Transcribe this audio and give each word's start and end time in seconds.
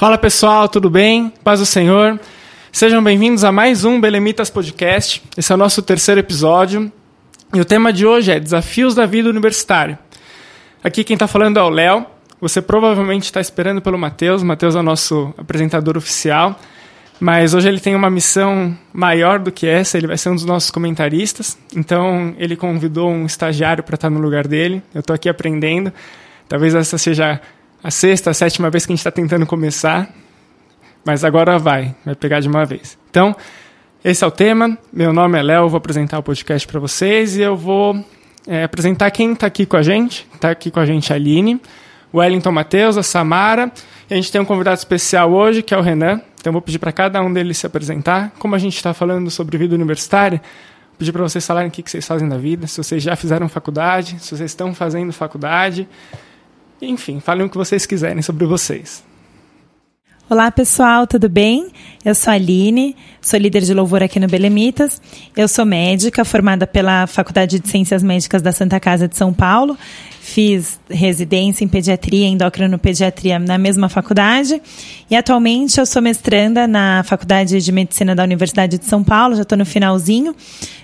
Fala 0.00 0.16
pessoal, 0.16 0.66
tudo 0.66 0.88
bem? 0.88 1.30
Paz 1.44 1.60
do 1.60 1.66
Senhor. 1.66 2.18
Sejam 2.72 3.04
bem-vindos 3.04 3.44
a 3.44 3.52
mais 3.52 3.84
um 3.84 4.00
Belemitas 4.00 4.48
Podcast. 4.48 5.22
Esse 5.36 5.52
é 5.52 5.54
o 5.54 5.58
nosso 5.58 5.82
terceiro 5.82 6.18
episódio 6.18 6.90
e 7.52 7.60
o 7.60 7.66
tema 7.66 7.92
de 7.92 8.06
hoje 8.06 8.32
é 8.32 8.40
Desafios 8.40 8.94
da 8.94 9.04
Vida 9.04 9.28
Universitária. 9.28 9.98
Aqui 10.82 11.04
quem 11.04 11.12
está 11.12 11.28
falando 11.28 11.58
é 11.58 11.62
o 11.62 11.68
Léo. 11.68 12.06
Você 12.40 12.62
provavelmente 12.62 13.24
está 13.24 13.42
esperando 13.42 13.82
pelo 13.82 13.98
Matheus. 13.98 14.42
Matheus 14.42 14.74
é 14.74 14.78
o 14.78 14.82
nosso 14.82 15.34
apresentador 15.36 15.98
oficial. 15.98 16.58
Mas 17.20 17.52
hoje 17.52 17.68
ele 17.68 17.78
tem 17.78 17.94
uma 17.94 18.08
missão 18.08 18.74
maior 18.94 19.38
do 19.38 19.52
que 19.52 19.66
essa, 19.66 19.98
ele 19.98 20.06
vai 20.06 20.16
ser 20.16 20.30
um 20.30 20.34
dos 20.34 20.46
nossos 20.46 20.70
comentaristas. 20.70 21.58
Então 21.76 22.34
ele 22.38 22.56
convidou 22.56 23.10
um 23.10 23.26
estagiário 23.26 23.84
para 23.84 23.96
estar 23.96 24.08
no 24.08 24.18
lugar 24.18 24.48
dele. 24.48 24.82
Eu 24.94 25.00
estou 25.00 25.12
aqui 25.12 25.28
aprendendo. 25.28 25.92
Talvez 26.48 26.74
essa 26.74 26.96
seja 26.96 27.38
a 27.82 27.90
sexta, 27.90 28.30
a 28.30 28.34
sétima 28.34 28.70
vez 28.70 28.84
que 28.84 28.92
a 28.92 28.94
gente 28.94 29.00
está 29.00 29.10
tentando 29.10 29.46
começar. 29.46 30.08
Mas 31.04 31.24
agora 31.24 31.58
vai, 31.58 31.94
vai 32.04 32.14
pegar 32.14 32.40
de 32.40 32.48
uma 32.48 32.64
vez. 32.64 32.98
Então, 33.10 33.34
esse 34.04 34.22
é 34.22 34.26
o 34.26 34.30
tema. 34.30 34.76
Meu 34.92 35.12
nome 35.12 35.38
é 35.38 35.42
Léo, 35.42 35.68
vou 35.68 35.78
apresentar 35.78 36.18
o 36.18 36.22
podcast 36.22 36.68
para 36.68 36.78
vocês 36.78 37.36
e 37.36 37.40
eu 37.40 37.56
vou 37.56 38.04
é, 38.46 38.64
apresentar 38.64 39.10
quem 39.10 39.32
está 39.32 39.46
aqui 39.46 39.64
com 39.64 39.76
a 39.76 39.82
gente. 39.82 40.28
Está 40.34 40.50
aqui 40.50 40.70
com 40.70 40.78
a 40.78 40.84
gente 40.84 41.10
a 41.12 41.16
Aline, 41.16 41.60
Wellington 42.12 42.52
Matheus, 42.52 42.98
a 42.98 43.02
Samara. 43.02 43.72
E 44.10 44.12
a 44.12 44.16
gente 44.16 44.30
tem 44.30 44.40
um 44.40 44.44
convidado 44.44 44.76
especial 44.76 45.32
hoje, 45.32 45.62
que 45.62 45.72
é 45.72 45.78
o 45.78 45.80
Renan. 45.80 46.20
Então, 46.38 46.52
vou 46.52 46.60
pedir 46.60 46.78
para 46.78 46.92
cada 46.92 47.22
um 47.22 47.32
deles 47.32 47.56
se 47.56 47.66
apresentar. 47.66 48.32
Como 48.38 48.54
a 48.54 48.58
gente 48.58 48.76
está 48.76 48.92
falando 48.92 49.30
sobre 49.30 49.56
vida 49.56 49.74
universitária, 49.74 50.38
vou 50.38 50.98
pedir 50.98 51.12
para 51.12 51.22
vocês 51.22 51.46
falarem 51.46 51.68
o 51.68 51.72
que 51.72 51.82
vocês 51.82 52.06
fazem 52.06 52.28
da 52.28 52.36
vida, 52.36 52.66
se 52.66 52.76
vocês 52.76 53.02
já 53.02 53.16
fizeram 53.16 53.48
faculdade, 53.48 54.16
se 54.20 54.36
vocês 54.36 54.50
estão 54.50 54.74
fazendo 54.74 55.12
faculdade. 55.14 55.88
Enfim, 56.82 57.20
falem 57.20 57.46
o 57.46 57.50
que 57.50 57.56
vocês 57.56 57.84
quiserem 57.86 58.22
sobre 58.22 58.46
vocês. 58.46 59.04
Olá 60.28 60.50
pessoal, 60.50 61.06
tudo 61.06 61.28
bem? 61.28 61.72
Eu 62.02 62.14
sou 62.14 62.30
a 62.30 62.36
Aline, 62.36 62.96
sou 63.20 63.38
líder 63.38 63.60
de 63.60 63.74
louvor 63.74 64.02
aqui 64.02 64.18
no 64.18 64.26
Belemitas. 64.26 65.02
Eu 65.36 65.46
sou 65.46 65.66
médica, 65.66 66.24
formada 66.24 66.66
pela 66.66 67.06
Faculdade 67.06 67.60
de 67.60 67.68
Ciências 67.68 68.02
Médicas 68.02 68.40
da 68.40 68.52
Santa 68.52 68.80
Casa 68.80 69.06
de 69.06 69.18
São 69.18 69.34
Paulo. 69.34 69.76
Fiz 70.18 70.80
residência 70.88 71.62
em 71.62 71.68
pediatria, 71.68 72.26
endocrinopediatria 72.26 73.38
na 73.38 73.58
mesma 73.58 73.90
faculdade. 73.90 74.62
E 75.10 75.16
atualmente 75.16 75.78
eu 75.78 75.84
sou 75.84 76.00
mestranda 76.00 76.66
na 76.66 77.02
Faculdade 77.04 77.60
de 77.60 77.72
Medicina 77.72 78.14
da 78.14 78.22
Universidade 78.22 78.78
de 78.78 78.86
São 78.86 79.04
Paulo, 79.04 79.34
já 79.34 79.42
estou 79.42 79.58
no 79.58 79.66
finalzinho. 79.66 80.34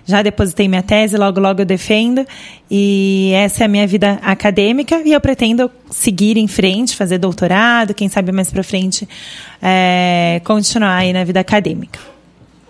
Já 0.05 0.23
depositei 0.23 0.69
minha 0.69 0.83
tese, 0.83 1.17
logo 1.17 1.41
logo 1.41 1.62
eu 1.62 1.67
defendo. 1.67 2.27
E 2.71 3.33
essa 3.35 3.65
é 3.65 3.67
a 3.67 3.69
minha 3.69 3.87
vida 3.87 4.19
acadêmica 4.23 5.01
e 5.05 5.12
eu 5.12 5.21
pretendo 5.21 5.71
seguir 5.91 6.37
em 6.37 6.47
frente, 6.47 6.95
fazer 6.95 7.19
doutorado, 7.19 7.95
quem 7.95 8.09
sabe 8.09 8.33
mais 8.33 8.51
para 8.51 8.62
frente 8.62 9.09
é, 9.69 10.41
continuar 10.45 10.95
aí 10.95 11.12
na 11.12 11.25
vida 11.25 11.41
acadêmica. 11.41 11.98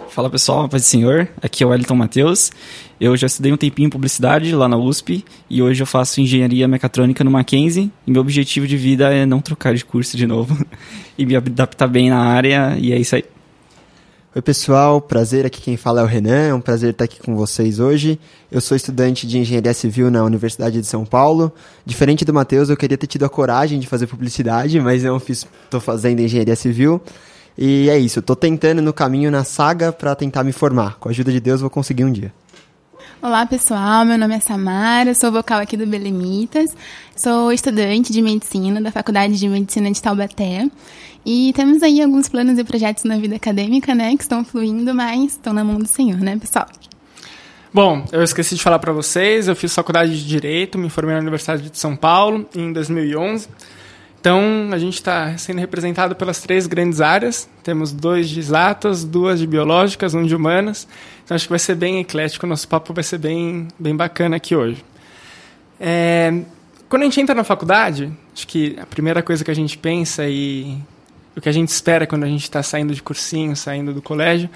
Fala 0.09 0.31
pessoal, 0.31 0.67
paz 0.67 0.83
do 0.83 0.87
senhor, 0.87 1.29
aqui 1.43 1.63
é 1.63 1.67
o 1.67 1.69
Wellington 1.69 1.95
Matheus. 1.95 2.51
Eu 2.99 3.15
já 3.19 3.27
estudei 3.27 3.53
um 3.53 3.57
tempinho 3.59 3.89
em 3.89 3.91
publicidade 3.91 4.55
lá 4.55 4.67
na 4.67 4.79
USP 4.79 5.23
e 5.51 5.61
hoje 5.61 5.83
eu 5.83 5.87
faço 5.87 6.23
engenharia 6.23 6.67
mecatrônica 6.67 7.23
no 7.23 7.31
Mackenzie 7.31 7.93
e 8.07 8.11
meu 8.11 8.23
objetivo 8.23 8.67
de 8.67 8.79
vida 8.79 9.13
é 9.13 9.27
não 9.27 9.43
trocar 9.43 9.75
de 9.75 9.85
curso 9.85 10.17
de 10.17 10.27
novo 10.27 10.57
e 11.19 11.27
me 11.27 11.37
adaptar 11.37 11.87
bem 11.87 12.09
na 12.09 12.19
área 12.19 12.79
e 12.81 12.93
é 12.93 12.99
isso 12.99 13.15
aí. 13.15 13.25
Oi 14.37 14.43
pessoal, 14.43 15.01
prazer, 15.01 15.47
aqui 15.47 15.63
quem 15.63 15.79
fala 15.79 16.03
é 16.03 16.05
o 16.05 16.07
Renan, 16.07 16.49
é 16.49 16.53
um 16.53 16.61
prazer 16.61 16.91
estar 16.91 17.05
aqui 17.05 17.19
com 17.19 17.35
vocês 17.35 17.81
hoje. 17.81 18.21
Eu 18.53 18.61
sou 18.61 18.77
estudante 18.77 19.27
de 19.27 19.39
Engenharia 19.39 19.73
Civil 19.73 20.11
na 20.11 20.23
Universidade 20.23 20.79
de 20.79 20.87
São 20.87 21.07
Paulo. 21.07 21.51
Diferente 21.87 22.23
do 22.23 22.35
Matheus, 22.35 22.69
eu 22.69 22.77
queria 22.77 22.99
ter 22.99 23.07
tido 23.07 23.25
a 23.25 23.31
coragem 23.31 23.81
de 23.81 23.87
fazer 23.87 24.07
publicidade, 24.07 24.79
mas 24.79 25.03
não 25.03 25.19
fiz, 25.19 25.47
estou 25.65 25.81
fazendo 25.81 26.21
Engenharia 26.21 26.55
Civil. 26.55 27.01
E 27.57 27.89
é 27.89 27.99
isso, 27.99 28.19
estou 28.19 28.37
tentando 28.37 28.83
no 28.83 28.93
caminho, 28.93 29.31
na 29.31 29.43
saga, 29.43 29.91
para 29.91 30.15
tentar 30.15 30.45
me 30.45 30.53
formar. 30.53 30.99
Com 30.99 31.09
a 31.09 31.13
ajuda 31.13 31.33
de 31.33 31.41
Deus, 31.41 31.63
vou 31.63 31.71
conseguir 31.71 32.05
um 32.05 32.13
dia. 32.13 32.31
Olá 33.23 33.47
pessoal, 33.47 34.05
meu 34.05 34.19
nome 34.19 34.35
é 34.37 34.41
Samara, 34.41 35.15
sou 35.15 35.33
vocal 35.33 35.59
aqui 35.59 35.75
do 35.75 35.87
Belemitas, 35.87 36.77
sou 37.17 37.51
estudante 37.51 38.13
de 38.13 38.21
medicina 38.21 38.79
da 38.79 38.93
Faculdade 38.93 39.39
de 39.39 39.49
Medicina 39.49 39.91
de 39.91 40.03
Taubaté 40.03 40.69
e 41.25 41.51
temos 41.55 41.83
aí 41.83 42.03
alguns 42.03 42.29
planos 42.29 42.59
e 42.59 42.63
projetos 42.63 43.05
na 43.05 43.17
vida 43.17 43.35
acadêmica, 43.35 43.95
né, 43.95 44.15
que 44.15 44.23
estão 44.23 44.45
fluindo, 44.45 44.95
mas 44.95 45.33
estão 45.33 45.55
na 45.55 45.65
mão 45.65 45.79
do 45.79 45.89
Senhor, 45.89 46.19
né, 46.19 46.37
pessoal? 46.37 46.67
Bom, 47.73 48.05
eu 48.13 48.23
esqueci 48.23 48.55
de 48.55 48.63
falar 48.63 48.79
para 48.79 48.93
vocês, 48.93 49.49
eu 49.49 49.57
fiz 49.57 49.75
faculdade 49.75 50.15
de 50.15 50.29
Direito, 50.29 50.77
me 50.77 50.91
formei 50.91 51.15
na 51.15 51.23
Universidade 51.23 51.71
de 51.71 51.79
São 51.79 51.97
Paulo 51.97 52.47
em 52.55 52.71
2011. 52.71 53.49
Então, 54.27 54.71
a 54.73 54.79
gente 54.79 54.95
está 54.95 55.39
sendo 55.39 55.61
representado 55.61 56.17
pelas 56.17 56.41
três 56.41 56.67
grandes 56.67 57.01
áreas. 57.01 57.49
Temos 57.63 57.93
dois 57.93 58.29
de 58.29 58.41
exatas, 58.41 59.05
duas 59.05 59.39
de 59.39 59.47
biológicas, 59.47 60.15
um 60.15 60.25
de 60.25 60.35
humanas. 60.35 60.89
Então, 61.25 61.37
acho 61.37 61.45
que 61.45 61.51
vai 61.51 61.61
ser 61.61 61.77
bem 61.77 62.01
eclético, 62.01 62.45
o 62.45 62.49
nosso 62.49 62.67
papo 62.67 62.93
vai 62.93 63.05
ser 63.05 63.19
bem, 63.19 63.69
bem 63.79 63.95
bacana 63.95 64.35
aqui 64.35 64.57
hoje. 64.57 64.85
É, 65.79 66.43
quando 66.89 67.03
a 67.03 67.05
gente 67.05 67.21
entra 67.21 67.37
na 67.37 67.45
faculdade, 67.45 68.13
acho 68.35 68.49
que 68.49 68.77
a 68.83 68.85
primeira 68.85 69.23
coisa 69.23 69.45
que 69.45 69.51
a 69.53 69.55
gente 69.55 69.79
pensa 69.79 70.27
e 70.27 70.77
o 71.37 71.41
que 71.41 71.49
a 71.49 71.53
gente 71.53 71.69
espera 71.69 72.05
quando 72.05 72.25
a 72.25 72.29
gente 72.29 72.43
está 72.43 72.65
saindo 72.65 72.93
de 72.93 73.05
cursinho, 73.05 73.55
saindo 73.55 73.95
do 73.95 74.03
colégio, 74.03 74.51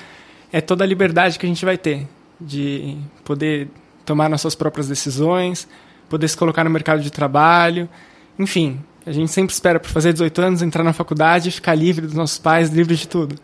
é 0.53 0.61
toda 0.61 0.83
a 0.83 0.87
liberdade 0.87 1.39
que 1.39 1.47
a 1.47 1.49
gente 1.49 1.65
vai 1.65 1.79
ter 1.79 2.09
de 2.41 2.97
poder 3.23 3.69
tomar 4.05 4.29
nossas 4.29 4.57
próprias 4.57 4.89
decisões, 4.89 5.69
poder 6.09 6.27
se 6.27 6.37
colocar 6.37 6.65
no 6.65 6.71
mercado 6.71 7.01
de 7.01 7.11
trabalho, 7.13 7.89
enfim, 8.37 8.81
a 9.07 9.13
gente 9.13 9.31
sempre 9.31 9.53
espera 9.53 9.81
por 9.81 9.91
fazer 9.91 10.13
18 10.13 10.41
anos, 10.43 10.63
entrar 10.63 10.85
na 10.85 10.93
faculdade, 10.93 11.51
ficar 11.51 11.75
livre 11.75 12.07
dos 12.07 12.15
nossos 12.15 12.39
pais, 12.39 12.71
livre 12.71 12.95
de 12.95 13.09
tudo. 13.09 13.37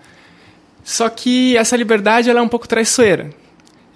Só 0.85 1.09
que 1.09 1.57
essa 1.57 1.77
liberdade 1.77 2.31
ela 2.31 2.41
é 2.41 2.43
um 2.43 2.49
pouco 2.49 2.69
traiçoeira. 2.69 3.31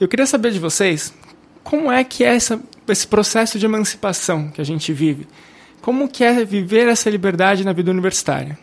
Eu 0.01 0.09
queria 0.09 0.27
saber 0.27 0.51
de 0.51 0.59
vocês 0.59 1.13
como 1.63 1.93
é 1.93 2.03
que 2.03 2.25
é 2.25 2.35
essa, 2.35 2.61
esse 2.89 3.07
processo 3.07 3.59
de 3.59 3.67
emancipação 3.67 4.49
que 4.49 4.61
a 4.61 4.65
gente 4.65 4.93
vive. 4.93 5.29
Como 5.81 6.09
que 6.09 6.25
é 6.25 6.45
viver 6.45 6.89
essa 6.89 7.09
liberdade 7.09 7.65
na 7.65 7.73
vida 7.73 7.91
universitária? 7.91 8.59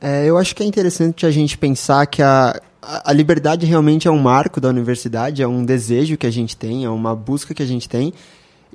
É, 0.00 0.26
eu 0.26 0.36
acho 0.36 0.54
que 0.54 0.62
é 0.62 0.66
interessante 0.66 1.24
a 1.24 1.30
gente 1.30 1.56
pensar 1.56 2.06
que 2.06 2.22
a, 2.22 2.60
a 2.82 3.12
liberdade 3.12 3.66
realmente 3.66 4.06
é 4.06 4.10
um 4.10 4.18
marco 4.18 4.60
da 4.60 4.68
universidade, 4.68 5.42
é 5.42 5.48
um 5.48 5.64
desejo 5.64 6.16
que 6.16 6.26
a 6.26 6.30
gente 6.30 6.56
tem, 6.56 6.84
é 6.84 6.90
uma 6.90 7.16
busca 7.16 7.54
que 7.54 7.62
a 7.62 7.66
gente 7.66 7.88
tem. 7.88 8.12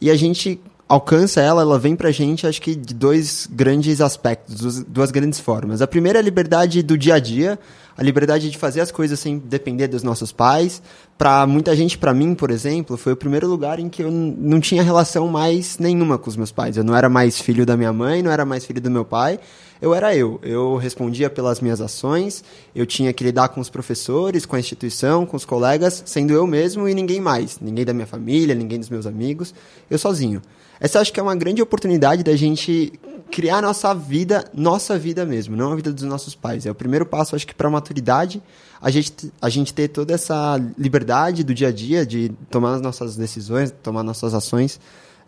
E 0.02 0.10
a 0.10 0.16
gente 0.16 0.60
alcança 0.90 1.40
ela, 1.40 1.62
ela 1.62 1.78
vem 1.78 1.96
pra 1.96 2.10
gente, 2.10 2.48
acho 2.48 2.60
que 2.60 2.74
de 2.74 2.96
dois 2.96 3.48
grandes 3.50 4.02
aspectos, 4.02 4.84
duas 4.84 5.12
grandes 5.12 5.40
formas. 5.40 5.84
A 5.84 5.88
primeira 5.88 6.18
é 6.18 6.22
a 6.22 6.24
liberdade 6.24 6.82
do 6.82 6.98
dia 6.98 7.14
a 7.14 7.20
dia, 7.20 7.60
a 7.96 8.02
liberdade 8.02 8.50
de 8.50 8.58
fazer 8.58 8.82
as 8.82 8.90
coisas 8.92 9.20
sem 9.20 9.38
depender 9.38 9.88
dos 9.88 10.02
nossos 10.02 10.32
pais. 10.32 10.82
Para 11.16 11.46
muita 11.46 11.76
gente, 11.76 11.96
para 11.96 12.12
mim, 12.12 12.34
por 12.34 12.50
exemplo, 12.50 12.98
foi 12.98 13.14
o 13.14 13.16
primeiro 13.16 13.48
lugar 13.48 13.80
em 13.80 13.88
que 13.88 14.02
eu 14.02 14.10
não 14.10 14.60
tinha 14.60 14.82
relação 14.82 15.28
mais 15.28 15.78
nenhuma 15.78 16.18
com 16.18 16.28
os 16.28 16.36
meus 16.36 16.52
pais. 16.52 16.76
Eu 16.76 16.84
não 16.84 16.96
era 16.96 17.08
mais 17.08 17.40
filho 17.40 17.68
da 17.68 17.78
minha 17.78 17.94
mãe, 17.94 18.24
não 18.24 18.32
era 18.32 18.44
mais 18.44 18.66
filho 18.66 18.82
do 18.82 18.90
meu 18.90 19.06
pai. 19.06 19.40
Eu 19.80 19.94
era 19.94 20.16
eu. 20.16 20.40
Eu 20.42 20.76
respondia 20.76 21.30
pelas 21.30 21.62
minhas 21.62 21.82
ações, 21.82 22.44
eu 22.74 22.86
tinha 22.86 23.14
que 23.14 23.24
lidar 23.24 23.50
com 23.50 23.62
os 23.62 23.70
professores, 23.70 24.44
com 24.44 24.56
a 24.56 24.60
instituição, 24.60 25.24
com 25.26 25.38
os 25.38 25.46
colegas, 25.46 26.02
sendo 26.06 26.34
eu 26.34 26.48
mesmo 26.48 26.90
e 26.90 26.96
ninguém 26.96 27.22
mais. 27.22 27.60
Ninguém 27.62 27.86
da 27.86 27.94
minha 27.94 28.08
família, 28.08 28.56
ninguém 28.56 28.80
dos 28.80 28.90
meus 28.90 29.06
amigos, 29.06 29.54
eu 29.88 30.00
sozinho. 30.00 30.42
Essa 30.80 31.00
acho 31.00 31.12
que 31.12 31.20
é 31.20 31.24
uma 31.24 31.36
grande 31.36 31.62
oportunidade 31.62 32.24
da 32.24 32.36
gente 32.36 32.94
criar 33.30 33.62
nossa 33.62 33.94
vida, 33.94 34.46
nossa 34.54 34.98
vida 34.98 35.26
mesmo, 35.26 35.56
não 35.56 35.72
a 35.72 35.76
vida 35.76 35.92
dos 35.92 36.04
nossos 36.04 36.36
pais. 36.36 36.66
É 36.66 36.72
o 36.72 36.76
primeiro 36.76 37.06
passo, 37.06 37.36
acho 37.36 37.46
que, 37.46 37.54
para 37.54 37.68
a 37.68 37.72
maturidade, 37.72 38.42
a 38.82 38.90
gente, 38.90 39.32
a 39.42 39.50
gente 39.50 39.74
ter 39.74 39.90
toda 39.90 40.14
essa 40.14 40.60
liberdade 40.78 41.44
do 41.44 41.54
dia 41.54 41.68
a 41.68 41.72
dia, 41.72 42.06
de 42.06 42.30
tomar 42.50 42.76
as 42.76 42.82
nossas 42.82 43.16
decisões, 43.16 43.74
tomar 43.84 44.04
nossas 44.04 44.34
ações, 44.34 44.80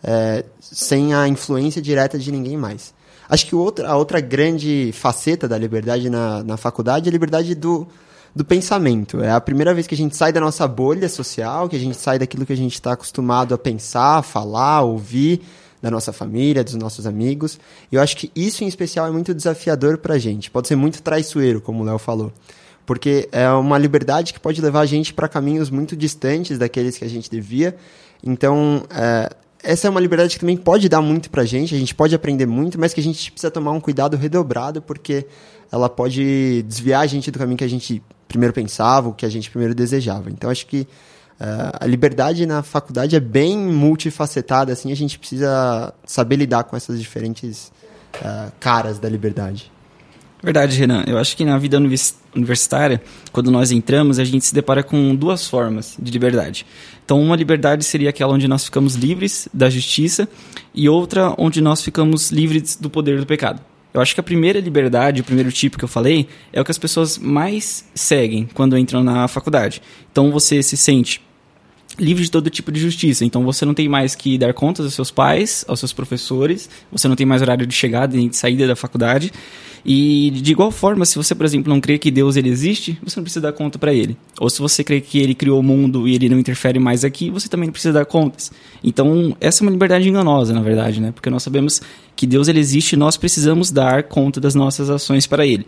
é, 0.04 0.44
sem 0.60 1.14
a 1.14 1.28
influência 1.28 1.82
direta 1.82 2.18
de 2.18 2.32
ninguém 2.32 2.58
mais. 2.58 2.94
Acho 3.30 3.46
que 3.46 3.56
outra, 3.56 3.88
a 3.88 3.96
outra 3.96 4.20
grande 4.20 4.92
faceta 4.94 5.48
da 5.48 5.58
liberdade 5.58 6.10
na, 6.10 6.44
na 6.44 6.58
faculdade 6.58 7.08
é 7.08 7.10
a 7.10 7.12
liberdade 7.12 7.56
do, 7.56 7.88
do 8.36 8.46
pensamento. 8.46 9.22
É 9.22 9.32
a 9.32 9.42
primeira 9.42 9.74
vez 9.74 9.88
que 9.88 9.96
a 9.96 9.98
gente 9.98 10.16
sai 10.16 10.32
da 10.32 10.40
nossa 10.40 10.68
bolha 10.68 11.10
social, 11.10 11.68
que 11.68 11.76
a 11.76 11.80
gente 11.80 11.98
sai 11.98 12.18
daquilo 12.18 12.46
que 12.46 12.54
a 12.54 12.58
gente 12.58 12.74
está 12.74 12.94
acostumado 12.94 13.54
a 13.54 13.58
pensar, 13.58 14.22
falar, 14.24 14.82
ouvir 14.82 15.42
da 15.82 15.90
nossa 15.90 16.14
família, 16.14 16.64
dos 16.64 16.76
nossos 16.76 17.06
amigos. 17.06 17.60
E 17.92 17.96
eu 17.96 18.02
acho 18.02 18.16
que 18.16 18.32
isso 18.36 18.64
em 18.64 18.68
especial 18.68 19.08
é 19.08 19.12
muito 19.12 19.34
desafiador 19.34 19.98
para 19.98 20.16
a 20.16 20.20
gente. 20.20 20.50
Pode 20.50 20.68
ser 20.68 20.76
muito 20.76 21.02
traiçoeiro, 21.02 21.60
como 21.60 21.82
o 21.82 21.86
Léo 21.86 21.98
falou. 21.98 22.32
Porque 22.86 23.28
é 23.32 23.50
uma 23.52 23.78
liberdade 23.78 24.34
que 24.34 24.40
pode 24.40 24.62
levar 24.62 24.82
a 24.82 24.86
gente 24.86 25.14
para 25.14 25.28
caminhos 25.28 25.70
muito 25.70 25.96
distantes 25.96 26.58
daqueles 26.58 26.98
que 26.98 27.06
a 27.06 27.10
gente 27.10 27.30
devia. 27.30 27.76
Então, 28.24 28.84
é, 28.90 29.30
essa 29.64 29.88
é 29.88 29.90
uma 29.90 30.00
liberdade 30.00 30.36
que 30.36 30.40
também 30.40 30.58
pode 30.58 30.88
dar 30.88 31.02
muito 31.02 31.30
para 31.30 31.44
a 31.44 31.46
gente, 31.46 31.74
a 31.76 31.78
gente 31.78 31.94
pode 31.94 32.14
aprender 32.14 32.46
muito, 32.46 32.80
mas 32.80 32.94
que 32.94 33.00
a 33.00 33.04
gente 33.04 33.32
precisa 33.32 33.52
tomar 33.52 33.72
um 33.72 33.80
cuidado 33.80 34.18
redobrado, 34.18 34.82
porque 34.82 35.26
ela 35.72 35.88
pode 35.88 36.64
desviar 36.64 37.02
a 37.02 37.08
gente 37.08 37.32
do 37.32 37.40
caminho 37.40 37.58
que 37.58 37.64
a 37.64 37.70
gente 37.70 38.04
primeiro 38.32 38.54
pensava, 38.54 39.10
o 39.10 39.14
que 39.14 39.26
a 39.26 39.30
gente 39.30 39.50
primeiro 39.50 39.76
desejava. 39.76 40.30
Então 40.30 40.50
acho 40.50 40.66
que 40.66 40.82
uh, 40.82 41.78
a 41.80 41.86
liberdade 41.86 42.46
na 42.46 42.64
faculdade 42.64 43.16
é 43.16 43.20
bem 43.20 43.58
multifacetada, 43.58 44.72
assim, 44.72 44.92
a 44.92 44.96
gente 44.96 45.20
precisa 45.20 45.94
saber 46.06 46.38
lidar 46.38 46.64
com 46.64 46.76
essas 46.76 47.00
diferentes 47.00 47.72
uh, 48.16 48.52
caras 48.60 49.00
da 49.00 49.10
liberdade. 49.10 49.72
Verdade, 50.44 50.76
Renan. 50.76 51.04
Eu 51.06 51.20
acho 51.20 51.38
que 51.38 51.46
na 51.46 51.58
vida 51.60 51.78
universitária, 52.36 53.00
quando 53.32 53.52
nós 53.52 53.72
entramos, 53.72 54.18
a 54.18 54.24
gente 54.24 54.44
se 54.44 54.56
depara 54.56 54.82
com 54.82 55.16
duas 55.16 55.48
formas 55.48 55.96
de 56.02 56.12
liberdade. 56.12 56.66
Então, 57.06 57.22
uma 57.22 57.36
liberdade 57.36 57.84
seria 57.84 58.10
aquela 58.10 58.34
onde 58.34 58.48
nós 58.48 58.66
ficamos 58.66 58.96
livres 58.96 59.48
da 59.54 59.70
justiça 59.70 60.28
e 60.74 60.90
outra 60.90 61.36
onde 61.38 61.62
nós 61.62 61.84
ficamos 61.84 62.32
livres 62.32 62.76
do 62.76 62.90
poder 62.90 63.20
do 63.20 63.26
pecado. 63.26 63.62
Eu 63.94 64.02
acho 64.02 64.14
que 64.14 64.20
a 64.20 64.24
primeira 64.24 64.60
liberdade, 64.60 65.22
o 65.22 65.24
primeiro 65.24 65.52
tipo 65.52 65.78
que 65.78 65.84
eu 65.84 65.90
falei, 65.90 66.28
é 66.54 66.62
o 66.62 66.66
que 66.66 66.72
as 66.72 66.78
pessoas 66.78 67.18
mais 67.18 67.86
seguem 67.94 68.48
quando 68.54 68.78
entram 68.78 69.04
na 69.04 69.28
faculdade. 69.28 69.82
Então, 70.12 70.32
você 70.32 70.64
se 70.64 70.78
sente 70.78 71.22
livre 72.00 72.24
de 72.24 72.32
todo 72.32 72.50
tipo 72.50 72.72
de 72.72 72.80
justiça. 72.80 73.26
Então 73.26 73.44
você 73.44 73.66
não 73.66 73.74
tem 73.74 73.88
mais 73.88 74.16
que 74.16 74.38
dar 74.38 74.54
contas 74.54 74.86
aos 74.86 74.94
seus 74.94 75.12
pais, 75.12 75.66
aos 75.68 75.80
seus 75.80 75.94
professores, 75.94 76.70
você 76.92 77.08
não 77.08 77.16
tem 77.16 77.26
mais 77.26 77.42
horário 77.42 77.66
de 77.66 77.74
chegada 77.74 78.18
e 78.18 78.30
de 78.30 78.36
saída 78.36 78.68
da 78.68 78.76
faculdade. 78.76 79.32
E 79.84 80.30
de 80.32 80.52
igual 80.52 80.72
forma, 80.72 81.06
se 81.06 81.16
você, 81.16 81.34
por 81.34 81.46
exemplo, 81.46 81.74
não 81.74 81.82
crê 81.82 81.98
que 81.98 82.12
Deus 82.12 82.36
ele 82.36 82.50
existe, 82.50 83.00
você 83.04 83.20
não 83.20 83.24
precisa 83.24 83.42
dar 83.42 83.54
conta 83.54 83.80
para 83.80 83.94
ele. 83.94 84.16
Ou 84.40 84.50
se 84.50 84.60
você 84.60 84.84
crê 84.84 85.02
que 85.02 85.18
ele 85.18 85.34
criou 85.34 85.60
o 85.60 85.64
mundo 85.64 86.08
e 86.08 86.16
ele 86.16 86.30
não 86.30 86.38
interfere 86.38 86.78
mais 86.78 87.04
aqui, 87.04 87.32
você 87.32 87.50
também 87.50 87.68
não 87.68 87.72
precisa 87.72 87.94
dar 87.94 88.06
contas. 88.06 88.52
Então, 88.84 89.36
essa 89.42 89.64
é 89.64 89.66
uma 89.66 89.72
liberdade 89.72 90.08
enganosa, 90.08 90.54
na 90.54 90.62
verdade, 90.62 91.02
né? 91.02 91.12
Porque 91.12 91.30
nós 91.30 91.42
sabemos 91.42 91.82
que 92.16 92.28
Deus 92.28 92.48
ele 92.48 92.60
existe 92.60 92.94
e 92.94 92.98
nós 92.98 93.18
precisamos 93.18 93.72
dar 93.72 94.04
conta 94.04 94.40
das 94.40 94.54
nossas 94.54 94.90
ações 94.90 95.26
para 95.26 95.46
ele. 95.46 95.66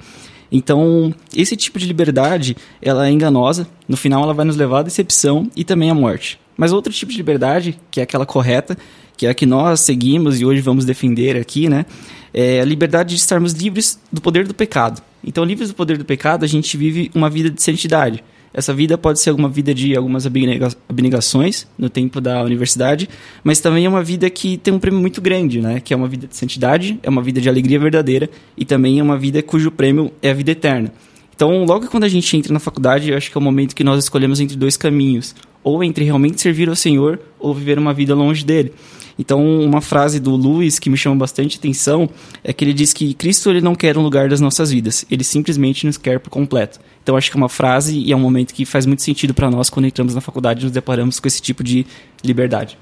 Então, 0.55 1.11
esse 1.35 1.57
tipo 1.57 1.79
de 1.79 1.87
liberdade, 1.87 2.55
ela 2.79 3.07
é 3.07 3.11
enganosa, 3.11 3.67
no 3.87 3.97
final 3.97 4.21
ela 4.21 4.35
vai 4.35 4.45
nos 4.45 4.55
levar 4.55 4.81
à 4.81 4.83
decepção 4.83 5.49
e 5.55 5.63
também 5.63 5.89
à 5.89 5.95
morte. 5.95 6.39
Mas 6.55 6.71
outro 6.71 6.93
tipo 6.93 7.11
de 7.11 7.17
liberdade, 7.17 7.79
que 7.89 7.99
é 7.99 8.03
aquela 8.03 8.23
correta, 8.23 8.77
que 9.17 9.25
é 9.25 9.31
a 9.31 9.33
que 9.33 9.47
nós 9.47 9.79
seguimos 9.79 10.39
e 10.39 10.45
hoje 10.45 10.61
vamos 10.61 10.85
defender 10.85 11.35
aqui, 11.35 11.67
né? 11.67 11.87
É 12.31 12.61
a 12.61 12.65
liberdade 12.65 13.15
de 13.15 13.21
estarmos 13.21 13.53
livres 13.53 13.99
do 14.11 14.21
poder 14.21 14.47
do 14.47 14.53
pecado. 14.53 15.01
Então, 15.25 15.43
livres 15.43 15.69
do 15.69 15.75
poder 15.75 15.97
do 15.97 16.05
pecado, 16.05 16.45
a 16.45 16.47
gente 16.47 16.77
vive 16.77 17.09
uma 17.15 17.31
vida 17.31 17.49
de 17.49 17.61
santidade. 17.61 18.23
Essa 18.53 18.73
vida 18.73 18.97
pode 18.97 19.19
ser 19.19 19.31
uma 19.31 19.49
vida 19.49 19.73
de 19.73 19.95
algumas 19.95 20.25
abnegações 20.27 21.67
no 21.77 21.89
tempo 21.89 22.21
da 22.21 22.43
universidade, 22.43 23.09
mas 23.43 23.59
também 23.59 23.85
é 23.85 23.89
uma 23.89 24.03
vida 24.03 24.29
que 24.29 24.57
tem 24.57 24.73
um 24.73 24.79
prêmio 24.79 24.99
muito 24.99 25.19
grande, 25.19 25.59
né? 25.59 25.79
Que 25.79 25.93
é 25.93 25.97
uma 25.97 26.07
vida 26.07 26.27
de 26.27 26.37
santidade, 26.37 26.99
é 27.01 27.09
uma 27.09 27.21
vida 27.21 27.41
de 27.41 27.49
alegria 27.49 27.79
verdadeira 27.79 28.29
e 28.55 28.63
também 28.63 28.99
é 28.99 29.03
uma 29.03 29.17
vida 29.17 29.41
cujo 29.41 29.71
prêmio 29.71 30.11
é 30.21 30.29
a 30.29 30.33
vida 30.33 30.51
eterna. 30.51 30.93
Então, 31.35 31.65
logo 31.65 31.87
quando 31.87 32.03
a 32.03 32.09
gente 32.09 32.37
entra 32.37 32.53
na 32.53 32.59
faculdade, 32.59 33.09
eu 33.09 33.17
acho 33.17 33.31
que 33.31 33.37
é 33.37 33.41
o 33.41 33.43
momento 33.43 33.75
que 33.75 33.83
nós 33.83 34.03
escolhemos 34.03 34.39
entre 34.39 34.55
dois 34.55 34.77
caminhos, 34.77 35.35
ou 35.63 35.83
entre 35.83 36.03
realmente 36.03 36.39
servir 36.39 36.69
ao 36.69 36.75
Senhor 36.75 37.19
ou 37.39 37.53
viver 37.53 37.79
uma 37.79 37.93
vida 37.93 38.13
longe 38.13 38.45
dele. 38.45 38.71
Então, 39.17 39.61
uma 39.61 39.81
frase 39.81 40.19
do 40.19 40.35
Lewis 40.35 40.79
que 40.79 40.89
me 40.89 40.97
chama 40.97 41.15
bastante 41.15 41.57
atenção 41.57 42.09
é 42.43 42.51
que 42.51 42.63
ele 42.63 42.73
diz 42.73 42.93
que 42.93 43.13
Cristo 43.13 43.49
ele 43.49 43.61
não 43.61 43.75
quer 43.75 43.97
um 43.97 44.01
lugar 44.01 44.29
das 44.29 44.41
nossas 44.41 44.71
vidas, 44.71 45.05
ele 45.09 45.23
simplesmente 45.23 45.85
nos 45.85 45.97
quer 45.97 46.19
por 46.19 46.29
completo. 46.29 46.79
Então, 47.01 47.15
acho 47.15 47.29
que 47.29 47.37
é 47.37 47.39
uma 47.39 47.49
frase 47.49 47.97
e 47.97 48.11
é 48.11 48.15
um 48.15 48.19
momento 48.19 48.53
que 48.53 48.65
faz 48.65 48.85
muito 48.85 49.01
sentido 49.03 49.33
para 49.33 49.51
nós 49.51 49.69
quando 49.69 49.85
entramos 49.85 50.15
na 50.15 50.21
faculdade 50.21 50.61
e 50.61 50.63
nos 50.63 50.71
deparamos 50.71 51.19
com 51.19 51.27
esse 51.27 51.41
tipo 51.41 51.63
de 51.63 51.85
liberdade. 52.23 52.77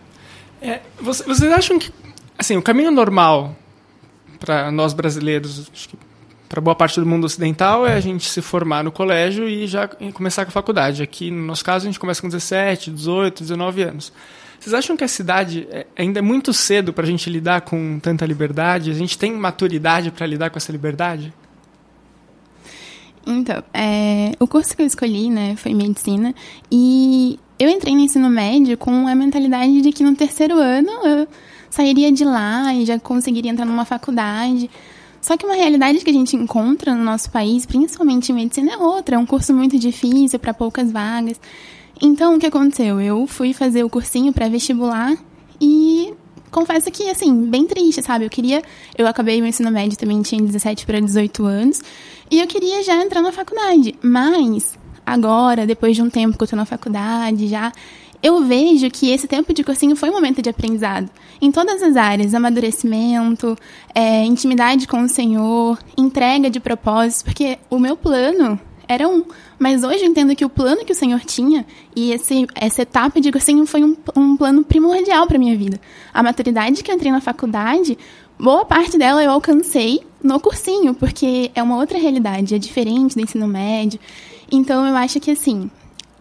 É, 0.61 0.79
vocês 1.01 1.51
acham 1.51 1.79
que 1.79 1.91
assim, 2.41 2.57
o 2.57 2.61
caminho 2.61 2.91
normal 2.91 3.55
para 4.39 4.71
nós 4.71 4.93
brasileiros, 4.93 5.87
para 6.49 6.59
boa 6.59 6.75
parte 6.75 6.99
do 6.99 7.05
mundo 7.05 7.25
ocidental, 7.25 7.85
é 7.85 7.93
a 7.93 7.99
gente 7.99 8.27
se 8.27 8.41
formar 8.41 8.83
no 8.83 8.91
colégio 8.91 9.47
e 9.47 9.67
já 9.67 9.87
começar 10.13 10.43
com 10.43 10.49
a 10.49 10.51
faculdade. 10.51 11.03
Aqui, 11.03 11.29
no 11.29 11.45
nosso 11.45 11.63
caso, 11.63 11.85
a 11.85 11.89
gente 11.89 11.99
começa 11.99 12.19
com 12.19 12.27
17, 12.27 12.89
18, 12.89 13.43
19 13.43 13.83
anos. 13.83 14.11
Vocês 14.61 14.75
acham 14.75 14.95
que 14.95 15.03
a 15.03 15.07
cidade 15.07 15.67
é, 15.71 15.87
ainda 15.97 16.19
é 16.19 16.21
muito 16.21 16.53
cedo 16.53 16.93
para 16.93 17.03
a 17.03 17.07
gente 17.07 17.27
lidar 17.31 17.61
com 17.61 17.99
tanta 17.99 18.27
liberdade? 18.27 18.91
A 18.91 18.93
gente 18.93 19.17
tem 19.17 19.33
maturidade 19.33 20.11
para 20.11 20.23
lidar 20.27 20.51
com 20.51 20.57
essa 20.59 20.71
liberdade? 20.71 21.33
Então, 23.25 23.63
é, 23.73 24.33
o 24.39 24.45
curso 24.45 24.75
que 24.75 24.83
eu 24.83 24.85
escolhi, 24.85 25.31
né, 25.31 25.55
foi 25.55 25.73
medicina 25.73 26.35
e 26.71 27.39
eu 27.57 27.69
entrei 27.69 27.95
no 27.95 28.01
ensino 28.01 28.29
médio 28.29 28.77
com 28.77 29.07
a 29.07 29.15
mentalidade 29.15 29.81
de 29.81 29.91
que 29.91 30.03
no 30.03 30.15
terceiro 30.15 30.59
ano 30.59 30.91
eu 31.07 31.27
sairia 31.67 32.11
de 32.11 32.23
lá 32.23 32.71
e 32.75 32.85
já 32.85 32.99
conseguiria 32.99 33.49
entrar 33.49 33.65
numa 33.65 33.83
faculdade. 33.83 34.69
Só 35.19 35.37
que 35.37 35.45
uma 35.45 35.55
realidade 35.55 35.99
que 36.03 36.09
a 36.11 36.13
gente 36.13 36.35
encontra 36.35 36.93
no 36.93 37.03
nosso 37.03 37.31
país, 37.31 37.65
principalmente 37.65 38.31
em 38.31 38.35
medicina, 38.35 38.73
é 38.73 38.77
outra. 38.77 39.15
É 39.15 39.17
um 39.17 39.25
curso 39.25 39.55
muito 39.55 39.79
difícil 39.79 40.37
para 40.37 40.53
poucas 40.53 40.91
vagas. 40.91 41.39
Então, 42.01 42.35
o 42.35 42.39
que 42.39 42.47
aconteceu? 42.47 42.99
Eu 42.99 43.27
fui 43.27 43.53
fazer 43.53 43.83
o 43.83 43.89
cursinho 43.89 44.33
pré-vestibular 44.33 45.15
e 45.59 46.13
confesso 46.49 46.89
que, 46.89 47.07
assim, 47.09 47.45
bem 47.45 47.67
triste, 47.67 48.01
sabe? 48.01 48.25
Eu 48.25 48.29
queria. 48.29 48.63
Eu 48.97 49.05
acabei 49.05 49.39
o 49.39 49.45
ensino 49.45 49.71
médio 49.71 49.97
também, 49.97 50.21
tinha 50.23 50.41
17 50.41 50.85
para 50.85 50.99
18 50.99 51.45
anos, 51.45 51.81
e 52.29 52.39
eu 52.39 52.47
queria 52.47 52.83
já 52.83 52.95
entrar 52.95 53.21
na 53.21 53.31
faculdade. 53.31 53.95
Mas, 54.01 54.77
agora, 55.05 55.67
depois 55.67 55.95
de 55.95 56.01
um 56.01 56.09
tempo 56.09 56.37
que 56.37 56.43
eu 56.43 56.47
tô 56.47 56.55
na 56.55 56.65
faculdade 56.65 57.47
já, 57.47 57.71
eu 58.23 58.43
vejo 58.43 58.89
que 58.89 59.09
esse 59.11 59.27
tempo 59.27 59.53
de 59.53 59.63
cursinho 59.63 59.95
foi 59.95 60.09
um 60.09 60.13
momento 60.13 60.41
de 60.41 60.49
aprendizado. 60.49 61.09
Em 61.39 61.51
todas 61.51 61.81
as 61.81 61.95
áreas, 61.95 62.33
amadurecimento, 62.33 63.55
é, 63.93 64.25
intimidade 64.25 64.87
com 64.87 65.03
o 65.03 65.09
Senhor, 65.09 65.77
entrega 65.97 66.49
de 66.49 66.59
propósitos, 66.59 67.23
porque 67.23 67.59
o 67.69 67.79
meu 67.79 67.95
plano 67.95 68.59
era 68.91 69.07
um. 69.07 69.23
Mas 69.57 69.83
hoje 69.83 70.03
eu 70.03 70.09
entendo 70.09 70.35
que 70.35 70.45
o 70.45 70.49
plano 70.49 70.85
que 70.85 70.91
o 70.91 70.95
Senhor 70.95 71.19
tinha 71.21 71.65
e 71.95 72.11
esse, 72.11 72.47
essa 72.55 72.81
etapa 72.81 73.19
de 73.21 73.31
cursinho 73.31 73.65
foi 73.65 73.83
um, 73.83 73.95
um 74.15 74.35
plano 74.37 74.63
primordial 74.63 75.27
para 75.27 75.37
minha 75.37 75.57
vida. 75.57 75.79
A 76.13 76.21
maturidade 76.21 76.83
que 76.83 76.91
eu 76.91 76.95
entrei 76.95 77.11
na 77.11 77.21
faculdade, 77.21 77.97
boa 78.39 78.65
parte 78.65 78.97
dela 78.97 79.23
eu 79.23 79.31
alcancei 79.31 80.01
no 80.23 80.39
cursinho, 80.39 80.93
porque 80.93 81.51
é 81.55 81.63
uma 81.63 81.77
outra 81.77 81.97
realidade, 81.97 82.55
é 82.55 82.57
diferente 82.57 83.15
do 83.15 83.21
ensino 83.21 83.47
médio. 83.47 83.99
Então 84.51 84.85
eu 84.85 84.95
acho 84.95 85.19
que 85.19 85.31
assim, 85.31 85.69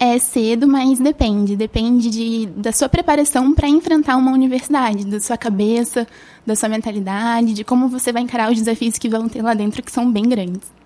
é 0.00 0.18
cedo, 0.18 0.66
mas 0.66 0.98
depende. 0.98 1.54
Depende 1.54 2.08
de, 2.08 2.46
da 2.46 2.72
sua 2.72 2.88
preparação 2.88 3.52
para 3.52 3.68
enfrentar 3.68 4.16
uma 4.16 4.32
universidade, 4.32 5.04
da 5.04 5.20
sua 5.20 5.36
cabeça, 5.36 6.06
da 6.46 6.56
sua 6.56 6.70
mentalidade, 6.70 7.52
de 7.52 7.62
como 7.62 7.86
você 7.86 8.10
vai 8.10 8.22
encarar 8.22 8.50
os 8.50 8.58
desafios 8.58 8.96
que 8.96 9.10
vão 9.10 9.28
ter 9.28 9.42
lá 9.42 9.52
dentro, 9.52 9.82
que 9.82 9.92
são 9.92 10.10
bem 10.10 10.26
grandes. 10.26 10.79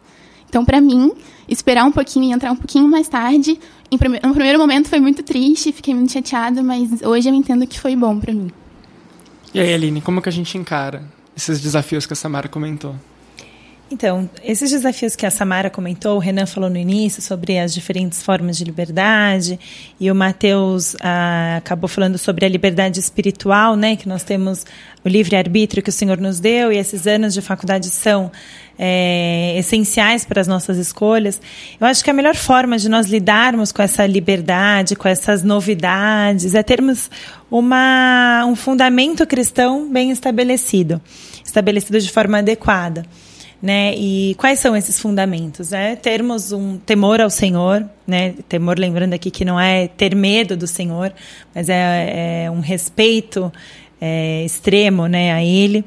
Então, 0.54 0.64
para 0.64 0.80
mim, 0.80 1.10
esperar 1.48 1.84
um 1.84 1.90
pouquinho 1.90 2.26
e 2.26 2.32
entrar 2.32 2.52
um 2.52 2.54
pouquinho 2.54 2.86
mais 2.86 3.08
tarde, 3.08 3.58
em 3.90 3.98
prime 3.98 4.20
no 4.22 4.32
primeiro 4.32 4.56
momento 4.56 4.88
foi 4.88 5.00
muito 5.00 5.20
triste, 5.24 5.72
fiquei 5.72 5.92
muito 5.92 6.12
chateada, 6.12 6.62
mas 6.62 7.02
hoje 7.02 7.28
eu 7.28 7.34
entendo 7.34 7.66
que 7.66 7.80
foi 7.80 7.96
bom 7.96 8.20
para 8.20 8.32
mim. 8.32 8.52
E 9.52 9.58
aí, 9.58 9.74
Aline, 9.74 10.00
como 10.00 10.22
que 10.22 10.28
a 10.28 10.32
gente 10.32 10.56
encara 10.56 11.02
esses 11.36 11.60
desafios 11.60 12.06
que 12.06 12.12
a 12.12 12.16
Samara 12.16 12.48
comentou? 12.48 12.94
Então, 13.90 14.28
esses 14.42 14.70
desafios 14.70 15.14
que 15.14 15.26
a 15.26 15.30
Samara 15.30 15.68
comentou, 15.68 16.16
o 16.16 16.18
Renan 16.18 16.46
falou 16.46 16.70
no 16.70 16.78
início 16.78 17.20
sobre 17.20 17.58
as 17.58 17.72
diferentes 17.72 18.22
formas 18.22 18.56
de 18.56 18.64
liberdade, 18.64 19.60
e 20.00 20.10
o 20.10 20.14
Matheus 20.14 20.96
ah, 21.00 21.56
acabou 21.58 21.86
falando 21.86 22.16
sobre 22.16 22.46
a 22.46 22.48
liberdade 22.48 22.98
espiritual, 22.98 23.76
né? 23.76 23.94
Que 23.94 24.08
nós 24.08 24.22
temos 24.22 24.64
o 25.04 25.08
livre-arbítrio 25.08 25.82
que 25.82 25.90
o 25.90 25.92
Senhor 25.92 26.18
nos 26.18 26.40
deu, 26.40 26.72
e 26.72 26.78
esses 26.78 27.06
anos 27.06 27.34
de 27.34 27.42
faculdade 27.42 27.90
são 27.90 28.32
é, 28.78 29.54
essenciais 29.58 30.24
para 30.24 30.40
as 30.40 30.48
nossas 30.48 30.78
escolhas. 30.78 31.40
Eu 31.78 31.86
acho 31.86 32.02
que 32.02 32.08
a 32.08 32.14
melhor 32.14 32.34
forma 32.34 32.78
de 32.78 32.88
nós 32.88 33.06
lidarmos 33.06 33.70
com 33.70 33.82
essa 33.82 34.06
liberdade, 34.06 34.96
com 34.96 35.06
essas 35.06 35.42
novidades, 35.42 36.54
é 36.54 36.62
termos 36.62 37.10
uma, 37.50 38.46
um 38.46 38.56
fundamento 38.56 39.26
cristão 39.26 39.88
bem 39.88 40.10
estabelecido 40.10 41.02
estabelecido 41.54 42.00
de 42.00 42.10
forma 42.10 42.38
adequada. 42.38 43.06
Né? 43.64 43.94
E 43.96 44.34
quais 44.34 44.58
são 44.58 44.76
esses 44.76 45.00
fundamentos? 45.00 45.72
É 45.72 45.96
termos 45.96 46.52
um 46.52 46.76
temor 46.76 47.18
ao 47.18 47.30
Senhor, 47.30 47.82
né? 48.06 48.34
Temor, 48.46 48.78
lembrando 48.78 49.14
aqui 49.14 49.30
que 49.30 49.42
não 49.42 49.58
é 49.58 49.88
ter 49.88 50.14
medo 50.14 50.54
do 50.54 50.66
Senhor, 50.66 51.10
mas 51.54 51.70
é, 51.70 52.44
é 52.44 52.50
um 52.50 52.60
respeito 52.60 53.50
é, 53.98 54.44
extremo, 54.44 55.06
né, 55.06 55.32
a 55.32 55.42
Ele 55.42 55.82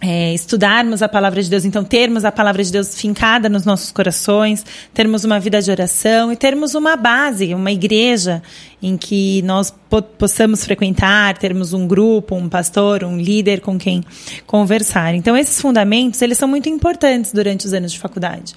é, 0.00 0.32
estudarmos 0.32 1.02
a 1.02 1.08
palavra 1.08 1.42
de 1.42 1.50
Deus, 1.50 1.64
então 1.64 1.84
termos 1.84 2.24
a 2.24 2.32
palavra 2.32 2.64
de 2.64 2.72
Deus 2.72 2.98
fincada 2.98 3.48
nos 3.48 3.64
nossos 3.64 3.92
corações, 3.92 4.64
termos 4.94 5.24
uma 5.24 5.38
vida 5.38 5.60
de 5.60 5.70
oração 5.70 6.32
e 6.32 6.36
termos 6.36 6.74
uma 6.74 6.96
base, 6.96 7.54
uma 7.54 7.70
igreja 7.70 8.42
em 8.82 8.96
que 8.96 9.42
nós 9.42 9.70
po 9.90 10.00
possamos 10.00 10.64
frequentar, 10.64 11.36
termos 11.36 11.74
um 11.74 11.86
grupo, 11.86 12.34
um 12.34 12.48
pastor, 12.48 13.04
um 13.04 13.18
líder 13.18 13.60
com 13.60 13.78
quem 13.78 14.02
conversar. 14.46 15.14
Então 15.14 15.36
esses 15.36 15.60
fundamentos, 15.60 16.22
eles 16.22 16.38
são 16.38 16.48
muito 16.48 16.68
importantes 16.68 17.32
durante 17.32 17.66
os 17.66 17.74
anos 17.74 17.92
de 17.92 17.98
faculdade. 17.98 18.54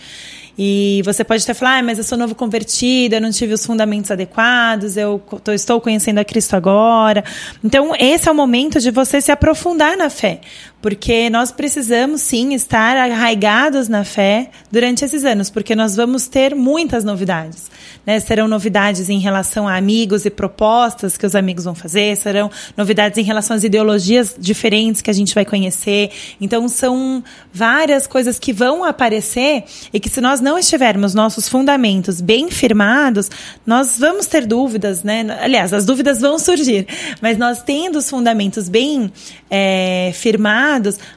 E 0.58 1.02
você 1.04 1.24
pode 1.24 1.44
até 1.44 1.54
falar, 1.54 1.80
ah, 1.80 1.84
mas 1.84 1.98
eu 1.98 2.04
sou 2.04 2.16
novo 2.16 2.36
convertido, 2.36 3.16
eu 3.16 3.22
não 3.22 3.32
tive 3.32 3.54
os 3.54 3.66
fundamentos 3.66 4.12
adequados, 4.12 4.96
eu 4.96 5.20
tô, 5.44 5.52
estou 5.52 5.82
conhecendo 5.82 6.20
a 6.20 6.24
Cristo 6.24 6.56
agora. 6.56 7.24
Então, 7.64 7.96
esse 7.98 8.30
é 8.30 8.32
o 8.32 8.36
momento 8.36 8.80
de 8.80 8.92
você 8.92 9.20
se 9.20 9.32
aprofundar 9.32 9.98
na 9.98 10.12
fé. 10.12 10.42
Porque 10.84 11.30
nós 11.30 11.50
precisamos, 11.50 12.20
sim, 12.20 12.54
estar 12.54 12.98
arraigados 12.98 13.88
na 13.88 14.04
fé 14.04 14.50
durante 14.70 15.06
esses 15.06 15.24
anos, 15.24 15.50
porque 15.50 15.74
nós 15.78 15.96
vamos 15.96 16.28
ter 16.28 16.54
muitas 16.54 17.06
novidades. 17.06 17.72
Né? 18.06 18.20
Serão 18.20 18.50
novidades 18.50 19.10
em 19.10 19.18
relação 19.18 19.66
a 19.66 19.78
amigos 19.78 20.26
e 20.26 20.30
propostas 20.30 21.16
que 21.16 21.26
os 21.26 21.36
amigos 21.36 21.64
vão 21.64 21.74
fazer, 21.74 22.18
serão 22.18 22.52
novidades 22.76 23.18
em 23.18 23.24
relação 23.24 23.56
às 23.56 23.64
ideologias 23.64 24.36
diferentes 24.38 25.02
que 25.02 25.10
a 25.10 25.14
gente 25.14 25.34
vai 25.34 25.46
conhecer. 25.46 26.12
Então, 26.42 26.68
são 26.68 27.24
várias 27.54 28.06
coisas 28.06 28.38
que 28.38 28.52
vão 28.52 28.84
aparecer 28.84 29.64
e 29.94 30.02
que, 30.02 30.10
se 30.10 30.20
nós 30.20 30.42
não 30.42 30.60
estivermos 30.60 31.14
nossos 31.14 31.48
fundamentos 31.48 32.20
bem 32.20 32.52
firmados, 32.52 33.32
nós 33.66 33.98
vamos 33.98 34.26
ter 34.26 34.46
dúvidas, 34.46 35.02
né? 35.02 35.26
Aliás, 35.40 35.72
as 35.74 35.86
dúvidas 35.86 36.20
vão 36.20 36.38
surgir, 36.38 36.86
mas 37.22 37.38
nós 37.38 37.64
tendo 37.64 38.00
os 38.00 38.10
fundamentos 38.10 38.68
bem 38.68 39.10
é, 39.50 40.12
firmados, 40.14 40.73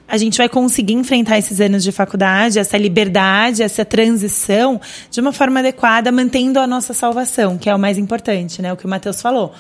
a 0.07 0.17
gente 0.17 0.39
vai 0.39 0.49
conseguir 0.49 0.95
enfrentar 0.95 1.39
esses 1.39 1.61
anos 1.61 1.83
de 1.83 1.93
faculdade, 1.93 2.59
essa 2.59 2.77
liberdade, 2.77 3.63
essa 3.63 3.85
transição 3.85 4.81
de 5.11 5.21
uma 5.21 5.33
forma 5.33 5.61
adequada, 5.61 6.11
mantendo 6.11 6.59
a 6.59 6.67
nossa 6.67 6.93
salvação, 6.93 7.59
que 7.59 7.69
é 7.69 7.75
o 7.75 7.79
mais 7.79 7.99
importante, 7.99 8.61
né? 8.61 8.73
O 8.73 8.77
que 8.77 8.87
o 8.87 8.89
Mateus 8.89 9.21
falou. 9.21 9.53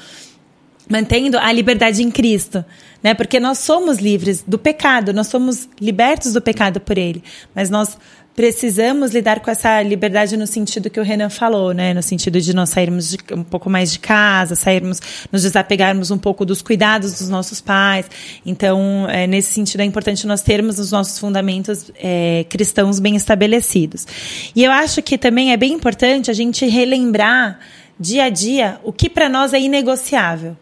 Mantendo 0.88 1.36
a 1.38 1.50
liberdade 1.52 2.02
em 2.02 2.10
Cristo, 2.10 2.64
né? 3.02 3.12
Porque 3.14 3.40
nós 3.40 3.58
somos 3.58 3.98
livres 3.98 4.44
do 4.46 4.58
pecado, 4.58 5.12
nós 5.12 5.26
somos 5.26 5.68
libertos 5.80 6.32
do 6.32 6.40
pecado 6.40 6.80
por 6.80 6.96
Ele, 6.96 7.22
mas 7.54 7.70
nós 7.70 7.96
precisamos 8.36 9.12
lidar 9.12 9.40
com 9.40 9.50
essa 9.50 9.82
liberdade 9.82 10.36
no 10.36 10.46
sentido 10.46 10.90
que 10.90 11.00
o 11.00 11.02
Renan 11.02 11.30
falou, 11.30 11.72
né? 11.72 11.94
No 11.94 12.02
sentido 12.02 12.38
de 12.38 12.54
nós 12.54 12.68
sairmos 12.68 13.08
de, 13.08 13.18
um 13.32 13.42
pouco 13.42 13.70
mais 13.70 13.90
de 13.90 13.98
casa, 13.98 14.54
sairmos, 14.54 15.00
nos 15.32 15.42
desapegarmos 15.42 16.10
um 16.10 16.18
pouco 16.18 16.44
dos 16.44 16.60
cuidados 16.60 17.18
dos 17.18 17.30
nossos 17.30 17.62
pais. 17.62 18.04
Então, 18.44 19.08
é, 19.08 19.26
nesse 19.26 19.54
sentido, 19.54 19.80
é 19.80 19.84
importante 19.84 20.26
nós 20.26 20.42
termos 20.42 20.78
os 20.78 20.92
nossos 20.92 21.18
fundamentos 21.18 21.90
é, 21.96 22.44
cristãos 22.50 23.00
bem 23.00 23.16
estabelecidos. 23.16 24.06
E 24.54 24.62
eu 24.62 24.70
acho 24.70 25.02
que 25.02 25.16
também 25.16 25.52
é 25.52 25.56
bem 25.56 25.72
importante 25.72 26.30
a 26.30 26.34
gente 26.34 26.66
relembrar 26.66 27.58
dia 27.98 28.24
a 28.24 28.28
dia 28.28 28.78
o 28.84 28.92
que 28.92 29.08
para 29.08 29.30
nós 29.30 29.54
é 29.54 29.60
inegociável, 29.60 30.54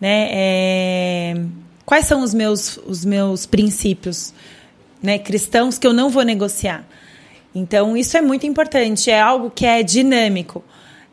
né? 0.00 0.28
É, 0.30 1.36
quais 1.84 2.06
são 2.06 2.22
os 2.22 2.32
meus, 2.32 2.78
os 2.86 3.04
meus 3.04 3.44
princípios? 3.44 4.32
Né, 5.00 5.16
cristãos 5.16 5.78
que 5.78 5.86
eu 5.86 5.92
não 5.92 6.10
vou 6.10 6.24
negociar. 6.24 6.84
Então, 7.54 7.96
isso 7.96 8.16
é 8.16 8.20
muito 8.20 8.46
importante, 8.46 9.10
é 9.10 9.20
algo 9.20 9.50
que 9.50 9.66
é 9.66 9.82
dinâmico. 9.82 10.62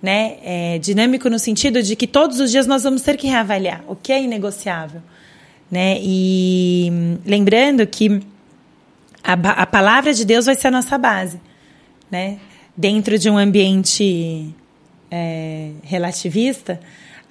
Né? 0.01 0.37
É 0.43 0.79
dinâmico 0.79 1.29
no 1.29 1.39
sentido 1.39 1.81
de 1.81 1.95
que 1.95 2.05
todos 2.05 2.39
os 2.39 2.51
dias 2.51 2.67
nós 2.67 2.83
vamos 2.83 3.01
ter 3.01 3.17
que 3.17 3.27
reavaliar 3.27 3.83
o 3.87 3.95
que 3.95 4.11
é 4.11 4.21
inegociável. 4.21 5.01
Né? 5.71 5.97
E 5.99 7.19
lembrando 7.25 7.87
que 7.87 8.21
a, 9.23 9.33
a 9.33 9.65
palavra 9.65 10.13
de 10.13 10.23
Deus 10.23 10.45
vai 10.45 10.55
ser 10.55 10.67
a 10.67 10.71
nossa 10.71 10.97
base. 10.97 11.39
Né? 12.11 12.37
Dentro 12.77 13.17
de 13.17 13.29
um 13.29 13.37
ambiente 13.37 14.53
é, 15.09 15.71
relativista, 15.81 16.79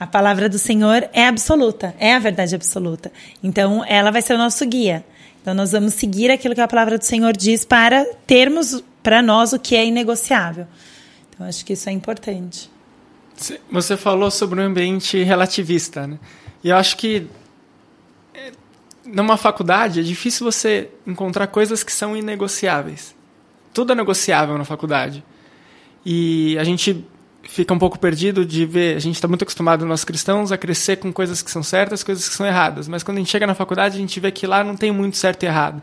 a 0.00 0.06
palavra 0.06 0.48
do 0.48 0.58
Senhor 0.58 1.08
é 1.12 1.26
absoluta, 1.26 1.94
é 1.98 2.14
a 2.14 2.18
verdade 2.18 2.54
absoluta. 2.54 3.12
Então, 3.42 3.84
ela 3.86 4.10
vai 4.10 4.22
ser 4.22 4.34
o 4.34 4.38
nosso 4.38 4.66
guia. 4.66 5.04
Então, 5.40 5.54
nós 5.54 5.72
vamos 5.72 5.94
seguir 5.94 6.30
aquilo 6.30 6.54
que 6.54 6.60
a 6.60 6.66
palavra 6.66 6.98
do 6.98 7.04
Senhor 7.04 7.36
diz 7.36 7.64
para 7.64 8.04
termos 8.26 8.82
para 9.04 9.22
nós 9.22 9.52
o 9.52 9.58
que 9.58 9.76
é 9.76 9.86
inegociável. 9.86 10.66
Então, 11.28 11.46
acho 11.46 11.64
que 11.64 11.74
isso 11.74 11.88
é 11.88 11.92
importante. 11.92 12.70
Você 13.70 13.96
falou 13.96 14.30
sobre 14.30 14.60
um 14.60 14.64
ambiente 14.64 15.22
relativista, 15.22 16.06
né? 16.06 16.18
E 16.62 16.70
eu 16.70 16.76
acho 16.76 16.96
que 16.96 17.26
é, 18.32 18.52
numa 19.04 19.36
faculdade 19.36 20.00
é 20.00 20.02
difícil 20.02 20.50
você 20.50 20.88
encontrar 21.06 21.48
coisas 21.48 21.82
que 21.84 21.92
são 21.92 22.16
inegociáveis. 22.16 23.14
Tudo 23.74 23.92
é 23.92 23.94
negociável 23.94 24.56
na 24.56 24.64
faculdade. 24.64 25.22
E 26.06 26.56
a 26.58 26.64
gente 26.64 27.04
fica 27.42 27.74
um 27.74 27.78
pouco 27.78 27.98
perdido 27.98 28.46
de 28.46 28.64
ver. 28.64 28.96
A 28.96 29.00
gente 29.00 29.16
está 29.16 29.28
muito 29.28 29.42
acostumado, 29.42 29.84
nós 29.84 30.04
cristãos, 30.04 30.50
a 30.50 30.56
crescer 30.56 30.96
com 30.96 31.12
coisas 31.12 31.42
que 31.42 31.50
são 31.50 31.62
certas, 31.62 32.02
coisas 32.02 32.26
que 32.26 32.34
são 32.34 32.46
erradas. 32.46 32.88
Mas 32.88 33.02
quando 33.02 33.18
a 33.18 33.20
gente 33.20 33.30
chega 33.30 33.46
na 33.46 33.54
faculdade, 33.54 33.96
a 33.96 34.00
gente 34.00 34.18
vê 34.18 34.30
que 34.30 34.46
lá 34.46 34.64
não 34.64 34.76
tem 34.76 34.90
muito 34.90 35.18
certo 35.18 35.42
e 35.42 35.46
errado. 35.46 35.82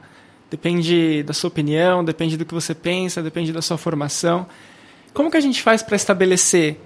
Depende 0.52 1.24
da 1.24 1.32
sua 1.32 1.48
opinião, 1.48 2.04
depende 2.04 2.36
do 2.36 2.44
que 2.44 2.54
você 2.54 2.76
pensa, 2.76 3.24
depende 3.24 3.54
da 3.54 3.62
sua 3.62 3.78
formação. 3.78 4.46
Como 5.14 5.32
que 5.32 5.38
a 5.38 5.42
gente 5.42 5.62
faz 5.62 5.82
para 5.82 5.96
estabelecer 5.96 6.78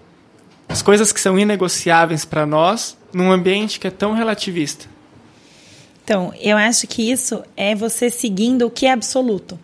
as 0.70 0.84
coisas 0.84 1.12
que 1.12 1.20
são 1.20 1.38
inegociáveis 1.38 2.24
para 2.24 2.46
nós 2.46 2.96
num 3.12 3.32
ambiente 3.32 3.80
que 3.80 3.88
é 3.88 3.92
tão 3.92 4.14
relativista? 4.14 4.86
Então, 6.04 6.32
eu 6.40 6.56
acho 6.56 6.86
que 6.86 7.12
isso 7.12 7.44
é 7.58 7.74
você 7.74 8.12
seguindo 8.12 8.68
o 8.68 8.70
que 8.70 8.86
é 8.86 8.92
absoluto. 8.92 9.60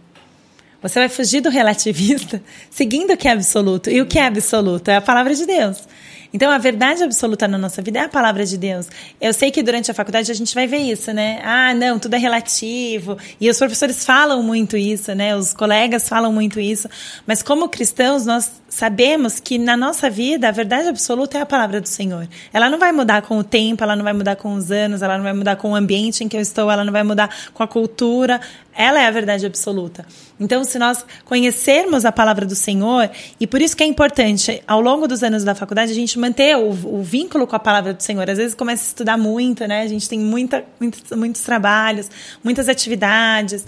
Você 0.82 0.98
vai 0.98 1.08
fugir 1.08 1.40
do 1.40 1.52
relativista 1.52 2.42
seguindo 2.72 3.14
o 3.14 3.18
que 3.18 3.28
é 3.28 3.32
absoluto. 3.32 3.92
E 3.92 4.02
o 4.02 4.08
que 4.08 4.18
é 4.18 4.26
absoluto? 4.26 4.90
É 4.90 4.96
a 4.96 5.02
palavra 5.02 5.36
de 5.36 5.46
Deus. 5.46 5.88
Então, 6.34 6.50
a 6.50 6.58
verdade 6.58 7.04
absoluta 7.04 7.48
na 7.48 7.58
nossa 7.58 7.82
vida 7.82 8.00
é 8.00 8.04
a 8.04 8.10
palavra 8.10 8.46
de 8.46 8.58
Deus. 8.58 8.88
Eu 9.20 9.34
sei 9.34 9.52
que 9.52 9.62
durante 9.62 9.92
a 9.92 9.94
faculdade 9.94 10.32
a 10.32 10.36
gente 10.36 10.56
vai 10.56 10.66
ver 10.66 10.78
isso, 10.78 11.12
né? 11.12 11.42
Ah, 11.44 11.74
não, 11.74 12.00
tudo 12.00 12.16
é 12.16 12.18
relativo. 12.18 13.18
E 13.40 13.50
os 13.50 13.58
professores 13.58 14.06
falam 14.06 14.42
muito 14.42 14.78
isso, 14.78 15.14
né? 15.14 15.36
Os 15.36 15.54
colegas 15.54 16.08
falam 16.08 16.32
muito 16.32 16.60
isso. 16.60 16.90
Mas 17.28 17.44
como 17.44 17.68
cristãos, 17.68 18.26
nós 18.26 18.52
sabemos 18.72 19.40
que 19.40 19.58
na 19.58 19.76
nossa 19.76 20.10
vida 20.10 20.48
a 20.48 20.52
verdade 20.52 20.88
absoluta 20.88 21.38
é 21.38 21.42
a 21.42 21.46
palavra 21.46 21.82
do 21.82 21.88
Senhor. 21.88 22.28
Ela 22.54 22.70
não 22.70 22.80
vai 22.80 22.94
mudar 22.94 23.22
com 23.22 23.38
o 23.38 23.44
tempo, 23.44 23.84
ela 23.84 23.96
não 23.98 24.04
vai 24.04 24.14
mudar 24.14 24.38
com 24.38 24.54
os 24.54 24.72
anos, 24.72 25.02
ela 25.02 25.18
não 25.18 25.24
vai 25.24 25.34
mudar 25.34 25.58
com 25.58 25.72
o 25.72 25.76
ambiente 25.76 26.24
em 26.24 26.30
que 26.30 26.38
eu 26.38 26.42
estou, 26.42 26.72
ela 26.72 26.86
não 26.86 26.94
vai 26.94 27.04
mudar 27.04 27.30
com 27.54 27.62
a 27.62 27.68
cultura. 27.68 28.40
Ela 28.74 29.02
é 29.02 29.08
a 29.08 29.12
verdade 29.12 29.46
absoluta. 29.46 30.06
Então, 30.40 30.64
se 30.64 30.80
nós 30.80 31.06
conhecermos 31.26 32.06
a 32.06 32.12
palavra 32.12 32.46
do 32.46 32.56
Senhor, 32.56 33.10
e 33.40 33.46
por 33.46 33.62
isso 33.62 33.76
que 33.76 33.84
é 33.84 33.86
importante, 33.86 34.64
ao 34.66 34.80
longo 34.80 35.08
dos 35.08 35.22
anos 35.22 35.44
da 35.44 35.54
faculdade, 35.54 35.92
a 35.92 35.96
gente 35.96 36.18
manter 36.22 36.56
o, 36.56 36.70
o 36.70 37.04
vínculo 37.04 37.48
com 37.48 37.56
a 37.56 37.60
palavra 37.60 37.94
do 37.94 38.02
Senhor. 38.02 38.30
Às 38.30 38.38
vezes 38.38 38.56
começa 38.56 38.84
a 38.84 38.88
estudar 38.88 39.18
muito, 39.18 39.68
né? 39.68 39.82
A 39.82 39.88
gente 39.88 40.08
tem 40.08 40.20
muita, 40.20 40.64
muitos, 40.80 41.18
muitos 41.18 41.42
trabalhos, 41.42 42.10
muitas 42.44 42.70
atividades, 42.70 43.66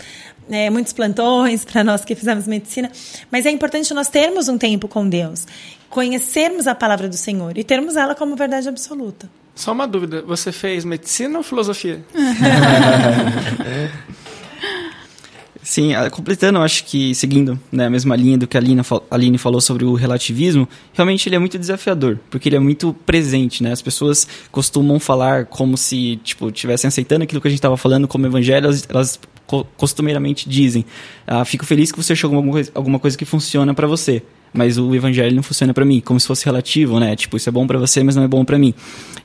é, 0.49 0.69
muitos 0.69 0.93
plantões 0.93 1.65
para 1.65 1.83
nós 1.83 2.05
que 2.05 2.15
fizemos 2.15 2.47
medicina. 2.47 2.89
Mas 3.31 3.45
é 3.45 3.51
importante 3.51 3.93
nós 3.93 4.07
termos 4.07 4.47
um 4.47 4.57
tempo 4.57 4.87
com 4.87 5.09
Deus, 5.09 5.45
conhecermos 5.89 6.67
a 6.67 6.75
palavra 6.75 7.09
do 7.09 7.17
Senhor 7.17 7.57
e 7.57 7.63
termos 7.63 7.97
ela 7.97 8.15
como 8.15 8.35
verdade 8.35 8.69
absoluta. 8.69 9.29
Só 9.55 9.71
uma 9.71 9.87
dúvida: 9.87 10.21
você 10.21 10.51
fez 10.51 10.85
medicina 10.85 11.37
ou 11.37 11.43
filosofia? 11.43 12.03
Sim, 15.63 15.93
completando, 16.11 16.59
acho 16.59 16.83
que 16.83 17.15
seguindo 17.15 17.57
né, 17.71 17.85
a 17.85 17.89
mesma 17.89 18.17
linha 18.17 18.37
do 18.37 18.45
que 18.45 18.57
a 18.57 18.59
Aline, 18.59 18.81
a 18.81 19.37
falou 19.37 19.61
sobre 19.61 19.85
o 19.85 19.93
relativismo, 19.93 20.67
realmente 20.91 21.29
ele 21.29 21.37
é 21.37 21.39
muito 21.39 21.57
desafiador, 21.57 22.19
porque 22.29 22.49
ele 22.49 22.57
é 22.57 22.59
muito 22.59 22.93
presente, 23.05 23.63
né? 23.63 23.71
As 23.71 23.81
pessoas 23.81 24.27
costumam 24.51 24.99
falar 24.99 25.45
como 25.45 25.77
se, 25.77 26.17
tipo, 26.17 26.49
estivessem 26.49 26.89
aceitando 26.89 27.23
aquilo 27.23 27.39
que 27.39 27.47
a 27.47 27.49
gente 27.49 27.59
estava 27.59 27.77
falando 27.77 28.09
como 28.09 28.27
evangelho, 28.27 28.65
elas, 28.65 28.85
elas 28.89 29.19
costumeiramente 29.77 30.49
dizem, 30.49 30.85
ah, 31.25 31.45
fico 31.45 31.65
feliz 31.65 31.91
que 31.91 31.97
você 31.97 32.11
achou 32.11 32.27
alguma 32.33 32.51
coisa, 32.51 32.71
alguma 32.75 32.99
coisa 32.99 33.17
que 33.17 33.25
funciona 33.25 33.73
para 33.73 33.87
você 33.87 34.21
mas 34.53 34.77
o 34.77 34.93
evangelho 34.93 35.35
não 35.35 35.43
funciona 35.43 35.73
para 35.73 35.83
mim, 35.83 35.99
como 35.99 36.19
se 36.19 36.27
fosse 36.27 36.45
relativo, 36.45 36.99
né? 36.99 37.15
Tipo, 37.15 37.35
isso 37.35 37.49
é 37.49 37.51
bom 37.51 37.65
para 37.65 37.79
você, 37.79 38.03
mas 38.03 38.15
não 38.15 38.23
é 38.23 38.27
bom 38.27 38.45
para 38.45 38.57
mim. 38.57 38.73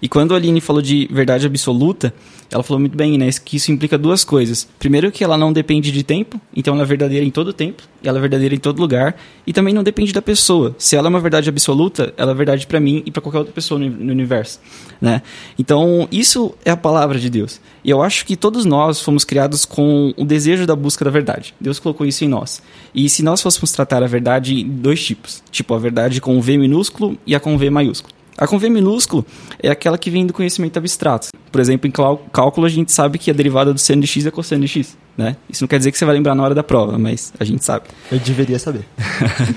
E 0.00 0.08
quando 0.08 0.32
a 0.32 0.38
Aline 0.38 0.60
falou 0.60 0.80
de 0.80 1.06
verdade 1.12 1.46
absoluta, 1.46 2.14
ela 2.50 2.62
falou 2.62 2.80
muito 2.80 2.96
bem, 2.96 3.18
né? 3.18 3.28
Que 3.44 3.56
isso 3.56 3.70
implica 3.70 3.98
duas 3.98 4.24
coisas. 4.24 4.66
Primeiro, 4.78 5.12
que 5.12 5.22
ela 5.22 5.36
não 5.36 5.52
depende 5.52 5.92
de 5.92 6.02
tempo, 6.02 6.40
então 6.54 6.74
ela 6.74 6.82
é 6.82 6.86
verdadeira 6.86 7.24
em 7.24 7.30
todo 7.30 7.52
tempo, 7.52 7.82
e 8.02 8.08
ela 8.08 8.18
é 8.18 8.20
verdadeira 8.20 8.54
em 8.54 8.58
todo 8.58 8.80
lugar, 8.80 9.16
e 9.46 9.52
também 9.52 9.74
não 9.74 9.82
depende 9.82 10.12
da 10.12 10.22
pessoa. 10.22 10.74
Se 10.78 10.96
ela 10.96 11.08
é 11.08 11.10
uma 11.10 11.20
verdade 11.20 11.48
absoluta, 11.48 12.12
ela 12.16 12.32
é 12.32 12.34
verdade 12.34 12.66
para 12.66 12.80
mim 12.80 13.02
e 13.04 13.10
para 13.10 13.20
qualquer 13.20 13.38
outra 13.38 13.52
pessoa 13.52 13.78
no, 13.78 14.12
universo, 14.12 14.60
né? 15.00 15.20
Então, 15.58 16.08
isso 16.10 16.54
é 16.64 16.70
a 16.70 16.76
palavra 16.76 17.18
de 17.18 17.28
Deus. 17.28 17.60
E 17.84 17.90
eu 17.90 18.02
acho 18.02 18.24
que 18.24 18.36
todos 18.36 18.64
nós 18.64 19.00
fomos 19.00 19.24
criados 19.24 19.64
com 19.64 20.14
o 20.16 20.24
desejo 20.24 20.66
da 20.66 20.74
busca 20.74 21.04
da 21.04 21.10
verdade. 21.10 21.54
Deus 21.60 21.78
colocou 21.78 22.06
isso 22.06 22.24
em 22.24 22.28
nós. 22.28 22.62
E 22.94 23.08
se 23.08 23.22
nós 23.22 23.42
fôssemos 23.42 23.72
tratar 23.72 24.02
a 24.02 24.06
verdade 24.06 24.60
em 24.60 24.68
dois 24.68 25.04
tipos, 25.04 25.42
tipo 25.50 25.74
a 25.74 25.78
verdade 25.78 26.20
com 26.20 26.40
V 26.40 26.56
minúsculo 26.56 27.18
e 27.26 27.34
a 27.34 27.40
com 27.40 27.56
V 27.58 27.68
maiúsculo. 27.70 28.17
A 28.38 28.46
com 28.46 28.56
V 28.56 28.70
minúsculo 28.70 29.26
é 29.60 29.68
aquela 29.68 29.98
que 29.98 30.08
vem 30.10 30.24
do 30.24 30.32
conhecimento 30.32 30.78
abstrato. 30.78 31.28
Por 31.50 31.60
exemplo, 31.60 31.88
em 31.88 31.90
cálculo 31.90 32.64
a 32.64 32.70
gente 32.70 32.92
sabe 32.92 33.18
que 33.18 33.32
a 33.32 33.34
derivada 33.34 33.74
do 33.74 33.80
seno 33.80 34.02
de 34.02 34.06
x 34.06 34.24
é 34.26 34.30
cosseno 34.30 34.62
de 34.62 34.68
x, 34.68 34.96
né? 35.16 35.36
Isso 35.50 35.64
não 35.64 35.68
quer 35.68 35.78
dizer 35.78 35.90
que 35.90 35.98
você 35.98 36.04
vai 36.04 36.14
lembrar 36.14 36.36
na 36.36 36.44
hora 36.44 36.54
da 36.54 36.62
prova, 36.62 36.96
mas 36.96 37.32
a 37.40 37.44
gente 37.44 37.64
sabe. 37.64 37.86
Eu 38.12 38.20
deveria 38.20 38.56
saber. 38.60 38.84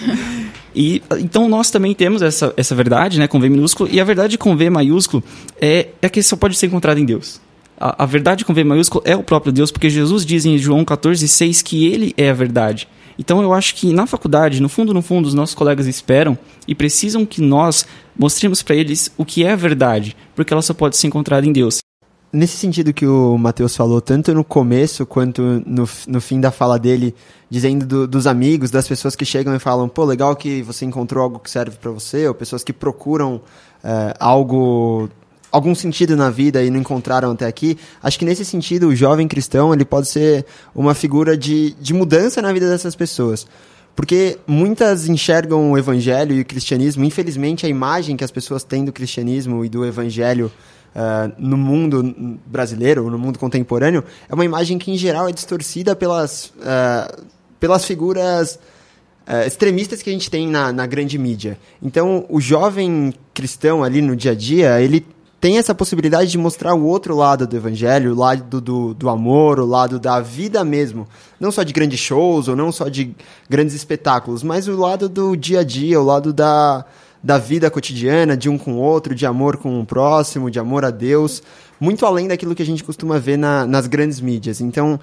e 0.76 1.04
então 1.20 1.48
nós 1.48 1.70
também 1.70 1.94
temos 1.94 2.24
essa, 2.24 2.52
essa 2.58 2.74
verdade, 2.74 3.20
né, 3.20 3.28
com 3.28 3.40
V 3.40 3.50
minúsculo, 3.50 3.88
e 3.92 4.02
a 4.02 4.04
verdade 4.04 4.36
com 4.36 4.58
V 4.58 4.72
maiúsculo 4.72 5.24
é, 5.62 5.90
é 6.02 6.10
que 6.10 6.24
só 6.24 6.36
pode 6.36 6.58
ser 6.58 6.66
encontrada 6.66 7.00
em 7.00 7.06
Deus. 7.06 7.40
A, 7.80 8.04
a 8.04 8.06
verdade 8.08 8.44
com 8.44 8.52
V 8.52 8.64
maiúsculo 8.64 9.04
é 9.06 9.16
o 9.16 9.22
próprio 9.22 9.54
Deus, 9.54 9.72
porque 9.72 9.92
Jesus 9.92 10.26
diz 10.26 10.44
em 10.44 10.58
João 10.58 10.84
14,6 10.84 11.62
que 11.62 11.86
ele 11.86 12.16
é 12.18 12.32
a 12.32 12.34
verdade. 12.34 12.88
Então 13.18 13.41
eu 13.41 13.53
acho 13.53 13.75
que 13.75 13.94
na 13.94 14.06
faculdade, 14.06 14.62
no 14.62 14.70
fundo, 14.70 14.94
no 14.94 15.01
fundo, 15.01 15.27
os 15.27 15.34
nossos 15.34 15.56
colegas 15.56 15.88
esperam 15.88 16.38
e 16.68 16.75
precisam 16.75 17.25
que 17.25 17.41
nós 17.41 17.86
mostremos 18.18 18.62
para 18.62 18.75
eles 18.75 19.12
o 19.18 19.25
que 19.25 19.44
é 19.44 19.51
a 19.51 19.56
verdade, 19.56 20.15
porque 20.36 20.53
ela 20.53 20.62
só 20.62 20.74
pode 20.74 20.98
ser 20.98 21.08
encontrada 21.08 21.46
em 21.46 21.51
Deus. 21.51 21.80
Nesse 22.34 22.56
sentido 22.56 22.94
que 22.94 23.06
o 23.06 23.38
Matheus 23.38 23.75
falou, 23.75 24.00
tanto 24.00 24.34
no 24.34 24.44
começo 24.44 25.06
quanto 25.06 25.41
no, 25.65 25.88
no 26.08 26.22
fim 26.22 26.39
da 26.39 26.50
fala 26.50 26.80
dele, 26.80 27.13
dizendo 27.50 27.86
do, 27.86 28.08
dos 28.08 28.25
amigos, 28.25 28.72
das 28.72 28.88
pessoas 28.88 29.18
que 29.18 29.25
chegam 29.25 29.53
e 29.53 29.60
falam, 29.60 29.89
pô, 29.89 30.06
legal 30.06 30.34
que 30.38 30.62
você 30.62 30.86
encontrou 30.86 31.25
algo 31.25 31.39
que 31.39 31.51
serve 31.51 31.75
para 31.75 31.91
você, 31.91 32.25
ou 32.30 32.34
pessoas 32.34 32.63
que 32.63 32.72
procuram 32.72 33.41
é, 33.84 34.13
algo 34.18 35.10
algum 35.51 35.75
sentido 35.75 36.15
na 36.15 36.29
vida 36.29 36.63
e 36.63 36.70
não 36.70 36.79
encontraram 36.79 37.31
até 37.31 37.46
aqui, 37.46 37.77
acho 38.01 38.17
que 38.17 38.25
nesse 38.25 38.46
sentido 38.46 38.88
o 38.88 38.96
jovem 38.96 39.27
cristão 39.27 39.74
ele 39.74 39.84
pode 39.84 40.08
ser 40.08 40.46
uma 40.74 40.93
figura 40.93 41.38
de, 41.38 41.74
de 41.74 41.93
mudança 41.93 42.41
na 42.41 42.53
vida 42.53 42.70
dessas 42.70 42.96
pessoas. 42.96 43.46
Porque 43.96 44.38
muitas 44.48 45.08
enxergam 45.08 45.72
o 45.72 45.77
evangelho 45.77 46.34
e 46.34 46.41
o 46.41 46.46
cristianismo, 46.46 47.03
infelizmente 47.03 47.65
a 47.65 47.70
imagem 47.70 48.15
que 48.15 48.24
as 48.24 48.31
pessoas 48.31 48.63
têm 48.63 48.86
do 48.86 48.93
cristianismo 48.93 49.65
e 49.65 49.70
do 49.70 49.86
evangelho 49.86 50.50
uh, 50.96 51.34
no 51.38 51.58
mundo 51.58 52.39
brasileiro, 52.46 53.10
no 53.10 53.20
mundo 53.20 53.38
contemporâneo, 53.38 54.03
é 54.29 54.34
uma 54.34 54.46
imagem 54.46 54.77
que 54.77 54.91
em 54.91 54.98
geral 54.98 55.27
é 55.27 55.34
distorcida 55.34 55.93
pelas, 55.93 56.46
uh, 56.46 57.24
pelas 57.60 57.84
figuras 57.84 58.58
uh, 59.27 59.46
extremistas 59.46 60.01
que 60.01 60.10
a 60.10 60.13
gente 60.13 60.31
tem 60.31 60.48
na, 60.48 60.72
na 60.72 60.88
grande 60.88 61.17
mídia. 61.17 61.58
Então, 61.84 62.25
o 62.29 62.39
jovem 62.39 63.13
cristão 63.34 63.84
ali 63.84 64.01
no 64.01 64.15
dia 64.15 64.31
a 64.31 64.36
dia, 64.36 64.81
ele 64.81 65.05
tem 65.41 65.57
essa 65.57 65.74
possibilidade 65.74 66.29
de 66.29 66.38
mostrar 66.38 66.75
o 66.75 66.86
outro 66.86 67.15
lado 67.15 67.48
do 67.48 67.55
evangelho, 67.57 68.13
o 68.13 68.15
lado 68.15 68.62
do, 68.62 68.93
do 68.93 69.10
amor, 69.10 69.60
o 69.60 69.65
lado 69.65 70.00
da 70.00 70.19
vida 70.19 70.63
mesmo. 70.63 71.07
Não 71.39 71.51
só 71.51 71.63
de 71.63 71.74
grandes 71.74 72.00
shows, 72.00 72.48
ou 72.48 72.55
não 72.55 72.71
só 72.71 72.88
de 72.88 73.15
grandes 73.50 73.74
espetáculos, 73.74 74.43
mas 74.43 74.67
o 74.67 74.77
lado 74.77 75.10
do 75.10 75.36
dia 75.36 75.62
a 75.62 75.63
dia, 75.63 76.00
o 76.00 76.03
lado 76.03 76.31
da, 76.31 76.86
da 77.24 77.39
vida 77.39 77.71
cotidiana, 77.71 78.38
de 78.38 78.50
um 78.50 78.55
com 78.55 78.74
o 78.74 78.77
outro, 78.77 79.15
de 79.15 79.25
amor 79.25 79.57
com 79.57 79.81
o 79.81 79.86
próximo, 79.86 80.51
de 80.51 80.60
amor 80.60 80.86
a 80.86 80.91
Deus, 80.91 81.41
muito 81.79 82.05
além 82.05 82.27
daquilo 82.27 82.53
que 82.53 82.62
a 82.62 82.65
gente 82.65 82.83
costuma 82.83 83.17
ver 83.17 83.38
na, 83.38 83.65
nas 83.65 83.88
grandes 83.88 84.21
mídias. 84.21 84.62
Então, 84.62 85.00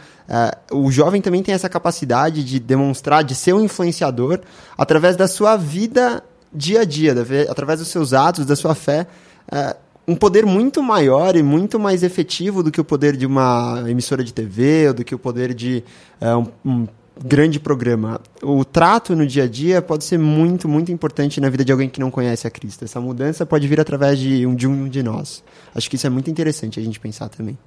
uh, 0.71 0.76
o 0.76 0.88
jovem 0.92 1.21
também 1.21 1.42
tem 1.42 1.52
essa 1.52 1.68
capacidade 1.68 2.45
de 2.45 2.61
demonstrar, 2.61 3.25
de 3.25 3.35
ser 3.35 3.54
um 3.54 3.64
influenciador 3.64 4.38
através 4.76 5.16
da 5.16 5.26
sua 5.26 5.57
vida 5.57 6.23
dia 6.54 6.83
a 6.83 6.85
dia, 6.85 7.12
através 7.50 7.80
dos 7.80 7.88
seus 7.88 8.12
atos, 8.12 8.47
da 8.47 8.54
sua 8.54 8.76
fé. 8.76 9.09
Uh, 9.52 9.88
um 10.09 10.17
poder 10.17 10.47
muito 10.47 10.83
maior 10.83 11.37
e 11.37 11.43
muito 11.43 11.79
mais 11.79 12.03
efetivo 12.03 12.62
do 12.62 12.71
que 12.71 12.81
o 12.81 12.85
poder 12.85 13.15
de 13.15 13.27
uma 13.27 13.85
emissora 13.87 14.25
de 14.25 14.33
TV 14.33 14.88
ou 14.88 14.95
do 14.95 15.05
que 15.05 15.15
o 15.15 15.19
poder 15.19 15.53
de 15.53 15.85
é, 16.19 16.35
um, 16.35 16.47
um 16.65 16.88
grande 17.23 17.61
programa. 17.61 18.19
O 18.43 18.65
trato 18.65 19.15
no 19.15 19.27
dia 19.27 19.45
a 19.45 19.47
dia 19.47 19.83
pode 19.83 20.05
ser 20.05 20.19
muito, 20.19 20.67
muito 20.67 20.91
importante 20.91 21.43
na 21.43 21.50
vida 21.50 21.62
de 21.62 21.71
alguém 21.71 21.91
que 21.91 22.00
não 22.00 22.11
conhece 22.11 22.47
a 22.47 22.50
Cristo. 22.50 22.87
Essa 22.87 22.99
mudança 22.99 23.45
pode 23.45 23.69
vir 23.69 23.79
através 23.81 24.19
de 24.19 24.47
um 24.47 24.55
de, 24.55 24.67
um 24.67 24.88
de 24.88 25.03
nós. 25.03 25.45
Acho 25.75 25.91
que 25.91 25.97
isso 25.97 26.07
é 26.07 26.11
muito 26.11 26.31
interessante 26.31 26.81
a 26.81 26.83
gente 26.83 26.99
pensar 26.99 27.29
também. 27.29 27.59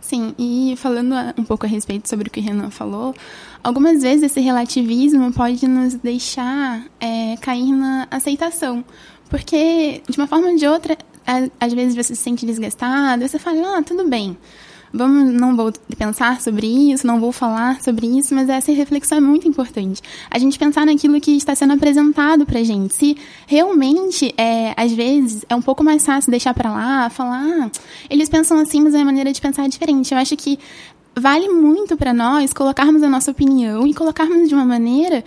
Sim, 0.00 0.34
e 0.38 0.74
falando 0.78 1.14
um 1.38 1.44
pouco 1.44 1.66
a 1.66 1.68
respeito 1.68 2.08
sobre 2.08 2.28
o 2.28 2.30
que 2.30 2.40
o 2.40 2.42
Renan 2.42 2.70
falou, 2.70 3.14
algumas 3.62 4.02
vezes 4.02 4.24
esse 4.24 4.40
relativismo 4.40 5.32
pode 5.32 5.66
nos 5.66 5.94
deixar 5.94 6.84
é, 6.98 7.36
cair 7.36 7.72
na 7.72 8.08
aceitação. 8.10 8.84
Porque, 9.30 10.02
de 10.06 10.18
uma 10.18 10.26
forma 10.26 10.48
ou 10.48 10.56
de 10.56 10.66
outra, 10.66 10.98
às 11.60 11.72
vezes 11.72 11.94
você 11.94 12.14
se 12.14 12.22
sente 12.22 12.46
desgastado, 12.46 13.26
você 13.26 13.38
fala, 13.38 13.78
ah, 13.78 13.82
tudo 13.82 14.08
bem, 14.08 14.36
vamos, 14.92 15.32
não 15.32 15.56
vou 15.56 15.72
pensar 15.96 16.40
sobre 16.40 16.66
isso, 16.66 17.06
não 17.06 17.18
vou 17.18 17.32
falar 17.32 17.80
sobre 17.80 18.06
isso, 18.06 18.34
mas 18.34 18.48
essa 18.48 18.70
reflexão 18.72 19.18
é 19.18 19.20
muito 19.20 19.48
importante. 19.48 20.02
A 20.30 20.38
gente 20.38 20.58
pensar 20.58 20.84
naquilo 20.84 21.20
que 21.20 21.32
está 21.36 21.54
sendo 21.54 21.72
apresentado 21.72 22.44
pra 22.44 22.62
gente. 22.62 22.94
Se 22.94 23.16
realmente, 23.46 24.34
é, 24.36 24.74
às 24.76 24.92
vezes, 24.92 25.44
é 25.48 25.54
um 25.54 25.62
pouco 25.62 25.82
mais 25.82 26.04
fácil 26.04 26.30
deixar 26.30 26.52
para 26.52 26.70
lá, 26.70 27.08
falar, 27.08 27.42
ah, 27.42 27.70
eles 28.10 28.28
pensam 28.28 28.58
assim, 28.58 28.82
mas 28.82 28.94
a 28.94 28.98
minha 28.98 29.06
maneira 29.06 29.32
de 29.32 29.40
pensar 29.40 29.64
é 29.64 29.68
diferente. 29.68 30.12
Eu 30.12 30.18
acho 30.18 30.36
que 30.36 30.58
vale 31.14 31.48
muito 31.48 31.96
para 31.96 32.12
nós 32.12 32.52
colocarmos 32.52 33.02
a 33.02 33.08
nossa 33.08 33.30
opinião 33.30 33.86
e 33.86 33.94
colocarmos 33.94 34.48
de 34.48 34.54
uma 34.54 34.64
maneira 34.64 35.22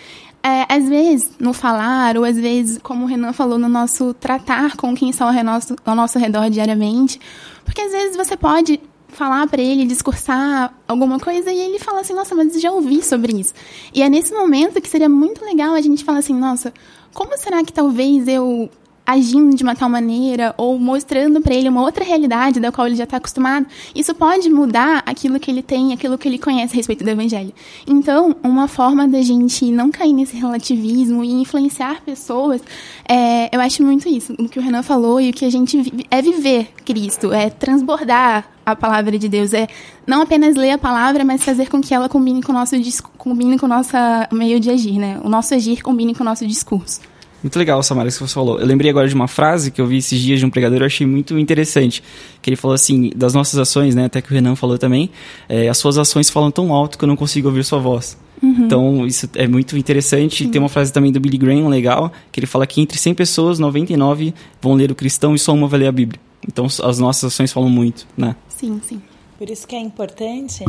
é, 0.45 0.67
às 0.69 0.87
vezes, 0.87 1.31
no 1.39 1.53
falar, 1.53 2.15
ou 2.17 2.23
às 2.23 2.37
vezes, 2.37 2.77
como 2.77 3.05
o 3.05 3.07
Renan 3.07 3.33
falou, 3.33 3.57
no 3.57 3.67
nosso 3.67 4.13
tratar 4.13 4.77
com 4.77 4.93
quem 4.93 5.09
está 5.09 5.25
ao 5.25 5.43
nosso, 5.43 5.75
ao 5.83 5.95
nosso 5.95 6.19
redor 6.19 6.51
diariamente. 6.51 7.19
Porque 7.63 7.81
às 7.81 7.91
vezes 7.91 8.15
você 8.15 8.37
pode 8.37 8.79
falar 9.07 9.47
para 9.47 9.59
ele, 9.59 9.87
discursar 9.87 10.71
alguma 10.87 11.19
coisa 11.19 11.51
e 11.51 11.57
ele 11.57 11.79
fala 11.79 12.01
assim: 12.01 12.13
Nossa, 12.13 12.35
mas 12.35 12.61
já 12.61 12.71
ouvi 12.71 13.01
sobre 13.01 13.33
isso. 13.39 13.55
E 13.91 14.03
é 14.03 14.09
nesse 14.09 14.35
momento 14.35 14.79
que 14.79 14.87
seria 14.87 15.09
muito 15.09 15.43
legal 15.43 15.73
a 15.73 15.81
gente 15.81 16.03
falar 16.03 16.19
assim: 16.19 16.35
Nossa, 16.35 16.71
como 17.11 17.35
será 17.39 17.63
que 17.63 17.73
talvez 17.73 18.27
eu 18.27 18.69
agindo 19.05 19.55
de 19.55 19.63
uma 19.63 19.75
tal 19.75 19.89
maneira 19.89 20.53
ou 20.57 20.79
mostrando 20.79 21.39
para 21.41 21.53
ele 21.53 21.69
uma 21.69 21.81
outra 21.81 22.03
realidade 22.03 22.59
da 22.59 22.71
qual 22.71 22.87
ele 22.87 22.95
já 22.95 23.03
está 23.03 23.17
acostumado, 23.17 23.67
isso 23.93 24.15
pode 24.15 24.49
mudar 24.49 25.03
aquilo 25.05 25.39
que 25.39 25.51
ele 25.51 25.61
tem, 25.61 25.93
aquilo 25.93 26.17
que 26.17 26.27
ele 26.27 26.39
conhece 26.39 26.73
a 26.73 26.77
respeito 26.77 27.03
do 27.03 27.09
evangelho. 27.09 27.53
Então, 27.85 28.35
uma 28.43 28.67
forma 28.67 29.07
da 29.07 29.21
gente 29.21 29.71
não 29.71 29.91
cair 29.91 30.13
nesse 30.13 30.35
relativismo 30.35 31.23
e 31.23 31.31
influenciar 31.31 32.01
pessoas, 32.01 32.61
é, 33.07 33.55
eu 33.55 33.61
acho 33.61 33.83
muito 33.83 34.09
isso, 34.09 34.33
o 34.39 34.49
que 34.49 34.57
o 34.57 34.61
Renan 34.61 34.81
falou 34.81 35.21
e 35.21 35.29
o 35.29 35.33
que 35.33 35.45
a 35.45 35.51
gente 35.51 35.81
vive, 35.81 36.05
é 36.09 36.21
viver 36.21 36.69
Cristo, 36.83 37.31
é 37.31 37.49
transbordar 37.49 38.49
a 38.65 38.75
palavra 38.75 39.17
de 39.19 39.29
Deus, 39.29 39.53
é 39.53 39.67
não 40.07 40.21
apenas 40.21 40.55
ler 40.55 40.71
a 40.71 40.77
palavra, 40.77 41.23
mas 41.23 41.43
fazer 41.43 41.69
com 41.69 41.79
que 41.79 41.93
ela 41.93 42.09
combine 42.09 42.41
com 42.41 42.51
o 42.51 42.55
nosso 42.55 42.75
combine 43.17 43.59
com 43.59 43.67
o 43.67 43.69
nosso 43.69 43.95
meio 44.31 44.59
de 44.59 44.71
agir, 44.71 44.97
né? 44.97 45.19
O 45.23 45.29
nosso 45.29 45.53
agir 45.53 45.83
combine 45.83 46.15
com 46.15 46.23
o 46.23 46.25
nosso 46.25 46.47
discurso. 46.47 46.99
Muito 47.45 47.59
legal, 47.59 47.83
Samara, 47.83 48.09
isso 48.09 48.17
que 48.17 48.27
você 48.27 48.33
falou. 48.33 48.59
Eu 48.59 48.65
lembrei 48.65 48.89
agora 48.89 49.07
de 49.07 49.13
uma 49.13 49.27
frase 49.27 49.69
que 49.69 49.79
eu 49.79 49.85
vi 49.85 49.97
esses 49.97 50.19
dias 50.19 50.39
de 50.39 50.45
um 50.47 50.49
pregador, 50.49 50.79
eu 50.79 50.85
achei 50.87 51.05
muito 51.05 51.37
interessante. 51.37 52.01
Que 52.41 52.49
ele 52.49 52.55
falou 52.55 52.73
assim, 52.73 53.11
das 53.15 53.35
nossas 53.35 53.59
ações, 53.59 53.93
né, 53.93 54.05
até 54.05 54.19
que 54.19 54.31
o 54.31 54.33
Renan 54.33 54.55
falou 54.55 54.79
também, 54.79 55.11
é, 55.47 55.69
as 55.69 55.77
suas 55.77 55.99
ações 55.99 56.27
falam 56.27 56.49
tão 56.49 56.73
alto 56.73 56.97
que 56.97 57.03
eu 57.03 57.07
não 57.07 57.15
consigo 57.15 57.47
ouvir 57.47 57.63
sua 57.63 57.77
voz. 57.77 58.17
Uhum. 58.41 58.65
Então, 58.65 59.05
isso 59.05 59.29
é 59.35 59.47
muito 59.47 59.77
interessante. 59.77 60.43
Sim. 60.43 60.49
Tem 60.49 60.59
uma 60.59 60.69
frase 60.69 60.91
também 60.91 61.11
do 61.11 61.19
Billy 61.19 61.37
Graham 61.37 61.67
legal, 61.67 62.11
que 62.31 62.39
ele 62.39 62.47
fala 62.47 62.65
que 62.65 62.81
entre 62.81 62.97
100 62.97 63.13
pessoas, 63.13 63.59
99 63.59 64.33
vão 64.59 64.73
ler 64.73 64.89
o 64.89 64.95
cristão 64.95 65.35
e 65.35 65.37
só 65.37 65.53
uma 65.53 65.67
vai 65.67 65.81
ler 65.81 65.87
a 65.87 65.91
Bíblia. 65.91 66.19
Então, 66.47 66.65
as 66.65 66.97
nossas 66.97 67.31
ações 67.31 67.53
falam 67.53 67.69
muito, 67.69 68.07
né? 68.17 68.35
Sim, 68.49 68.81
sim. 68.83 68.99
Por 69.37 69.51
isso 69.51 69.67
que 69.67 69.75
é 69.75 69.79
importante 69.79 70.65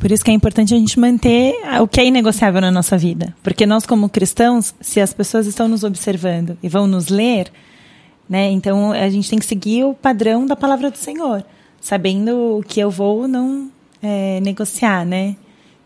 por 0.00 0.10
isso 0.10 0.24
que 0.24 0.30
é 0.30 0.34
importante 0.34 0.74
a 0.74 0.78
gente 0.78 0.98
manter 0.98 1.54
o 1.80 1.88
que 1.88 2.00
é 2.00 2.06
inegociável 2.06 2.60
na 2.60 2.70
nossa 2.70 2.96
vida. 2.96 3.34
Porque 3.42 3.66
nós, 3.66 3.86
como 3.86 4.08
cristãos, 4.08 4.74
se 4.80 5.00
as 5.00 5.12
pessoas 5.12 5.46
estão 5.46 5.68
nos 5.68 5.84
observando 5.84 6.56
e 6.62 6.68
vão 6.68 6.86
nos 6.86 7.08
ler, 7.08 7.50
né, 8.28 8.50
então 8.50 8.92
a 8.92 9.08
gente 9.08 9.28
tem 9.28 9.38
que 9.38 9.46
seguir 9.46 9.84
o 9.84 9.94
padrão 9.94 10.46
da 10.46 10.56
palavra 10.56 10.90
do 10.90 10.98
Senhor, 10.98 11.44
sabendo 11.80 12.58
o 12.58 12.62
que 12.62 12.80
eu 12.80 12.90
vou 12.90 13.28
não 13.28 13.70
é, 14.02 14.40
negociar, 14.40 15.04
né? 15.04 15.36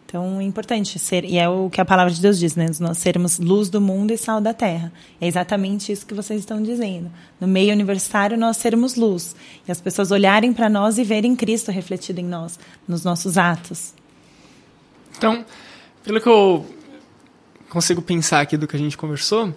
Então 0.09 0.41
é 0.41 0.43
importante 0.43 0.99
ser, 0.99 1.23
e 1.27 1.37
é 1.37 1.47
o 1.51 1.69
que 1.69 1.83
a 1.83 1.85
palavra 1.85 2.11
de 2.11 2.23
Deus 2.23 2.39
diz, 2.39 2.57
né? 2.57 2.67
Nós 2.81 2.97
sermos 2.97 3.39
luz 3.39 3.69
do 3.69 3.79
mundo 3.79 4.11
e 4.11 4.17
sal 4.17 4.41
da 4.41 4.55
terra. 4.55 4.91
É 5.21 5.27
exatamente 5.27 5.93
isso 5.93 6.07
que 6.07 6.15
vocês 6.15 6.41
estão 6.41 6.63
dizendo. 6.63 7.11
No 7.39 7.47
meio 7.47 7.75
universitário, 7.75 8.39
nós 8.39 8.57
sermos 8.57 8.95
luz. 8.95 9.37
E 9.67 9.71
as 9.71 9.83
pessoas 9.83 10.11
olharem 10.11 10.55
para 10.55 10.71
nós 10.71 10.97
e 10.97 11.05
verem 11.05 11.37
Cristo 11.37 11.71
refletido 11.71 12.21
em 12.21 12.25
nós, 12.25 12.59
nos 12.89 13.05
nossos 13.05 13.37
atos. 13.37 13.93
Então, 15.19 15.45
pelo 16.05 16.21
que 16.21 16.29
eu 16.29 16.65
consigo 17.69 18.01
pensar 18.01 18.41
aqui 18.41 18.57
do 18.57 18.69
que 18.69 18.77
a 18.77 18.79
gente 18.79 18.97
conversou, 18.97 19.53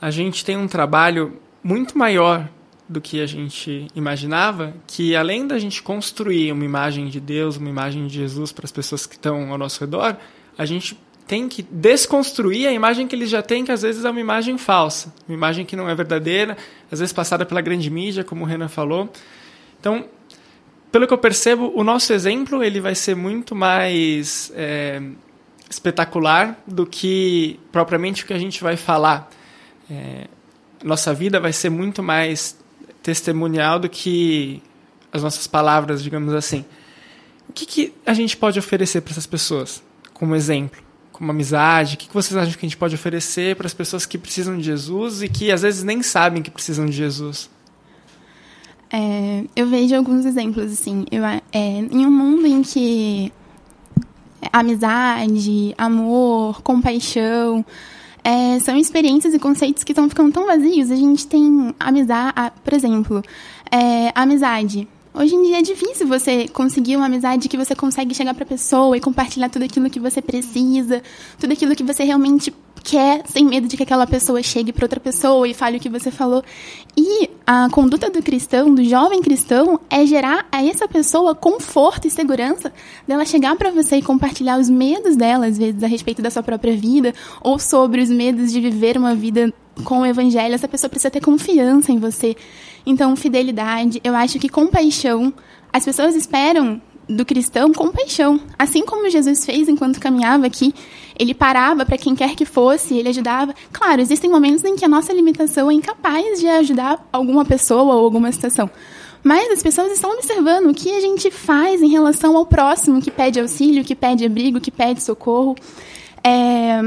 a 0.00 0.10
gente 0.10 0.42
tem 0.42 0.56
um 0.56 0.66
trabalho 0.66 1.38
muito 1.62 1.96
maior 1.96 2.48
do 2.88 2.98
que 2.98 3.20
a 3.20 3.26
gente 3.26 3.86
imaginava, 3.94 4.74
que 4.86 5.14
além 5.14 5.46
da 5.46 5.58
gente 5.58 5.82
construir 5.82 6.50
uma 6.50 6.64
imagem 6.64 7.08
de 7.08 7.20
Deus, 7.20 7.58
uma 7.58 7.68
imagem 7.68 8.06
de 8.06 8.14
Jesus 8.14 8.52
para 8.52 8.64
as 8.64 8.72
pessoas 8.72 9.06
que 9.06 9.14
estão 9.14 9.52
ao 9.52 9.58
nosso 9.58 9.80
redor, 9.80 10.16
a 10.56 10.64
gente 10.64 10.98
tem 11.26 11.46
que 11.46 11.62
desconstruir 11.62 12.66
a 12.66 12.72
imagem 12.72 13.06
que 13.06 13.14
eles 13.14 13.28
já 13.28 13.42
têm, 13.42 13.64
que 13.64 13.70
às 13.70 13.82
vezes 13.82 14.04
é 14.04 14.10
uma 14.10 14.20
imagem 14.20 14.56
falsa, 14.56 15.12
uma 15.28 15.34
imagem 15.34 15.64
que 15.64 15.76
não 15.76 15.88
é 15.88 15.94
verdadeira, 15.94 16.56
às 16.90 17.00
vezes 17.00 17.12
passada 17.12 17.44
pela 17.44 17.60
grande 17.60 17.88
mídia, 17.90 18.24
como 18.24 18.44
o 18.44 18.46
Renan 18.46 18.68
falou. 18.68 19.10
Então, 19.78 20.06
pelo 20.92 21.06
que 21.06 21.14
eu 21.14 21.18
percebo, 21.18 21.72
o 21.74 21.82
nosso 21.82 22.12
exemplo 22.12 22.62
ele 22.62 22.78
vai 22.78 22.94
ser 22.94 23.16
muito 23.16 23.54
mais 23.54 24.52
é, 24.54 25.00
espetacular 25.68 26.62
do 26.66 26.86
que 26.86 27.58
propriamente 27.72 28.22
o 28.22 28.26
que 28.26 28.34
a 28.34 28.38
gente 28.38 28.62
vai 28.62 28.76
falar. 28.76 29.30
É, 29.90 30.26
nossa 30.84 31.14
vida 31.14 31.40
vai 31.40 31.52
ser 31.52 31.70
muito 31.70 32.02
mais 32.02 32.58
testemunial 33.02 33.78
do 33.78 33.88
que 33.88 34.62
as 35.10 35.22
nossas 35.22 35.46
palavras, 35.46 36.02
digamos 36.02 36.34
assim. 36.34 36.62
O 37.48 37.52
que, 37.54 37.64
que 37.64 37.94
a 38.04 38.12
gente 38.12 38.36
pode 38.36 38.58
oferecer 38.58 39.00
para 39.00 39.12
essas 39.12 39.26
pessoas, 39.26 39.82
como 40.12 40.36
exemplo? 40.36 40.82
Como 41.10 41.30
amizade? 41.30 41.94
O 41.94 41.98
que, 41.98 42.08
que 42.08 42.14
vocês 42.14 42.36
acham 42.36 42.52
que 42.52 42.66
a 42.66 42.68
gente 42.68 42.76
pode 42.76 42.94
oferecer 42.94 43.56
para 43.56 43.66
as 43.66 43.74
pessoas 43.74 44.04
que 44.04 44.18
precisam 44.18 44.58
de 44.58 44.62
Jesus 44.62 45.22
e 45.22 45.28
que 45.28 45.50
às 45.50 45.62
vezes 45.62 45.82
nem 45.82 46.02
sabem 46.02 46.42
que 46.42 46.50
precisam 46.50 46.84
de 46.84 46.92
Jesus? 46.92 47.50
É, 48.92 49.44
eu 49.56 49.66
vejo 49.66 49.96
alguns 49.96 50.26
exemplos, 50.26 50.70
assim. 50.70 51.06
Eu, 51.10 51.24
é, 51.24 51.40
em 51.52 52.06
um 52.06 52.10
mundo 52.10 52.46
em 52.46 52.62
que 52.62 53.32
amizade, 54.52 55.74
amor, 55.78 56.62
compaixão 56.62 57.64
é, 58.24 58.58
são 58.60 58.76
experiências 58.76 59.34
e 59.34 59.38
conceitos 59.38 59.82
que 59.82 59.92
estão 59.92 60.08
ficando 60.08 60.32
tão 60.32 60.46
vazios. 60.46 60.90
A 60.90 60.96
gente 60.96 61.26
tem 61.26 61.74
amizade, 61.78 62.34
por 62.62 62.72
exemplo, 62.72 63.22
é, 63.70 64.12
amizade. 64.14 64.88
Hoje 65.14 65.34
em 65.34 65.42
dia 65.42 65.58
é 65.58 65.62
difícil 65.62 66.08
você 66.08 66.48
conseguir 66.48 66.96
uma 66.96 67.04
amizade 67.04 67.46
que 67.46 67.56
você 67.58 67.74
consegue 67.74 68.14
chegar 68.14 68.32
para 68.32 68.44
a 68.44 68.46
pessoa 68.46 68.96
e 68.96 69.00
compartilhar 69.00 69.50
tudo 69.50 69.64
aquilo 69.66 69.90
que 69.90 70.00
você 70.00 70.22
precisa, 70.22 71.02
tudo 71.38 71.52
aquilo 71.52 71.76
que 71.76 71.82
você 71.82 72.02
realmente 72.02 72.52
quer, 72.82 73.22
sem 73.26 73.44
medo 73.44 73.68
de 73.68 73.76
que 73.76 73.82
aquela 73.82 74.06
pessoa 74.06 74.42
chegue 74.42 74.72
para 74.72 74.86
outra 74.86 74.98
pessoa 74.98 75.46
e 75.46 75.52
fale 75.52 75.76
o 75.76 75.80
que 75.80 75.90
você 75.90 76.10
falou. 76.10 76.42
E 76.96 77.28
a 77.46 77.68
conduta 77.70 78.08
do 78.08 78.22
cristão, 78.22 78.74
do 78.74 78.82
jovem 78.82 79.20
cristão, 79.20 79.78
é 79.90 80.04
gerar 80.06 80.46
a 80.50 80.64
essa 80.64 80.88
pessoa 80.88 81.34
conforto 81.34 82.06
e 82.06 82.10
segurança 82.10 82.72
dela 83.06 83.26
chegar 83.26 83.54
para 83.56 83.70
você 83.70 83.96
e 83.96 84.02
compartilhar 84.02 84.58
os 84.58 84.70
medos 84.70 85.14
dela, 85.14 85.46
às 85.46 85.58
vezes, 85.58 85.82
a 85.82 85.86
respeito 85.86 86.22
da 86.22 86.30
sua 86.30 86.42
própria 86.42 86.74
vida, 86.74 87.14
ou 87.42 87.58
sobre 87.58 88.00
os 88.00 88.08
medos 88.08 88.50
de 88.50 88.60
viver 88.60 88.96
uma 88.96 89.14
vida 89.14 89.52
com 89.84 90.00
o 90.00 90.06
evangelho. 90.06 90.54
Essa 90.54 90.68
pessoa 90.68 90.88
precisa 90.88 91.10
ter 91.10 91.20
confiança 91.20 91.92
em 91.92 91.98
você. 91.98 92.36
Então, 92.84 93.14
fidelidade, 93.16 94.00
eu 94.02 94.14
acho 94.14 94.38
que 94.38 94.48
compaixão. 94.48 95.32
As 95.72 95.84
pessoas 95.84 96.14
esperam 96.14 96.80
do 97.08 97.24
cristão 97.24 97.72
compaixão. 97.72 98.40
Assim 98.58 98.84
como 98.84 99.10
Jesus 99.10 99.44
fez 99.44 99.68
enquanto 99.68 100.00
caminhava 100.00 100.46
aqui, 100.46 100.74
ele 101.18 101.34
parava 101.34 101.84
para 101.84 101.98
quem 101.98 102.14
quer 102.14 102.34
que 102.34 102.44
fosse, 102.44 102.96
ele 102.96 103.08
ajudava. 103.08 103.54
Claro, 103.72 104.00
existem 104.00 104.30
momentos 104.30 104.64
em 104.64 104.76
que 104.76 104.84
a 104.84 104.88
nossa 104.88 105.12
limitação 105.12 105.70
é 105.70 105.74
incapaz 105.74 106.40
de 106.40 106.48
ajudar 106.48 107.06
alguma 107.12 107.44
pessoa 107.44 107.94
ou 107.94 108.04
alguma 108.04 108.30
situação. 108.32 108.70
Mas 109.22 109.50
as 109.52 109.62
pessoas 109.62 109.92
estão 109.92 110.10
observando 110.12 110.70
o 110.70 110.74
que 110.74 110.90
a 110.90 111.00
gente 111.00 111.30
faz 111.30 111.80
em 111.80 111.88
relação 111.88 112.36
ao 112.36 112.44
próximo 112.44 113.00
que 113.00 113.10
pede 113.10 113.38
auxílio, 113.38 113.84
que 113.84 113.94
pede 113.94 114.24
abrigo, 114.24 114.60
que 114.60 114.70
pede 114.70 115.02
socorro. 115.02 115.54
É, 116.24 116.80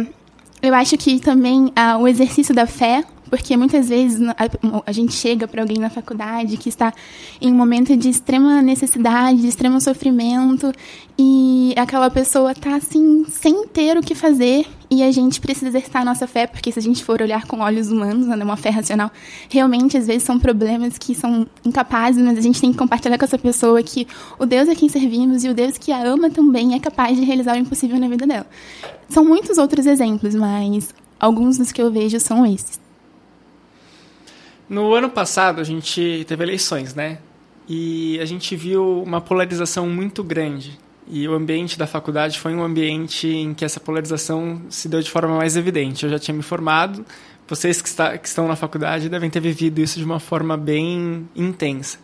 eu 0.62 0.74
acho 0.74 0.98
que 0.98 1.20
também 1.20 1.72
ah, 1.76 1.98
o 1.98 2.08
exercício 2.08 2.54
da 2.54 2.68
fé, 2.68 3.06
porque 3.30 3.56
muitas 3.58 3.90
vezes 3.90 4.20
a, 4.86 4.92
gente 4.92 5.14
chega 5.14 5.48
para 5.48 5.62
alguém 5.62 5.78
na 5.78 5.90
faculdade 5.90 6.58
que 6.58 6.70
está 6.70 6.94
em 7.42 7.52
um 7.52 7.56
momento 7.56 7.96
de 7.96 8.10
extrema 8.10 8.62
necessidade, 8.62 9.42
de 9.42 9.48
extremo 9.48 9.80
sofrimento, 9.82 10.72
e 11.18 11.74
aquela 11.78 12.10
pessoa 12.10 12.52
está 12.52 12.76
assim, 12.76 13.26
sem 13.30 13.68
ter 13.68 13.98
o 13.98 14.02
que 14.02 14.14
fazer, 14.14 14.66
e 14.90 15.02
a 15.04 15.12
gente 15.12 15.42
precisa 15.42 15.68
exercitar 15.68 16.02
a 16.02 16.06
nossa 16.06 16.28
fé, 16.28 16.46
porque 16.46 16.72
se 16.72 16.80
a 16.80 16.82
gente 16.82 17.04
for 17.04 17.22
olhar 17.22 17.46
com 17.46 17.60
olhos 17.60 17.92
humanos, 17.92 18.28
né, 18.28 18.36
uma 18.44 18.58
fé 18.58 18.70
racional, 18.70 19.12
realmente 19.50 19.98
às 19.98 20.08
vezes 20.08 20.24
são 20.24 20.40
problemas 20.40 20.98
que 20.98 21.16
são 21.16 21.48
incapazes, 21.66 22.24
mas 22.24 22.38
a 22.38 22.42
gente 22.42 22.62
tem 22.62 22.72
que 22.72 22.78
compartilhar 22.78 23.18
com 23.18 23.26
essa 23.26 23.38
pessoa 23.38 23.82
que 23.82 24.08
o 24.38 24.46
Deus 24.46 24.70
a 24.70 24.76
quem 24.76 24.90
servimos 24.90 25.44
e 25.44 25.50
o 25.50 25.54
Deus 25.54 25.78
que 25.78 25.92
a 25.92 26.04
ama 26.04 26.30
também 26.30 26.76
é 26.76 26.80
capaz 26.80 27.18
de 27.18 27.24
realizar 27.24 27.56
o 27.56 27.60
impossível 27.60 28.00
na 28.00 28.08
vida 28.08 28.28
dela. 28.28 28.46
São 29.10 29.24
muitos 29.26 29.58
outros 29.58 29.86
exemplos, 29.86 30.36
mas 30.36 30.94
alguns 31.20 31.58
dos 31.58 31.72
que 31.72 31.82
eu 31.82 31.92
vejo 31.92 32.20
são 32.20 32.46
esses. 32.46 32.85
No 34.68 34.94
ano 34.94 35.10
passado, 35.10 35.62
a 35.62 35.64
gente 35.64 36.26
teve 36.28 36.44
eleições, 36.44 36.96
né? 36.96 37.20
E 37.68 38.20
a 38.20 38.26
gente 38.26 38.56
viu 38.56 39.04
uma 39.04 39.22
polarização 39.22 39.88
muito 39.88 40.24
grande. 40.24 40.80
E 41.08 41.28
o 41.28 41.34
ambiente 41.34 41.78
da 41.78 41.86
faculdade 41.86 42.40
foi 42.40 42.54
um 42.56 42.64
ambiente 42.64 43.28
em 43.28 43.54
que 43.54 43.64
essa 43.64 43.80
polarização 43.80 44.62
se 44.70 44.90
deu 44.90 45.02
de 45.02 45.10
forma 45.10 45.36
mais 45.36 45.56
evidente. 45.56 46.04
Eu 46.04 46.10
já 46.10 46.18
tinha 46.18 46.36
me 46.36 46.42
formado, 46.42 47.06
vocês 47.48 47.80
que, 47.80 47.88
está, 47.88 48.18
que 48.18 48.28
estão 48.28 48.48
na 48.48 48.56
faculdade 48.56 49.08
devem 49.08 49.30
ter 49.30 49.40
vivido 49.40 49.80
isso 49.80 50.00
de 50.00 50.06
uma 50.06 50.20
forma 50.20 50.58
bem 50.58 51.30
intensa. 51.36 52.00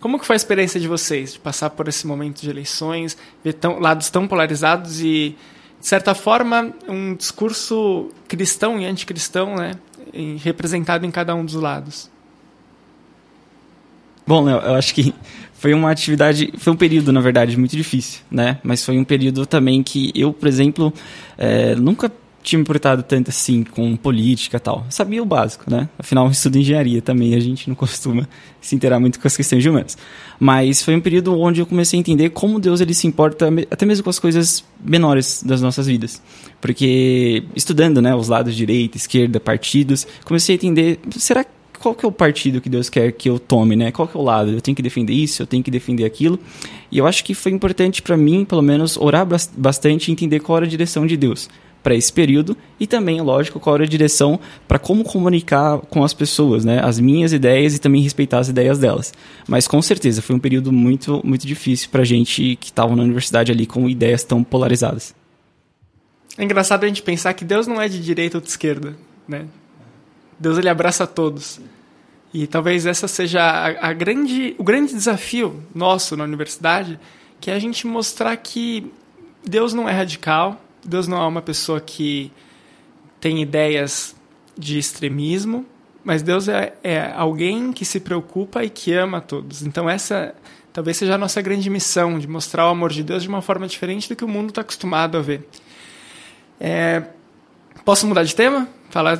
Como 0.00 0.18
que 0.18 0.24
foi 0.24 0.34
a 0.34 0.38
experiência 0.38 0.80
de 0.80 0.88
vocês, 0.88 1.34
de 1.34 1.38
passar 1.38 1.70
por 1.70 1.86
esse 1.86 2.06
momento 2.06 2.40
de 2.40 2.48
eleições, 2.48 3.16
ver 3.44 3.54
tão, 3.54 3.78
lados 3.78 4.08
tão 4.08 4.26
polarizados 4.26 5.00
e, 5.00 5.36
de 5.78 5.86
certa 5.86 6.14
forma, 6.14 6.72
um 6.88 7.14
discurso 7.14 8.08
cristão 8.26 8.80
e 8.80 8.86
anticristão, 8.86 9.56
né, 9.56 9.72
representado 10.42 11.04
em 11.06 11.10
cada 11.10 11.34
um 11.34 11.44
dos 11.44 11.54
lados? 11.54 12.10
Bom, 14.26 14.42
Léo, 14.42 14.58
eu 14.58 14.74
acho 14.74 14.92
que 14.92 15.14
foi 15.54 15.72
uma 15.72 15.90
atividade, 15.90 16.52
foi 16.58 16.72
um 16.72 16.76
período, 16.76 17.12
na 17.12 17.20
verdade, 17.20 17.56
muito 17.56 17.76
difícil, 17.76 18.20
né? 18.30 18.58
Mas 18.62 18.84
foi 18.84 18.98
um 18.98 19.04
período 19.04 19.46
também 19.46 19.82
que 19.82 20.12
eu, 20.14 20.32
por 20.32 20.48
exemplo, 20.48 20.92
é, 21.38 21.74
nunca 21.76 22.10
tinha 22.46 22.58
me 22.58 22.62
importado 22.62 23.02
tanto 23.02 23.28
assim 23.28 23.64
com 23.64 23.96
política 23.96 24.56
e 24.56 24.60
tal. 24.60 24.86
Sabia 24.88 25.20
o 25.20 25.26
básico, 25.26 25.68
né? 25.68 25.88
Afinal, 25.98 26.26
eu 26.26 26.30
estudo 26.30 26.56
engenharia 26.56 27.02
também, 27.02 27.34
a 27.34 27.40
gente 27.40 27.68
não 27.68 27.74
costuma 27.74 28.28
se 28.60 28.76
interar 28.76 29.00
muito 29.00 29.18
com 29.18 29.26
as 29.26 29.36
questões 29.36 29.64
de 29.64 29.68
humanas. 29.68 29.98
Mas 30.38 30.80
foi 30.80 30.94
um 30.94 31.00
período 31.00 31.36
onde 31.36 31.60
eu 31.60 31.66
comecei 31.66 31.98
a 31.98 32.00
entender 32.00 32.30
como 32.30 32.60
Deus 32.60 32.80
ele 32.80 32.94
se 32.94 33.06
importa 33.06 33.48
até 33.68 33.84
mesmo 33.84 34.04
com 34.04 34.10
as 34.10 34.20
coisas 34.20 34.64
menores 34.80 35.42
das 35.44 35.60
nossas 35.60 35.88
vidas. 35.88 36.22
Porque 36.60 37.42
estudando, 37.56 38.00
né, 38.00 38.14
os 38.14 38.28
lados 38.28 38.54
direita, 38.54 38.96
esquerda, 38.96 39.40
partidos, 39.40 40.06
comecei 40.24 40.54
a 40.54 40.56
entender, 40.56 41.00
será 41.16 41.42
que 41.42 41.50
qual 41.80 41.94
que 41.94 42.06
é 42.06 42.08
o 42.08 42.12
partido 42.12 42.60
que 42.60 42.70
Deus 42.70 42.88
quer 42.88 43.12
que 43.12 43.28
eu 43.28 43.38
tome, 43.38 43.76
né? 43.76 43.92
Qual 43.92 44.08
que 44.08 44.16
é 44.16 44.20
o 44.20 44.22
lado? 44.22 44.50
Eu 44.50 44.60
tenho 44.62 44.74
que 44.74 44.82
defender 44.82 45.12
isso, 45.12 45.42
eu 45.42 45.46
tenho 45.46 45.62
que 45.62 45.70
defender 45.70 46.06
aquilo. 46.06 46.38
E 46.90 46.96
eu 46.96 47.06
acho 47.06 47.22
que 47.22 47.34
foi 47.34 47.52
importante 47.52 48.00
para 48.00 48.16
mim, 48.16 48.46
pelo 48.46 48.62
menos, 48.62 48.96
orar 48.96 49.26
bastante 49.56 50.08
e 50.08 50.12
entender 50.12 50.40
qual 50.40 50.56
era 50.56 50.66
a 50.66 50.68
direção 50.68 51.06
de 51.06 51.18
Deus 51.18 51.50
para 51.86 51.94
esse 51.94 52.12
período 52.12 52.56
e 52.80 52.86
também, 52.86 53.20
lógico, 53.20 53.60
qual 53.60 53.76
era 53.76 53.84
a 53.84 53.86
direção 53.88 54.40
para 54.66 54.76
como 54.76 55.04
comunicar 55.04 55.78
com 55.82 56.02
as 56.02 56.12
pessoas, 56.12 56.64
né? 56.64 56.80
As 56.82 56.98
minhas 56.98 57.32
ideias 57.32 57.76
e 57.76 57.78
também 57.78 58.02
respeitar 58.02 58.40
as 58.40 58.48
ideias 58.48 58.76
delas. 58.76 59.14
Mas 59.46 59.68
com 59.68 59.80
certeza 59.80 60.20
foi 60.20 60.34
um 60.34 60.38
período 60.40 60.72
muito, 60.72 61.20
muito 61.24 61.46
difícil 61.46 61.88
para 61.88 62.02
gente 62.02 62.56
que 62.56 62.70
estava 62.70 62.96
na 62.96 63.04
universidade 63.04 63.52
ali 63.52 63.66
com 63.66 63.88
ideias 63.88 64.24
tão 64.24 64.42
polarizadas. 64.42 65.14
É 66.36 66.42
engraçado 66.42 66.82
a 66.82 66.88
gente 66.88 67.02
pensar 67.02 67.32
que 67.34 67.44
Deus 67.44 67.68
não 67.68 67.80
é 67.80 67.88
de 67.88 68.00
direita 68.00 68.38
ou 68.38 68.42
de 68.42 68.48
esquerda, 68.48 68.96
né? 69.28 69.46
Deus 70.40 70.58
ele 70.58 70.68
abraça 70.68 71.06
todos. 71.06 71.60
E 72.34 72.48
talvez 72.48 72.84
essa 72.84 73.06
seja 73.06 73.42
a, 73.42 73.90
a, 73.90 73.92
grande, 73.92 74.56
o 74.58 74.64
grande 74.64 74.92
desafio 74.92 75.62
nosso 75.72 76.16
na 76.16 76.24
universidade, 76.24 76.98
que 77.40 77.48
é 77.48 77.54
a 77.54 77.60
gente 77.60 77.86
mostrar 77.86 78.36
que 78.38 78.90
Deus 79.44 79.72
não 79.72 79.88
é 79.88 79.92
radical, 79.92 80.60
Deus 80.88 81.08
não 81.08 81.18
é 81.22 81.26
uma 81.26 81.42
pessoa 81.42 81.80
que 81.80 82.32
tem 83.20 83.42
ideias 83.42 84.14
de 84.56 84.78
extremismo, 84.78 85.66
mas 86.04 86.22
Deus 86.22 86.48
é, 86.48 86.74
é 86.82 87.12
alguém 87.14 87.72
que 87.72 87.84
se 87.84 88.00
preocupa 88.00 88.64
e 88.64 88.70
que 88.70 88.92
ama 88.92 89.20
todos. 89.20 89.62
Então 89.62 89.88
essa 89.88 90.34
talvez 90.72 90.96
seja 90.98 91.14
a 91.14 91.18
nossa 91.18 91.40
grande 91.40 91.70
missão, 91.70 92.18
de 92.18 92.28
mostrar 92.28 92.66
o 92.66 92.70
amor 92.70 92.92
de 92.92 93.02
Deus 93.02 93.22
de 93.22 93.28
uma 93.28 93.40
forma 93.40 93.66
diferente 93.66 94.08
do 94.08 94.14
que 94.14 94.24
o 94.24 94.28
mundo 94.28 94.50
está 94.50 94.60
acostumado 94.60 95.16
a 95.16 95.22
ver. 95.22 95.48
É, 96.60 97.02
posso 97.84 98.06
mudar 98.06 98.24
de 98.24 98.34
tema? 98.34 98.68
Falar 98.90 99.18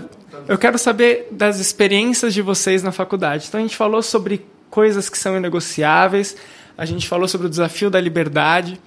eu 0.48 0.58
quero 0.58 0.78
saber 0.78 1.28
das 1.30 1.58
experiências 1.58 2.34
de 2.34 2.42
vocês 2.42 2.82
na 2.82 2.92
faculdade. 2.92 3.46
Então 3.48 3.58
a 3.58 3.62
gente 3.62 3.76
falou 3.76 4.02
sobre 4.02 4.44
coisas 4.70 5.08
que 5.08 5.18
são 5.18 5.36
inegociáveis, 5.36 6.36
a 6.76 6.84
gente 6.84 7.08
falou 7.08 7.26
sobre 7.26 7.46
o 7.46 7.50
desafio 7.50 7.88
da 7.88 8.00
liberdade. 8.00 8.80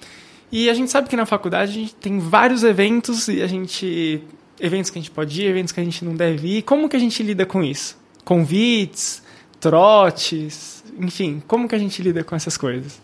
E 0.52 0.68
a 0.68 0.74
gente 0.74 0.90
sabe 0.90 1.08
que 1.08 1.16
na 1.16 1.26
faculdade 1.26 1.70
a 1.70 1.74
gente 1.74 1.94
tem 1.94 2.18
vários 2.18 2.64
eventos 2.64 3.28
e 3.28 3.42
a 3.42 3.46
gente 3.46 4.22
eventos 4.58 4.90
que 4.90 4.98
a 4.98 5.00
gente 5.00 5.10
pode 5.10 5.40
ir, 5.40 5.46
eventos 5.46 5.72
que 5.72 5.80
a 5.80 5.84
gente 5.84 6.04
não 6.04 6.14
deve 6.14 6.58
ir. 6.58 6.62
Como 6.62 6.88
que 6.88 6.96
a 6.96 7.00
gente 7.00 7.22
lida 7.22 7.46
com 7.46 7.62
isso? 7.62 7.96
Convites, 8.24 9.22
trotes, 9.58 10.84
enfim, 10.98 11.42
como 11.46 11.68
que 11.68 11.74
a 11.74 11.78
gente 11.78 12.02
lida 12.02 12.22
com 12.22 12.36
essas 12.36 12.56
coisas? 12.56 13.00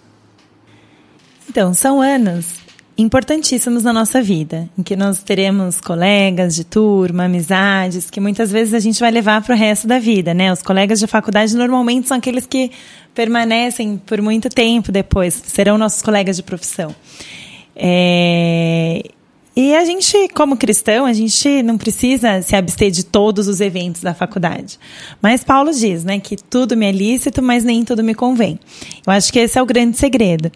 Então, 1.49 1.73
são 1.73 2.03
anos 2.03 2.66
importantíssimos 2.99 3.83
na 3.83 3.93
nossa 3.93 4.23
vida, 4.23 4.69
em 4.77 4.83
que 4.83 4.97
nós 4.97 5.23
teremos 5.23 5.81
colegas 5.81 6.55
de 6.55 6.65
turma, 6.65 7.25
amizades, 7.25 8.09
que 8.09 8.21
muitas 8.21 8.51
vezes 8.51 8.73
a 8.73 8.81
gente 8.81 8.99
vai 8.99 9.11
levar 9.11 9.43
para 9.43 9.55
o 9.55 9.59
resto 9.59 9.87
da 9.87 9.99
vida, 9.99 10.33
né? 10.33 10.51
Os 10.53 10.63
colegas 10.63 10.99
de 10.99 11.07
faculdade 11.07 11.55
normalmente 11.57 12.09
são 12.09 12.17
aqueles 12.17 12.47
que 12.47 12.71
permanecem 13.15 13.99
por 13.99 14.21
muito 14.23 14.49
tempo 14.49 14.91
depois, 14.91 15.43
serão 15.47 15.77
nossos 15.77 16.01
colegas 16.01 16.37
de 16.37 16.43
profissão. 16.43 16.95
É... 17.75 19.03
E 19.55 19.75
a 19.75 19.85
gente, 19.87 20.29
como 20.35 20.55
cristão, 20.55 21.07
a 21.07 21.15
gente 21.15 21.63
não 21.63 21.79
precisa 21.79 22.43
se 22.43 22.55
abster 22.55 22.91
de 22.91 23.05
todos 23.05 23.49
os 23.49 23.59
eventos 23.63 24.03
da 24.03 24.13
faculdade. 24.13 24.79
Mas 25.21 25.43
Paulo 25.43 25.73
diz, 25.73 26.05
né, 26.05 26.21
que 26.21 26.37
tudo 26.37 26.77
me 26.77 26.85
é 26.85 26.93
lícito, 26.93 27.43
mas 27.43 27.65
nem 27.65 27.83
tudo 27.83 28.05
me 28.05 28.15
convém. 28.15 28.61
Eu 29.07 29.13
acho 29.15 29.33
que 29.33 29.39
esse 29.39 29.59
é 29.59 29.63
o 29.63 29.67
grande 29.67 29.97
segredo. 29.97 30.53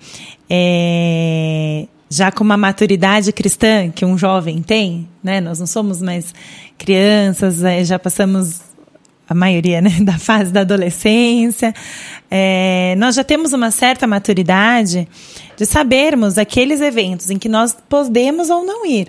É 0.50 1.86
já 2.10 2.32
com 2.32 2.42
uma 2.42 2.56
maturidade 2.56 3.32
cristã 3.32 3.88
que 3.88 4.04
um 4.04 4.18
jovem 4.18 4.60
tem, 4.60 5.08
né? 5.22 5.40
Nós 5.40 5.60
não 5.60 5.66
somos 5.66 6.02
mais 6.02 6.34
crianças, 6.76 7.62
é, 7.62 7.84
já 7.84 8.00
passamos 8.00 8.60
a 9.28 9.34
maioria 9.34 9.80
né, 9.80 9.90
da 10.02 10.18
fase 10.18 10.50
da 10.50 10.62
adolescência. 10.62 11.72
É, 12.28 12.96
nós 12.98 13.14
já 13.14 13.22
temos 13.22 13.52
uma 13.52 13.70
certa 13.70 14.08
maturidade 14.08 15.06
de 15.56 15.64
sabermos 15.64 16.36
aqueles 16.36 16.80
eventos 16.80 17.30
em 17.30 17.38
que 17.38 17.48
nós 17.48 17.76
podemos 17.88 18.50
ou 18.50 18.66
não 18.66 18.84
ir. 18.84 19.06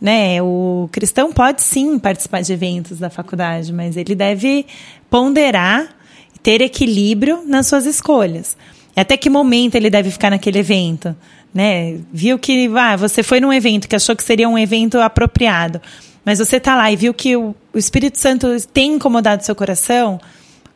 Né? 0.00 0.40
O 0.40 0.88
cristão 0.90 1.30
pode 1.30 1.60
sim 1.60 1.98
participar 1.98 2.40
de 2.40 2.54
eventos 2.54 2.98
da 2.98 3.10
faculdade, 3.10 3.70
mas 3.70 3.98
ele 3.98 4.14
deve 4.14 4.64
ponderar, 5.10 5.94
ter 6.42 6.62
equilíbrio 6.62 7.44
nas 7.46 7.66
suas 7.66 7.84
escolhas. 7.84 8.56
Até 8.96 9.16
que 9.18 9.28
momento 9.28 9.74
ele 9.74 9.90
deve 9.90 10.10
ficar 10.10 10.30
naquele 10.30 10.58
evento? 10.58 11.14
Né? 11.52 11.98
Viu 12.12 12.38
que 12.38 12.70
ah, 12.76 12.96
você 12.96 13.22
foi 13.22 13.40
num 13.40 13.52
evento 13.52 13.88
que 13.88 13.96
achou 13.96 14.14
que 14.14 14.22
seria 14.22 14.48
um 14.48 14.58
evento 14.58 14.98
apropriado, 14.98 15.80
mas 16.24 16.38
você 16.38 16.56
está 16.56 16.76
lá 16.76 16.90
e 16.90 16.96
viu 16.96 17.12
que 17.12 17.36
o, 17.36 17.54
o 17.72 17.78
Espírito 17.78 18.18
Santo 18.18 18.46
tem 18.72 18.94
incomodado 18.94 19.44
seu 19.44 19.54
coração, 19.54 20.20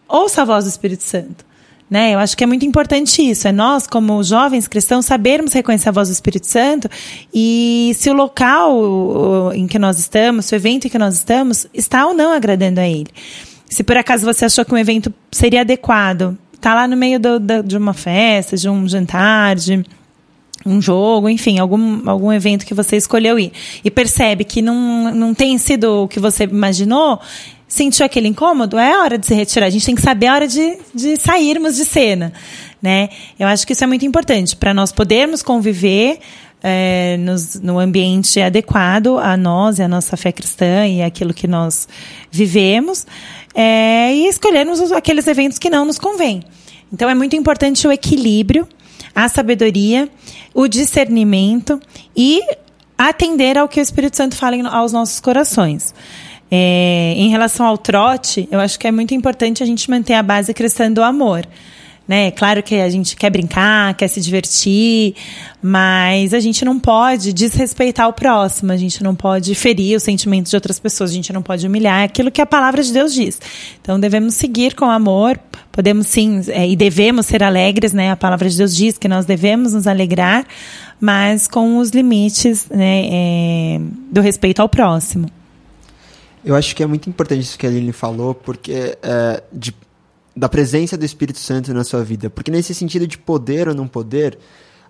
ouça 0.09 0.43
a 0.43 0.45
voz 0.45 0.65
do 0.65 0.69
Espírito 0.69 1.03
Santo. 1.03 1.45
Né? 1.89 2.15
Eu 2.15 2.19
acho 2.19 2.37
que 2.37 2.43
é 2.43 2.47
muito 2.47 2.65
importante 2.65 3.23
isso. 3.23 3.47
É 3.47 3.53
nós, 3.53 3.87
como 3.87 4.23
jovens 4.25 4.67
cristãos, 4.67 5.07
sabermos 5.07 5.53
reconhecer 5.53 5.91
a 5.91 5.93
voz 5.93 6.09
do 6.09 6.13
Espírito 6.13 6.47
Santo 6.47 6.89
e 7.33 7.93
se 7.95 8.11
o 8.11 8.15
local 8.15 9.53
em 9.55 9.67
que 9.67 9.79
nós 9.79 9.99
estamos, 9.99 10.47
se 10.47 10.55
o 10.55 10.57
evento 10.57 10.87
em 10.87 10.91
que 10.91 10.99
nós 10.99 11.15
estamos, 11.15 11.67
está 11.75 12.07
ou 12.07 12.15
não 12.15 12.33
agradando 12.33 12.81
a 12.81 12.89
Ele. 12.89 13.11
Se 13.69 13.85
por 13.85 13.97
acaso 13.97 14.25
você 14.25 14.47
achou 14.47 14.65
que 14.65 14.75
um 14.75 14.79
evento 14.79 15.13
seria 15.31 15.61
adequado, 15.61 16.37
tá 16.61 16.75
lá 16.75 16.89
no 16.89 16.97
meio 16.97 17.21
do, 17.21 17.39
do, 17.39 17.63
de 17.63 17.77
uma 17.77 17.93
festa, 17.93 18.57
de 18.57 18.69
um 18.69 18.89
jantar, 18.89 19.57
de 19.57 19.85
um 20.65 20.81
jogo, 20.81 21.29
enfim, 21.29 21.59
algum, 21.59 22.09
algum 22.09 22.33
evento 22.33 22.65
que 22.65 22.75
você 22.75 22.97
escolheu 22.97 23.39
ir 23.39 23.53
e 23.85 23.91
percebe 23.91 24.45
que 24.45 24.63
não, 24.63 25.15
não 25.15 25.35
tem 25.35 25.59
sido 25.59 26.05
o 26.05 26.09
que 26.09 26.19
você 26.19 26.45
imaginou, 26.45 27.21
sentiu 27.69 28.07
aquele 28.07 28.29
incômodo, 28.29 28.79
é 28.79 28.99
hora 28.99 29.19
de 29.19 29.27
se 29.27 29.35
retirar. 29.35 29.67
A 29.67 29.71
gente 29.71 29.85
tem 29.85 29.95
que 29.95 30.03
saber 30.03 30.27
a 30.29 30.35
hora 30.35 30.49
de, 30.49 30.79
de 30.95 31.17
sairmos 31.17 31.77
de 31.77 31.85
cena, 31.85 32.33
né? 32.81 33.09
Eu 33.39 33.49
acho 33.49 33.67
que 33.67 33.73
isso 33.73 33.85
é 33.85 33.87
muito 33.87 34.05
importante 34.07 34.57
para 34.57 34.73
nós 34.73 34.93
podermos 34.93 35.43
conviver 35.43 36.19
é, 36.63 37.17
nos, 37.19 37.61
no 37.61 37.79
ambiente 37.79 38.41
adequado 38.41 39.19
a 39.19 39.37
nós 39.37 39.79
e 39.79 39.83
a 39.83 39.89
nossa 39.89 40.17
fé 40.17 40.33
cristã 40.33 40.87
e 40.87 41.03
aquilo 41.03 41.35
que 41.35 41.47
nós 41.47 41.87
vivemos 42.31 43.07
é, 43.55 44.15
e 44.15 44.27
escolhermos 44.27 44.91
aqueles 44.91 45.27
eventos 45.27 45.59
que 45.59 45.69
não 45.69 45.85
nos 45.85 45.99
convêm. 45.99 46.43
Então 46.93 47.09
é 47.09 47.15
muito 47.15 47.37
importante 47.37 47.87
o 47.87 47.93
equilíbrio, 47.93 48.67
a 49.15 49.29
sabedoria, 49.29 50.09
o 50.53 50.67
discernimento 50.67 51.81
e 52.17 52.43
atender 52.97 53.59
ao 53.59 53.69
que 53.69 53.81
o 53.81 53.83
Espírito 53.83 54.17
Santo 54.17 54.37
fala 54.37 54.57
aos 54.69 54.93
nossos 54.93 55.21
corações. 55.21 55.95
É, 56.51 57.15
em 57.17 57.31
relação 57.31 57.67
ao 57.67 57.77
trote, 57.77 58.49
eu 58.51 58.61
acho 58.61 58.79
que 58.79 58.87
é 58.87 58.93
muito 58.93 59.15
importante 59.15 59.63
a 59.63 59.67
gente 59.67 59.91
manter 59.91 60.15
a 60.15 60.23
base 60.23 60.53
cristã 60.55 60.91
do 60.91 61.03
amor. 61.03 61.47
Né? 62.07 62.31
Claro 62.31 62.63
que 62.63 62.75
a 62.75 62.89
gente 62.91 63.17
quer 63.17 63.31
brincar, 63.31 63.95
quer 63.95 64.09
se 64.09 64.21
divertir, 64.21 65.15
mas 65.63 66.35
a 66.35 66.41
gente 66.41 66.63
não 66.63 66.79
pode 66.79 67.33
desrespeitar 67.33 68.07
o 68.09 68.13
próximo, 68.13 68.73
a 68.73 68.77
gente 68.77 69.03
não 69.03 69.15
pode 69.15 69.55
ferir 69.55 69.97
os 69.97 70.03
sentimentos 70.03 70.51
de 70.51 70.57
outras 70.57 70.79
pessoas, 70.79 71.11
a 71.11 71.15
gente 71.15 71.33
não 71.33 71.41
pode 71.41 71.67
humilhar 71.67 72.01
é 72.01 72.05
aquilo 72.05 72.31
que 72.31 72.43
a 72.43 72.47
palavra 72.47 72.83
de 72.83 72.93
Deus 72.93 73.15
diz. 73.15 73.41
Então 73.81 73.99
devemos 73.99 74.35
seguir 74.35 74.75
com 74.75 74.91
amor, 74.91 75.41
podemos 75.73 76.07
sim 76.07 76.43
é, 76.49 76.69
e 76.69 76.77
devemos 76.77 77.25
ser 77.25 77.43
alegres, 77.43 77.95
né? 77.95 78.11
A 78.11 78.17
palavra 78.17 78.51
de 78.51 78.57
Deus 78.57 78.77
diz 78.77 78.99
que 78.99 79.09
nós 79.09 79.25
devemos 79.25 79.73
nos 79.73 79.87
alegrar, 79.87 80.47
mas 81.01 81.49
com 81.49 81.79
os 81.79 81.91
limites 81.91 82.69
né, 82.69 83.07
é, 83.11 83.81
do 84.11 84.21
respeito 84.21 84.61
ao 84.61 84.69
próximo. 84.69 85.31
Eu 86.45 86.55
acho 86.55 86.77
que 86.77 86.83
é 86.83 86.87
muito 86.87 87.09
importante 87.09 87.41
isso 87.41 87.59
que 87.59 87.67
a 87.67 87.71
Aline 87.71 87.93
falou, 87.93 88.35
porque 88.35 88.99
é, 89.03 89.43
de, 89.51 89.75
da 90.37 90.49
presença 90.49 90.97
do 90.97 91.05
Espírito 91.05 91.39
Santo 91.39 91.73
na 91.73 91.85
sua 91.85 92.03
vida. 92.03 92.29
Porque 92.29 92.51
nesse 92.51 92.75
sentido 92.75 93.07
de 93.07 93.17
poder 93.17 93.69
ou 93.69 93.75
não 93.75 93.87
poder, 93.87 94.39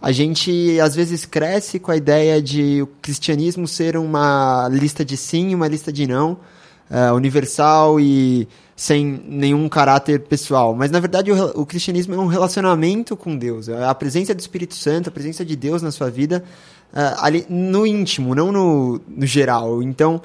a 0.01 0.13
gente 0.13 0.79
às 0.81 0.95
vezes 0.95 1.25
cresce 1.25 1.79
com 1.79 1.91
a 1.91 1.97
ideia 1.97 2.41
de 2.41 2.83
o 2.83 2.87
cristianismo 3.01 3.67
ser 3.67 3.97
uma 3.97 4.69
lista 4.71 5.05
de 5.05 5.17
sim 5.17 5.51
e 5.51 5.55
uma 5.55 5.69
lista 5.69 5.93
de 5.93 6.07
não, 6.07 6.39
é, 6.91 7.13
universal 7.13 8.01
e 8.01 8.49
sem 8.77 9.23
nenhum 9.27 9.69
caráter 9.69 10.21
pessoal. 10.21 10.75
Mas 10.75 10.91
na 10.91 11.01
verdade 11.01 11.31
o, 11.31 11.61
o, 11.61 11.67
cristianismo 11.67 12.15
é 12.15 12.19
um 12.19 12.27
relacionamento 12.27 13.17
com 13.17 13.37
Deus. 13.37 13.69
É 13.69 13.85
a 13.85 13.95
presença 13.95 14.35
do 14.35 14.41
Espírito 14.41 14.75
Santo, 14.75 15.09
a 15.09 15.13
presença 15.13 15.45
de 15.45 15.57
Deus 15.57 15.81
na 15.83 15.91
sua 15.91 16.11
vida, 16.11 16.45
é, 16.95 17.15
ali 17.19 17.47
no 17.49 17.87
íntimo, 17.87 18.35
não 18.35 18.51
no, 18.51 19.01
no 19.09 19.27
geral. 19.27 19.83
Então 19.83 20.21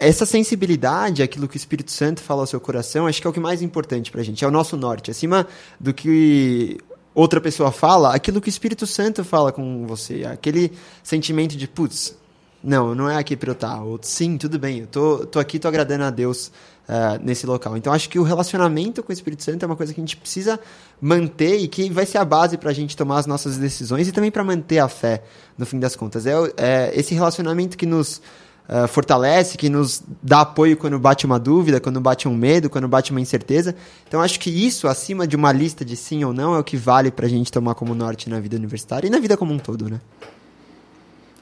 essa 0.00 0.24
sensibilidade, 0.24 1.22
aquilo 1.22 1.46
que 1.46 1.56
o 1.56 1.58
Espírito 1.58 1.92
Santo 1.92 2.22
fala 2.22 2.40
ao 2.40 2.46
seu 2.46 2.58
coração, 2.58 3.06
acho 3.06 3.20
que 3.20 3.26
é 3.26 3.30
o 3.30 3.32
que 3.32 3.38
mais 3.38 3.60
importante 3.60 4.10
pra 4.10 4.22
gente, 4.22 4.42
é 4.42 4.48
o 4.48 4.50
nosso 4.50 4.74
norte. 4.74 5.10
Acima 5.10 5.46
do 5.78 5.92
que 5.92 6.78
outra 7.14 7.38
pessoa 7.38 7.70
fala, 7.70 8.14
aquilo 8.14 8.40
que 8.40 8.48
o 8.48 8.50
Espírito 8.50 8.86
Santo 8.86 9.22
fala 9.22 9.52
com 9.52 9.86
você, 9.86 10.24
aquele 10.24 10.72
sentimento 11.02 11.54
de, 11.54 11.68
putz, 11.68 12.16
não, 12.64 12.94
não 12.94 13.10
é 13.10 13.16
aqui 13.16 13.36
para 13.36 13.50
eu 13.50 13.52
estar. 13.52 13.82
Ou, 13.82 13.98
sim, 14.00 14.38
tudo 14.38 14.58
bem, 14.58 14.80
eu 14.80 14.86
tô, 14.86 15.26
tô 15.26 15.38
aqui, 15.38 15.58
tô 15.58 15.68
agradando 15.68 16.04
a 16.04 16.10
Deus 16.10 16.50
uh, 16.88 17.22
nesse 17.22 17.46
local. 17.46 17.76
Então, 17.76 17.92
acho 17.92 18.08
que 18.08 18.18
o 18.18 18.22
relacionamento 18.22 19.02
com 19.02 19.10
o 19.10 19.12
Espírito 19.12 19.42
Santo 19.42 19.62
é 19.62 19.66
uma 19.66 19.76
coisa 19.76 19.92
que 19.92 20.00
a 20.00 20.02
gente 20.02 20.16
precisa 20.16 20.58
manter 20.98 21.58
e 21.58 21.68
que 21.68 21.90
vai 21.90 22.06
ser 22.06 22.16
a 22.16 22.24
base 22.24 22.56
para 22.56 22.70
a 22.70 22.74
gente 22.74 22.96
tomar 22.96 23.18
as 23.18 23.26
nossas 23.26 23.58
decisões 23.58 24.08
e 24.08 24.12
também 24.12 24.30
para 24.30 24.42
manter 24.42 24.78
a 24.78 24.88
fé, 24.88 25.22
no 25.58 25.66
fim 25.66 25.78
das 25.78 25.94
contas. 25.94 26.26
É, 26.26 26.32
é 26.56 26.92
esse 26.94 27.14
relacionamento 27.14 27.76
que 27.76 27.84
nos 27.84 28.22
uh, 28.70 28.86
fortalece, 28.86 29.58
que 29.58 29.68
nos 29.68 30.02
dá 30.22 30.42
apoio 30.42 30.76
quando 30.76 30.98
bate 30.98 31.26
uma 31.26 31.38
dúvida, 31.38 31.80
quando 31.80 32.00
bate 32.00 32.28
um 32.28 32.34
medo, 32.34 32.70
quando 32.70 32.86
bate 32.86 33.10
uma 33.10 33.20
incerteza. 33.20 33.74
Então 34.06 34.20
acho 34.20 34.38
que 34.38 34.48
isso, 34.48 34.86
acima 34.86 35.26
de 35.26 35.34
uma 35.34 35.50
lista 35.50 35.84
de 35.84 35.96
sim 35.96 36.24
ou 36.24 36.32
não, 36.32 36.54
é 36.54 36.58
o 36.58 36.64
que 36.64 36.76
vale 36.76 37.10
para 37.10 37.26
a 37.26 37.28
gente 37.28 37.50
tomar 37.50 37.74
como 37.74 37.94
norte 37.94 38.30
na 38.30 38.38
vida 38.38 38.56
universitária 38.56 39.08
e 39.08 39.10
na 39.10 39.18
vida 39.18 39.36
como 39.36 39.52
um 39.52 39.58
todo, 39.58 39.90
né? 39.90 40.00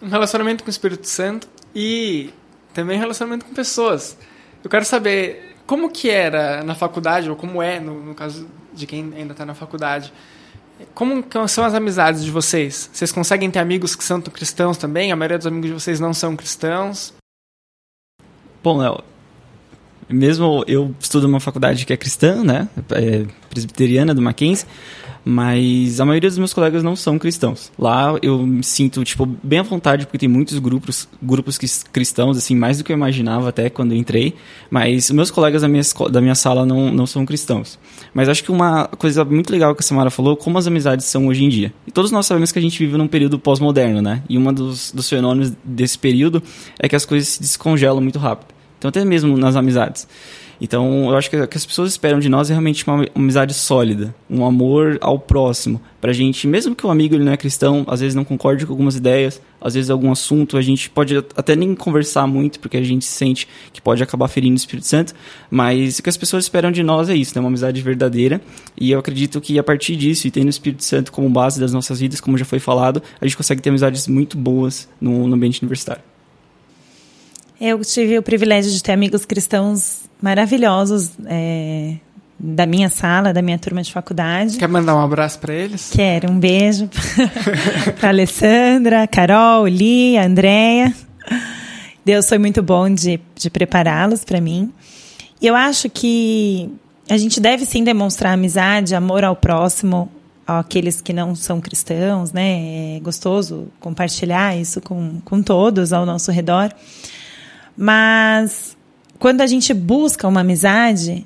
Um 0.00 0.08
relacionamento 0.08 0.64
com 0.64 0.68
o 0.68 0.70
Espírito 0.70 1.06
Santo 1.06 1.46
e 1.74 2.30
também 2.72 2.98
relacionamento 2.98 3.44
com 3.44 3.52
pessoas. 3.52 4.16
Eu 4.64 4.70
quero 4.70 4.84
saber 4.84 5.56
como 5.66 5.90
que 5.90 6.08
era 6.08 6.62
na 6.62 6.74
faculdade, 6.74 7.28
ou 7.28 7.36
como 7.36 7.60
é, 7.60 7.78
no, 7.78 8.02
no 8.02 8.14
caso 8.14 8.46
de 8.72 8.86
quem 8.86 9.12
ainda 9.14 9.32
está 9.32 9.44
na 9.44 9.54
faculdade, 9.54 10.12
como 10.94 11.24
são 11.48 11.64
as 11.64 11.74
amizades 11.74 12.24
de 12.24 12.30
vocês? 12.30 12.88
Vocês 12.92 13.10
conseguem 13.10 13.50
ter 13.50 13.58
amigos 13.58 13.96
que 13.96 14.04
são 14.04 14.20
cristãos 14.20 14.76
também? 14.76 15.10
A 15.10 15.16
maioria 15.16 15.38
dos 15.38 15.46
amigos 15.46 15.68
de 15.68 15.74
vocês 15.74 15.98
não 15.98 16.14
são 16.14 16.36
cristãos? 16.36 17.12
Bom, 18.62 18.78
Léo, 18.78 18.98
mesmo 20.08 20.64
eu 20.66 20.94
estudo 20.98 21.28
numa 21.28 21.40
faculdade 21.40 21.84
que 21.84 21.92
é 21.92 21.96
cristã, 21.96 22.42
né? 22.42 22.68
É 22.90 23.24
presbiteriana 23.50 24.14
do 24.14 24.22
Mackenzie, 24.22 24.66
mas 25.24 26.00
a 26.00 26.04
maioria 26.04 26.28
dos 26.28 26.38
meus 26.38 26.52
colegas 26.52 26.82
não 26.82 26.96
são 26.96 27.18
cristãos. 27.18 27.70
Lá 27.78 28.18
eu 28.22 28.46
me 28.46 28.62
sinto 28.62 29.04
tipo 29.04 29.26
bem 29.42 29.58
à 29.58 29.62
vontade 29.62 30.06
porque 30.06 30.18
tem 30.18 30.28
muitos 30.28 30.58
grupos 30.58 31.08
grupos 31.22 31.58
cristãos 31.58 32.36
assim, 32.36 32.54
mais 32.54 32.78
do 32.78 32.84
que 32.84 32.92
eu 32.92 32.96
imaginava 32.96 33.48
até 33.48 33.68
quando 33.68 33.92
eu 33.92 33.98
entrei, 33.98 34.34
mas 34.70 35.10
meus 35.10 35.30
colegas 35.30 35.62
da 35.62 35.68
minha 35.68 35.82
da 36.10 36.20
minha 36.20 36.34
sala 36.34 36.64
não, 36.64 36.92
não 36.92 37.06
são 37.06 37.24
cristãos. 37.26 37.78
Mas 38.14 38.28
acho 38.28 38.42
que 38.42 38.50
uma 38.50 38.86
coisa 38.86 39.24
muito 39.24 39.50
legal 39.50 39.74
que 39.74 39.80
a 39.80 39.84
Samara 39.84 40.10
falou, 40.10 40.36
como 40.36 40.58
as 40.58 40.66
amizades 40.66 41.06
são 41.06 41.26
hoje 41.26 41.44
em 41.44 41.48
dia. 41.48 41.72
E 41.86 41.90
todos 41.90 42.10
nós 42.10 42.26
sabemos 42.26 42.52
que 42.52 42.58
a 42.58 42.62
gente 42.62 42.78
vive 42.78 42.96
num 42.96 43.08
período 43.08 43.38
pós-moderno, 43.38 44.00
né? 44.00 44.22
E 44.28 44.38
um 44.38 44.52
dos, 44.52 44.92
dos 44.92 45.08
fenômenos 45.08 45.52
desse 45.64 45.98
período 45.98 46.42
é 46.78 46.88
que 46.88 46.96
as 46.96 47.04
coisas 47.04 47.28
se 47.28 47.40
descongelam 47.40 48.00
muito 48.00 48.18
rápido. 48.18 48.58
Então, 48.78 48.88
até 48.88 49.04
mesmo 49.04 49.36
nas 49.36 49.56
amizades. 49.56 50.06
Então, 50.60 51.10
eu 51.10 51.16
acho 51.16 51.30
que 51.30 51.36
o 51.36 51.46
que 51.46 51.56
as 51.56 51.64
pessoas 51.64 51.90
esperam 51.90 52.18
de 52.18 52.28
nós 52.28 52.50
é 52.50 52.52
realmente 52.52 52.84
uma, 52.86 53.06
amizade 53.14 53.54
sólida, 53.54 54.14
um 54.28 54.44
amor 54.44 54.98
ao 55.00 55.18
próximo. 55.18 55.80
Pra 56.00 56.12
gente, 56.12 56.46
mesmo 56.46 56.74
que 56.74 56.86
o 56.86 56.90
amigo 56.90 57.14
ele 57.14 57.24
não 57.24 57.32
é 57.32 57.36
cristão, 57.36 57.84
às 57.86 58.00
vezes 58.00 58.14
não 58.14 58.24
concorde 58.24 58.66
com 58.66 58.72
algumas 58.72 58.96
ideias, 58.96 59.40
às 59.60 59.74
vezes 59.74 59.90
algum 59.90 60.10
assunto, 60.10 60.56
a 60.56 60.62
gente 60.62 60.90
pode 60.90 61.16
até 61.16 61.54
nem 61.54 61.74
conversar 61.74 62.26
muito, 62.26 62.60
porque 62.60 62.76
a 62.76 62.82
gente 62.82 63.04
sente 63.04 63.48
que 63.72 63.80
pode 63.80 64.02
acabar 64.02 64.28
ferindo 64.28 64.54
o 64.54 64.56
Espírito 64.56 64.86
Santo, 64.86 65.14
mas 65.50 65.98
o 65.98 66.02
que 66.02 66.08
as 66.08 66.16
pessoas 66.16 66.44
esperam 66.44 66.70
de 66.70 66.82
nós 66.82 67.08
é 67.08 67.14
isso, 67.14 67.34
né? 67.34 67.40
uma 67.40 67.48
amizade 67.48 67.80
verdadeira. 67.80 68.40
E 68.76 68.90
eu 68.90 68.98
acredito 68.98 69.40
que 69.40 69.58
a 69.58 69.62
partir 69.62 69.96
disso, 69.96 70.26
e 70.26 70.30
tendo 70.30 70.46
o 70.46 70.50
Espírito 70.50 70.84
Santo 70.84 71.12
como 71.12 71.28
base 71.28 71.60
das 71.60 71.72
nossas 71.72 72.00
vidas, 72.00 72.20
como 72.20 72.38
já 72.38 72.44
foi 72.44 72.58
falado, 72.58 73.02
a 73.20 73.24
gente 73.26 73.36
consegue 73.36 73.62
ter 73.62 73.70
amizades 73.70 74.06
muito 74.06 74.36
boas 74.36 74.88
no, 75.00 75.26
no 75.26 75.34
ambiente 75.34 75.62
universitário. 75.62 76.02
Eu 77.60 77.80
tive 77.84 78.16
o 78.18 78.22
privilégio 78.22 78.70
de 78.70 78.82
ter 78.82 78.92
amigos 78.92 79.24
cristãos 79.24 80.02
maravilhosos 80.22 81.10
é, 81.26 81.96
da 82.38 82.66
minha 82.66 82.88
sala, 82.88 83.32
da 83.32 83.42
minha 83.42 83.58
turma 83.58 83.82
de 83.82 83.92
faculdade. 83.92 84.58
Quer 84.58 84.68
mandar 84.68 84.94
um 84.94 85.00
abraço 85.00 85.40
para 85.40 85.52
eles? 85.52 85.90
Quero. 85.92 86.30
Um 86.30 86.38
beijo 86.38 86.88
para 87.98 88.10
Alessandra, 88.10 89.06
Carol, 89.08 89.66
Li, 89.66 90.16
Andréia. 90.16 90.94
Deus 92.04 92.28
foi 92.28 92.38
muito 92.38 92.62
bom 92.62 92.88
de, 92.88 93.20
de 93.34 93.50
prepará-los 93.50 94.24
para 94.24 94.40
mim. 94.40 94.72
E 95.42 95.46
eu 95.46 95.54
acho 95.56 95.90
que 95.90 96.70
a 97.10 97.16
gente 97.16 97.40
deve 97.40 97.64
sim 97.64 97.82
demonstrar 97.82 98.34
amizade, 98.34 98.94
amor 98.94 99.24
ao 99.24 99.34
próximo, 99.34 100.10
àqueles 100.46 101.00
que 101.00 101.12
não 101.12 101.34
são 101.34 101.60
cristãos, 101.60 102.32
né? 102.32 102.96
É 102.96 103.00
gostoso 103.00 103.68
compartilhar 103.80 104.56
isso 104.56 104.80
com, 104.80 105.20
com 105.24 105.42
todos 105.42 105.92
ao 105.92 106.06
nosso 106.06 106.30
redor. 106.30 106.72
Mas 107.80 108.76
quando 109.20 109.40
a 109.40 109.46
gente 109.46 109.72
busca 109.72 110.26
uma 110.26 110.40
amizade 110.40 111.24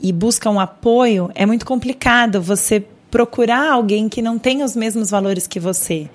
e 0.00 0.12
busca 0.12 0.48
um 0.48 0.60
apoio, 0.60 1.28
é 1.34 1.44
muito 1.44 1.66
complicado 1.66 2.40
você 2.40 2.84
procurar 3.10 3.72
alguém 3.72 4.08
que 4.08 4.22
não 4.22 4.38
tem 4.38 4.62
os 4.62 4.76
mesmos 4.76 5.10
valores 5.10 5.48
que 5.48 5.58
você. 5.58 6.08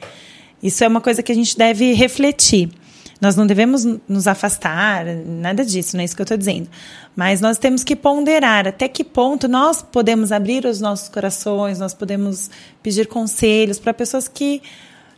Isso 0.61 0.85
é 0.85 0.87
uma 0.87 1.01
coisa 1.01 1.21
que 1.21 1.33
a 1.33 1.35
gente 1.35 1.57
deve 1.57 1.91
refletir. 1.91 2.69
Nós 3.19 3.35
não 3.35 3.45
devemos 3.45 3.83
nos 4.07 4.25
afastar, 4.25 5.05
nada 5.05 5.65
disso, 5.65 5.97
não 5.97 6.01
é 6.01 6.05
isso 6.05 6.15
que 6.15 6.21
eu 6.21 6.25
estou 6.25 6.37
dizendo. 6.37 6.69
Mas 7.13 7.41
nós 7.41 7.57
temos 7.57 7.83
que 7.83 7.95
ponderar 7.95 8.65
até 8.65 8.87
que 8.87 9.03
ponto 9.03 9.49
nós 9.49 9.81
podemos 9.81 10.31
abrir 10.31 10.65
os 10.65 10.79
nossos 10.79 11.09
corações, 11.09 11.77
nós 11.77 11.93
podemos 11.93 12.49
pedir 12.81 13.07
conselhos 13.07 13.79
para 13.79 13.93
pessoas 13.93 14.29
que 14.29 14.61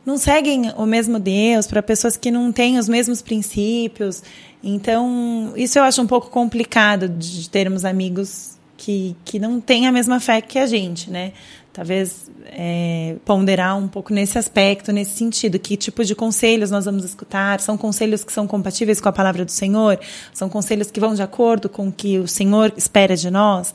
não 0.05 0.17
seguem 0.17 0.71
o 0.77 0.85
mesmo 0.85 1.17
Deus, 1.17 1.65
para 1.65 1.81
pessoas 1.81 2.15
que 2.15 2.29
não 2.29 2.51
têm 2.51 2.77
os 2.77 2.87
mesmos 2.87 3.23
princípios. 3.23 4.21
Então, 4.67 5.53
isso 5.55 5.77
eu 5.77 5.83
acho 5.83 6.01
um 6.01 6.07
pouco 6.07 6.29
complicado 6.29 7.07
de 7.07 7.47
termos 7.49 7.85
amigos 7.85 8.57
que, 8.75 9.15
que 9.23 9.37
não 9.37 9.61
têm 9.61 9.87
a 9.87 9.91
mesma 9.91 10.19
fé 10.19 10.41
que 10.41 10.57
a 10.57 10.65
gente, 10.65 11.09
né? 11.09 11.33
talvez 11.75 12.31
é, 12.45 13.17
ponderar 13.25 13.77
um 13.77 13.85
pouco 13.85 14.13
nesse 14.13 14.37
aspecto, 14.37 14.93
nesse 14.93 15.17
sentido, 15.17 15.59
que 15.59 15.75
tipo 15.75 16.05
de 16.05 16.15
conselhos 16.15 16.71
nós 16.71 16.85
vamos 16.85 17.03
escutar? 17.03 17.59
São 17.59 17.77
conselhos 17.77 18.23
que 18.23 18.31
são 18.31 18.47
compatíveis 18.47 19.01
com 19.01 19.09
a 19.09 19.11
palavra 19.11 19.43
do 19.43 19.51
Senhor? 19.51 19.99
São 20.33 20.47
conselhos 20.47 20.89
que 20.89 21.01
vão 21.01 21.13
de 21.13 21.21
acordo 21.21 21.67
com 21.67 21.89
o 21.89 21.91
que 21.91 22.17
o 22.17 22.29
Senhor 22.29 22.71
espera 22.77 23.17
de 23.17 23.29
nós? 23.29 23.73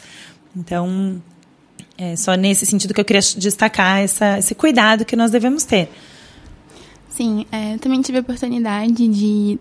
Então, 0.56 1.22
é 1.98 2.16
só 2.16 2.34
nesse 2.36 2.64
sentido 2.64 2.94
que 2.94 3.00
eu 3.02 3.04
queria 3.04 3.20
destacar 3.36 4.00
essa, 4.00 4.38
esse 4.38 4.54
cuidado 4.54 5.04
que 5.04 5.14
nós 5.14 5.30
devemos 5.30 5.64
ter. 5.64 5.90
Sim, 7.10 7.44
é, 7.52 7.74
eu 7.74 7.78
também 7.78 8.00
tive 8.00 8.16
a 8.16 8.20
oportunidade 8.22 9.08
de. 9.08 9.58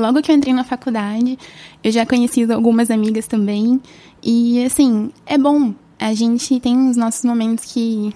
Logo 0.00 0.22
que 0.22 0.30
eu 0.30 0.36
entrei 0.36 0.52
na 0.54 0.64
faculdade, 0.64 1.38
eu 1.84 1.92
já 1.92 2.06
conheci 2.06 2.50
algumas 2.50 2.90
amigas 2.90 3.26
também. 3.26 3.80
E, 4.22 4.64
assim, 4.64 5.10
é 5.26 5.36
bom. 5.36 5.74
A 5.98 6.14
gente 6.14 6.58
tem 6.60 6.88
os 6.88 6.96
nossos 6.96 7.24
momentos 7.24 7.72
que 7.72 8.14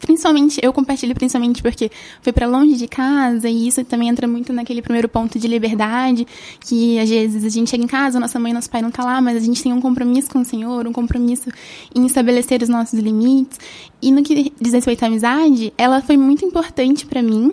principalmente 0.00 0.58
eu 0.62 0.72
compartilho 0.72 1.14
principalmente 1.14 1.62
porque 1.62 1.90
foi 2.22 2.32
para 2.32 2.46
longe 2.46 2.76
de 2.76 2.88
casa 2.88 3.48
e 3.48 3.68
isso 3.68 3.84
também 3.84 4.08
entra 4.08 4.26
muito 4.26 4.52
naquele 4.52 4.82
primeiro 4.82 5.08
ponto 5.08 5.38
de 5.38 5.46
liberdade 5.46 6.26
que 6.58 6.98
às 6.98 7.08
vezes 7.08 7.44
a 7.44 7.48
gente 7.48 7.70
chega 7.70 7.84
em 7.84 7.86
casa 7.86 8.18
nossa 8.18 8.38
mãe 8.38 8.52
nosso 8.52 8.70
pai 8.70 8.80
não 8.80 8.90
tá 8.90 9.04
lá 9.04 9.20
mas 9.20 9.36
a 9.36 9.40
gente 9.40 9.62
tem 9.62 9.72
um 9.72 9.80
compromisso 9.80 10.30
com 10.30 10.40
o 10.40 10.44
Senhor 10.44 10.86
um 10.86 10.92
compromisso 10.92 11.50
em 11.94 12.06
estabelecer 12.06 12.62
os 12.62 12.68
nossos 12.68 12.98
limites. 12.98 13.58
E 14.00 14.10
no 14.10 14.22
que 14.22 14.52
diz 14.58 14.72
respeito 14.72 15.02
à 15.02 15.06
amizade 15.06 15.72
ela 15.76 16.00
foi 16.00 16.16
muito 16.16 16.44
importante 16.44 17.04
para 17.04 17.22
mim. 17.22 17.52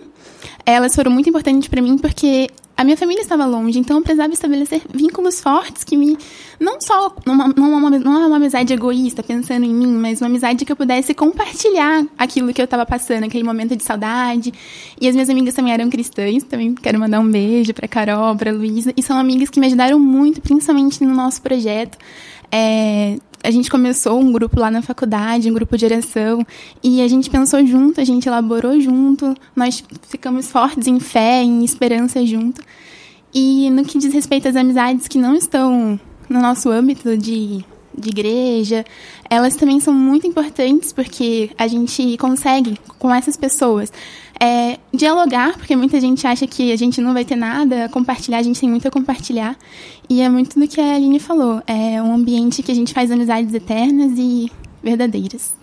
Elas 0.64 0.94
foram 0.94 1.10
muito 1.10 1.28
importantes 1.28 1.68
para 1.68 1.82
mim 1.82 1.98
porque 1.98 2.48
a 2.78 2.84
minha 2.84 2.96
família 2.96 3.20
estava 3.20 3.44
longe, 3.44 3.76
então 3.76 3.96
eu 3.96 4.02
precisava 4.04 4.32
estabelecer 4.32 4.80
vínculos 4.94 5.40
fortes 5.40 5.82
que 5.82 5.96
me. 5.96 6.16
Não 6.60 6.80
só. 6.80 7.12
Não, 7.26 7.34
não, 7.34 7.70
uma, 7.72 7.90
uma 7.90 8.36
amizade 8.36 8.72
egoísta, 8.72 9.20
pensando 9.20 9.64
em 9.64 9.74
mim, 9.74 9.88
mas 9.94 10.20
uma 10.20 10.28
amizade 10.28 10.64
que 10.64 10.70
eu 10.70 10.76
pudesse 10.76 11.12
compartilhar 11.12 12.06
aquilo 12.16 12.54
que 12.54 12.60
eu 12.60 12.66
estava 12.66 12.86
passando, 12.86 13.24
aquele 13.24 13.42
momento 13.42 13.74
de 13.74 13.82
saudade. 13.82 14.54
E 15.00 15.08
as 15.08 15.14
minhas 15.16 15.28
amigas 15.28 15.54
também 15.54 15.72
eram 15.72 15.90
cristãs, 15.90 16.44
também 16.44 16.72
quero 16.72 17.00
mandar 17.00 17.18
um 17.18 17.28
beijo 17.28 17.74
para 17.74 17.88
Carol, 17.88 18.36
para 18.36 18.52
Luísa. 18.52 18.92
E 18.96 19.02
são 19.02 19.18
amigas 19.18 19.50
que 19.50 19.58
me 19.58 19.66
ajudaram 19.66 19.98
muito, 19.98 20.40
principalmente 20.40 21.02
no 21.02 21.12
nosso 21.12 21.42
projeto. 21.42 21.98
É, 22.52 23.18
a 23.42 23.50
gente 23.50 23.70
começou 23.70 24.18
um 24.20 24.32
grupo 24.32 24.58
lá 24.58 24.70
na 24.70 24.82
faculdade, 24.82 25.50
um 25.50 25.54
grupo 25.54 25.76
de 25.76 25.84
oração, 25.84 26.44
e 26.82 27.00
a 27.00 27.08
gente 27.08 27.30
pensou 27.30 27.64
junto, 27.64 28.00
a 28.00 28.04
gente 28.04 28.26
elaborou 28.26 28.80
junto, 28.80 29.34
nós 29.54 29.82
ficamos 30.08 30.50
fortes 30.50 30.86
em 30.86 30.98
fé, 31.00 31.42
em 31.42 31.64
esperança 31.64 32.24
junto. 32.24 32.60
E 33.32 33.70
no 33.70 33.84
que 33.84 33.98
diz 33.98 34.12
respeito 34.12 34.48
às 34.48 34.56
amizades 34.56 35.06
que 35.06 35.18
não 35.18 35.34
estão 35.34 36.00
no 36.28 36.40
nosso 36.40 36.70
âmbito 36.70 37.16
de, 37.16 37.64
de 37.96 38.08
igreja, 38.08 38.84
elas 39.28 39.54
também 39.56 39.80
são 39.80 39.94
muito 39.94 40.26
importantes 40.26 40.92
porque 40.92 41.50
a 41.58 41.66
gente 41.66 42.16
consegue, 42.16 42.78
com 42.98 43.14
essas 43.14 43.36
pessoas, 43.36 43.92
é, 44.40 44.78
dialogar, 44.92 45.56
porque 45.56 45.74
muita 45.74 46.00
gente 46.00 46.26
acha 46.26 46.46
que 46.46 46.72
a 46.72 46.76
gente 46.76 47.00
não 47.00 47.12
vai 47.12 47.24
ter 47.24 47.36
nada 47.36 47.88
compartilhar, 47.88 48.38
a 48.38 48.42
gente 48.42 48.60
tem 48.60 48.68
muito 48.68 48.86
a 48.86 48.90
compartilhar. 48.90 49.56
E 50.08 50.22
é 50.22 50.28
muito 50.28 50.58
do 50.58 50.66
que 50.66 50.80
a 50.80 50.94
Aline 50.94 51.18
falou. 51.18 51.62
É 51.66 52.00
um 52.00 52.14
ambiente 52.14 52.62
que 52.62 52.72
a 52.72 52.74
gente 52.74 52.94
faz 52.94 53.10
amizades 53.10 53.52
eternas 53.52 54.12
e 54.16 54.50
verdadeiras. 54.82 55.54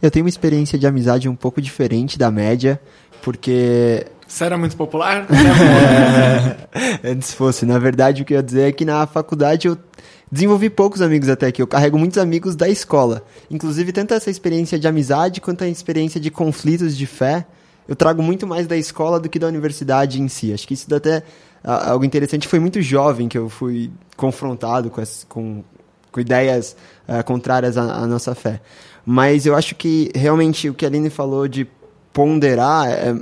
Eu 0.00 0.10
tenho 0.10 0.24
uma 0.24 0.30
experiência 0.30 0.78
de 0.78 0.86
amizade 0.86 1.28
um 1.28 1.36
pouco 1.36 1.60
diferente 1.60 2.18
da 2.18 2.30
média, 2.30 2.80
porque. 3.22 4.06
Você 4.26 4.44
era 4.44 4.58
muito 4.58 4.76
popular? 4.76 5.26
é, 7.04 7.10
antes 7.10 7.32
fosse. 7.32 7.64
Na 7.64 7.78
verdade, 7.78 8.22
o 8.22 8.24
que 8.24 8.32
eu 8.34 8.38
ia 8.38 8.42
dizer 8.42 8.68
é 8.68 8.72
que 8.72 8.84
na 8.84 9.06
faculdade 9.06 9.68
eu 9.68 9.78
desenvolvi 10.32 10.70
poucos 10.70 11.02
amigos 11.02 11.28
até 11.28 11.48
aqui. 11.48 11.60
Eu 11.60 11.66
carrego 11.66 11.98
muitos 11.98 12.16
amigos 12.16 12.56
da 12.56 12.66
escola. 12.66 13.22
Inclusive, 13.50 13.92
tanto 13.92 14.14
essa 14.14 14.30
experiência 14.30 14.78
de 14.78 14.88
amizade 14.88 15.42
quanto 15.42 15.62
a 15.62 15.68
experiência 15.68 16.18
de 16.18 16.30
conflitos 16.30 16.96
de 16.96 17.06
fé, 17.06 17.46
eu 17.86 17.94
trago 17.94 18.22
muito 18.22 18.46
mais 18.46 18.66
da 18.66 18.76
escola 18.76 19.20
do 19.20 19.28
que 19.28 19.38
da 19.38 19.46
universidade 19.46 20.22
em 20.22 20.28
si. 20.28 20.50
Acho 20.54 20.66
que 20.66 20.72
isso 20.72 20.88
dá 20.88 20.96
até 20.96 21.22
algo 21.62 22.02
interessante. 22.02 22.48
Foi 22.48 22.58
muito 22.58 22.80
jovem 22.80 23.28
que 23.28 23.36
eu 23.36 23.50
fui 23.50 23.90
confrontado 24.16 24.88
com, 24.88 25.02
essa, 25.02 25.26
com, 25.26 25.62
com 26.10 26.20
ideias 26.20 26.74
uh, 27.06 27.22
contrárias 27.24 27.76
à, 27.76 27.82
à, 27.82 28.06
nossa 28.06 28.34
fé. 28.34 28.62
Mas 29.04 29.44
eu 29.44 29.54
acho 29.54 29.74
que 29.74 30.10
realmente 30.14 30.70
o 30.70 30.74
que 30.74 30.86
a 30.86 30.88
Aline 30.88 31.10
falou 31.10 31.46
de 31.46 31.66
ponderar 32.10 32.88
é, 32.88 33.14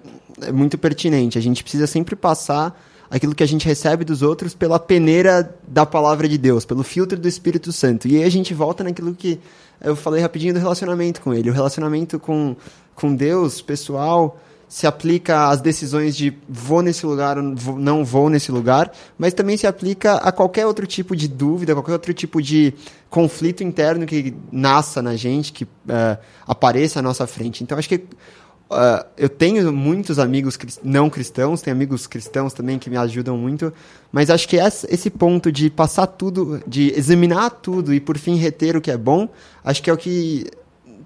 é 0.43 0.53
muito 0.53 0.79
pertinente. 0.79 1.37
A 1.37 1.43
gente 1.43 1.65
precisa 1.65 1.89
sempre 1.89 2.15
passar 2.15 2.79
aquilo 3.11 3.35
que 3.35 3.43
a 3.43 3.49
gente 3.49 3.67
recebe 3.67 4.05
dos 4.05 4.23
outros 4.23 4.55
pela 4.55 4.79
peneira 4.79 5.53
da 5.67 5.85
palavra 5.85 6.29
de 6.29 6.39
Deus, 6.39 6.65
pelo 6.65 6.85
filtro 6.85 7.19
do 7.19 7.27
Espírito 7.27 7.73
Santo. 7.73 8.07
E 8.07 8.17
aí 8.17 8.25
a 8.25 8.31
gente 8.31 8.55
volta 8.55 8.85
naquilo 8.85 9.15
que 9.15 9.41
eu 9.83 9.97
falei 9.97 10.23
rapidinho 10.23 10.55
do 10.55 10.61
relacionamento 10.61 11.21
com 11.21 11.35
ele. 11.35 11.51
O 11.51 11.53
relacionamento 11.53 12.19
com, 12.21 12.55
com 12.95 13.15
Deus, 13.15 13.61
pessoal, 13.61 14.39
se 14.69 14.87
aplica 14.87 15.49
às 15.49 15.61
decisões 15.61 16.17
de 16.17 16.33
vou 16.49 16.81
nesse 16.81 17.05
lugar 17.05 17.37
ou 17.37 17.43
não 17.77 18.05
vou 18.05 18.31
nesse 18.31 18.53
lugar, 18.53 18.93
mas 19.19 19.35
também 19.35 19.57
se 19.57 19.67
aplica 19.67 20.15
a 20.15 20.31
qualquer 20.31 20.65
outro 20.65 20.87
tipo 20.87 21.17
de 21.17 21.27
dúvida, 21.27 21.75
qualquer 21.75 21.95
outro 21.95 22.15
tipo 22.15 22.41
de 22.41 22.73
conflito 23.09 23.65
interno 23.65 24.07
que 24.07 24.33
nasça 24.53 25.03
na 25.03 25.17
gente, 25.17 25.53
que 25.53 25.65
uh, 25.65 26.17
apareça 26.47 27.01
à 27.01 27.03
nossa 27.03 27.27
frente. 27.27 27.65
Então, 27.65 27.77
acho 27.77 27.89
que 27.89 28.05
Uh, 28.71 29.05
eu 29.17 29.29
tenho 29.29 29.73
muitos 29.73 30.21
amigos 30.21 30.57
não 30.85 31.11
cristãos, 31.11 31.61
tenho 31.61 31.77
amigos 31.77 32.07
cristãos 32.07 32.55
também 32.55 32.79
que 32.79 32.89
me 32.89 32.97
ajudam 32.97 33.37
muito, 33.37 33.73
mas 34.13 34.31
acho 34.31 34.49
que 34.49 34.57
esse 34.57 35.11
ponto 35.11 35.51
de 35.51 35.69
passar 35.69 36.07
tudo, 36.07 36.63
de 36.65 36.93
examinar 36.97 37.51
tudo 37.51 37.93
e 37.93 37.99
por 37.99 38.17
fim 38.17 38.37
reter 38.37 38.77
o 38.77 38.81
que 38.81 38.93
é 38.93 38.97
bom, 38.97 39.29
acho 39.65 39.83
que 39.83 39.91
é 39.91 39.93
o 39.93 39.97
que 39.97 40.47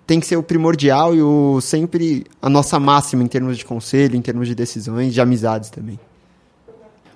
tem 0.06 0.20
que 0.20 0.26
ser 0.26 0.36
o 0.36 0.42
primordial 0.42 1.14
e 1.14 1.22
o 1.22 1.58
sempre 1.62 2.26
a 2.42 2.50
nossa 2.50 2.78
máxima 2.78 3.22
em 3.22 3.26
termos 3.26 3.56
de 3.56 3.64
conselho, 3.64 4.14
em 4.14 4.20
termos 4.20 4.46
de 4.46 4.54
decisões, 4.54 5.14
de 5.14 5.20
amizades 5.22 5.70
também. 5.70 5.98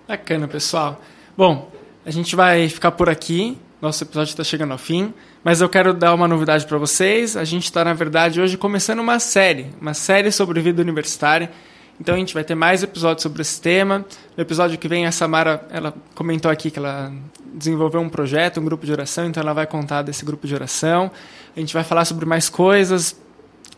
Bacana, 0.06 0.48
pessoal. 0.48 0.98
Bom, 1.36 1.70
a 2.06 2.10
gente 2.10 2.34
vai 2.34 2.70
ficar 2.70 2.92
por 2.92 3.10
aqui. 3.10 3.58
Nosso 3.82 4.02
episódio 4.02 4.30
está 4.30 4.42
chegando 4.42 4.72
ao 4.72 4.78
fim, 4.78 5.12
mas 5.48 5.62
eu 5.62 5.68
quero 5.70 5.94
dar 5.94 6.12
uma 6.12 6.28
novidade 6.28 6.66
para 6.66 6.76
vocês. 6.76 7.34
A 7.34 7.42
gente 7.42 7.64
está, 7.64 7.82
na 7.82 7.94
verdade, 7.94 8.38
hoje 8.38 8.58
começando 8.58 8.98
uma 8.98 9.18
série, 9.18 9.68
uma 9.80 9.94
série 9.94 10.30
sobre 10.30 10.60
vida 10.60 10.82
universitária. 10.82 11.50
Então 11.98 12.14
a 12.14 12.18
gente 12.18 12.34
vai 12.34 12.44
ter 12.44 12.54
mais 12.54 12.82
episódios 12.82 13.22
sobre 13.22 13.40
esse 13.40 13.58
tema. 13.58 14.04
No 14.36 14.42
episódio 14.42 14.76
que 14.76 14.86
vem, 14.86 15.06
a 15.06 15.10
Samara 15.10 15.66
ela 15.70 15.94
comentou 16.14 16.50
aqui 16.50 16.70
que 16.70 16.78
ela 16.78 17.10
desenvolveu 17.46 17.98
um 17.98 18.10
projeto, 18.10 18.60
um 18.60 18.64
grupo 18.66 18.84
de 18.84 18.92
oração, 18.92 19.24
então 19.24 19.42
ela 19.42 19.54
vai 19.54 19.66
contar 19.66 20.02
desse 20.02 20.22
grupo 20.22 20.46
de 20.46 20.54
oração. 20.54 21.10
A 21.56 21.60
gente 21.60 21.72
vai 21.72 21.82
falar 21.82 22.04
sobre 22.04 22.26
mais 22.26 22.50
coisas, 22.50 23.18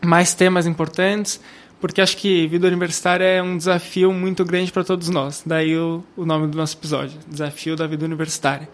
mais 0.03 0.33
temas 0.33 0.67
importantes, 0.67 1.39
porque 1.79 2.01
acho 2.01 2.17
que 2.17 2.47
vida 2.47 2.67
universitária 2.67 3.23
é 3.23 3.41
um 3.41 3.55
desafio 3.55 4.11
muito 4.11 4.43
grande 4.43 4.73
para 4.73 4.83
todos 4.83 5.07
nós. 5.07 5.41
Daí 5.45 5.77
o, 5.77 6.03
o 6.17 6.25
nome 6.25 6.47
do 6.47 6.57
nosso 6.57 6.75
episódio, 6.75 7.17
Desafio 7.29 7.77
da 7.77 7.87
Vida 7.87 8.03
Universitária. 8.03 8.67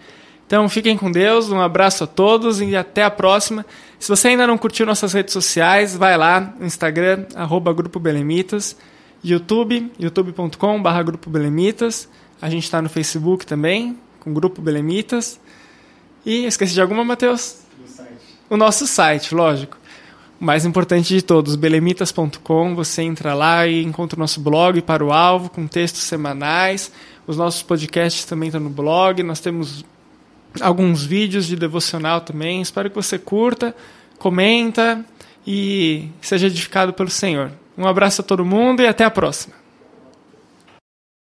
Então 0.48 0.68
fiquem 0.70 0.98
com 0.98 1.12
Deus, 1.12 1.50
um 1.52 1.60
abraço 1.60 2.06
a 2.06 2.08
todos 2.08 2.62
e 2.62 2.74
até 2.74 3.04
a 3.04 3.12
próxima. 3.12 3.66
Se 4.00 4.08
você 4.08 4.30
ainda 4.30 4.48
não 4.48 4.58
curtiu 4.58 4.86
nossas 4.86 5.12
redes 5.12 5.34
sociais, 5.34 5.96
vai 5.96 6.18
lá 6.18 6.40
no 6.58 6.66
Instagram, 6.66 7.26
arroba 7.36 7.74
Grupo 7.74 8.00
Belemitas, 8.00 8.78
YouTube, 9.22 9.92
youtube.com.br 10.00 11.04
Grupo 11.04 11.30
Belemitas. 11.30 12.08
A 12.42 12.50
gente 12.50 12.64
está 12.64 12.82
no 12.82 12.88
Facebook 12.88 13.46
também, 13.46 13.98
com 14.22 14.34
Grupo 14.34 14.62
Belemitas. 14.62 15.38
E 16.26 16.46
esqueci 16.46 16.74
de 16.74 16.82
alguma, 16.82 17.04
Matheus? 17.04 17.58
O 18.50 18.56
nosso 18.56 18.88
site, 18.88 19.36
lógico. 19.36 19.78
O 20.40 20.46
mais 20.46 20.66
importante 20.66 21.14
de 21.14 21.22
todos, 21.22 21.56
belemitas.com. 21.56 22.74
Você 22.76 23.02
entra 23.02 23.34
lá 23.34 23.68
e 23.68 23.84
encontra 23.84 24.16
o 24.16 24.20
nosso 24.20 24.40
blog 24.40 24.82
para 24.82 25.04
o 25.04 25.12
alvo, 25.12 25.50
com 25.50 25.68
textos 25.68 26.04
semanais. 26.04 26.90
Os 27.26 27.36
nossos 27.36 27.64
podcasts 27.64 28.24
também 28.24 28.48
estão 28.48 28.62
no 28.62 28.70
blog. 28.70 29.22
Nós 29.24 29.42
temos 29.42 29.84
alguns 30.62 31.04
vídeos 31.04 31.46
de 31.48 31.56
devocional 31.56 32.22
também. 32.22 32.62
Espero 32.62 32.89
que 32.89 32.96
você 32.96 33.17
curta, 33.17 33.76
comenta 34.17 35.04
e 35.46 36.10
seja 36.22 36.48
edificado 36.48 36.93
pelo 36.93 37.10
Senhor. 37.10 37.52
Um 37.78 37.88
abraço 37.88 38.22
a 38.22 38.24
todo 38.24 38.46
mundo 38.46 38.82
e 38.82 38.88
até 38.88 39.04
a 39.04 39.12
próxima. 39.12 39.56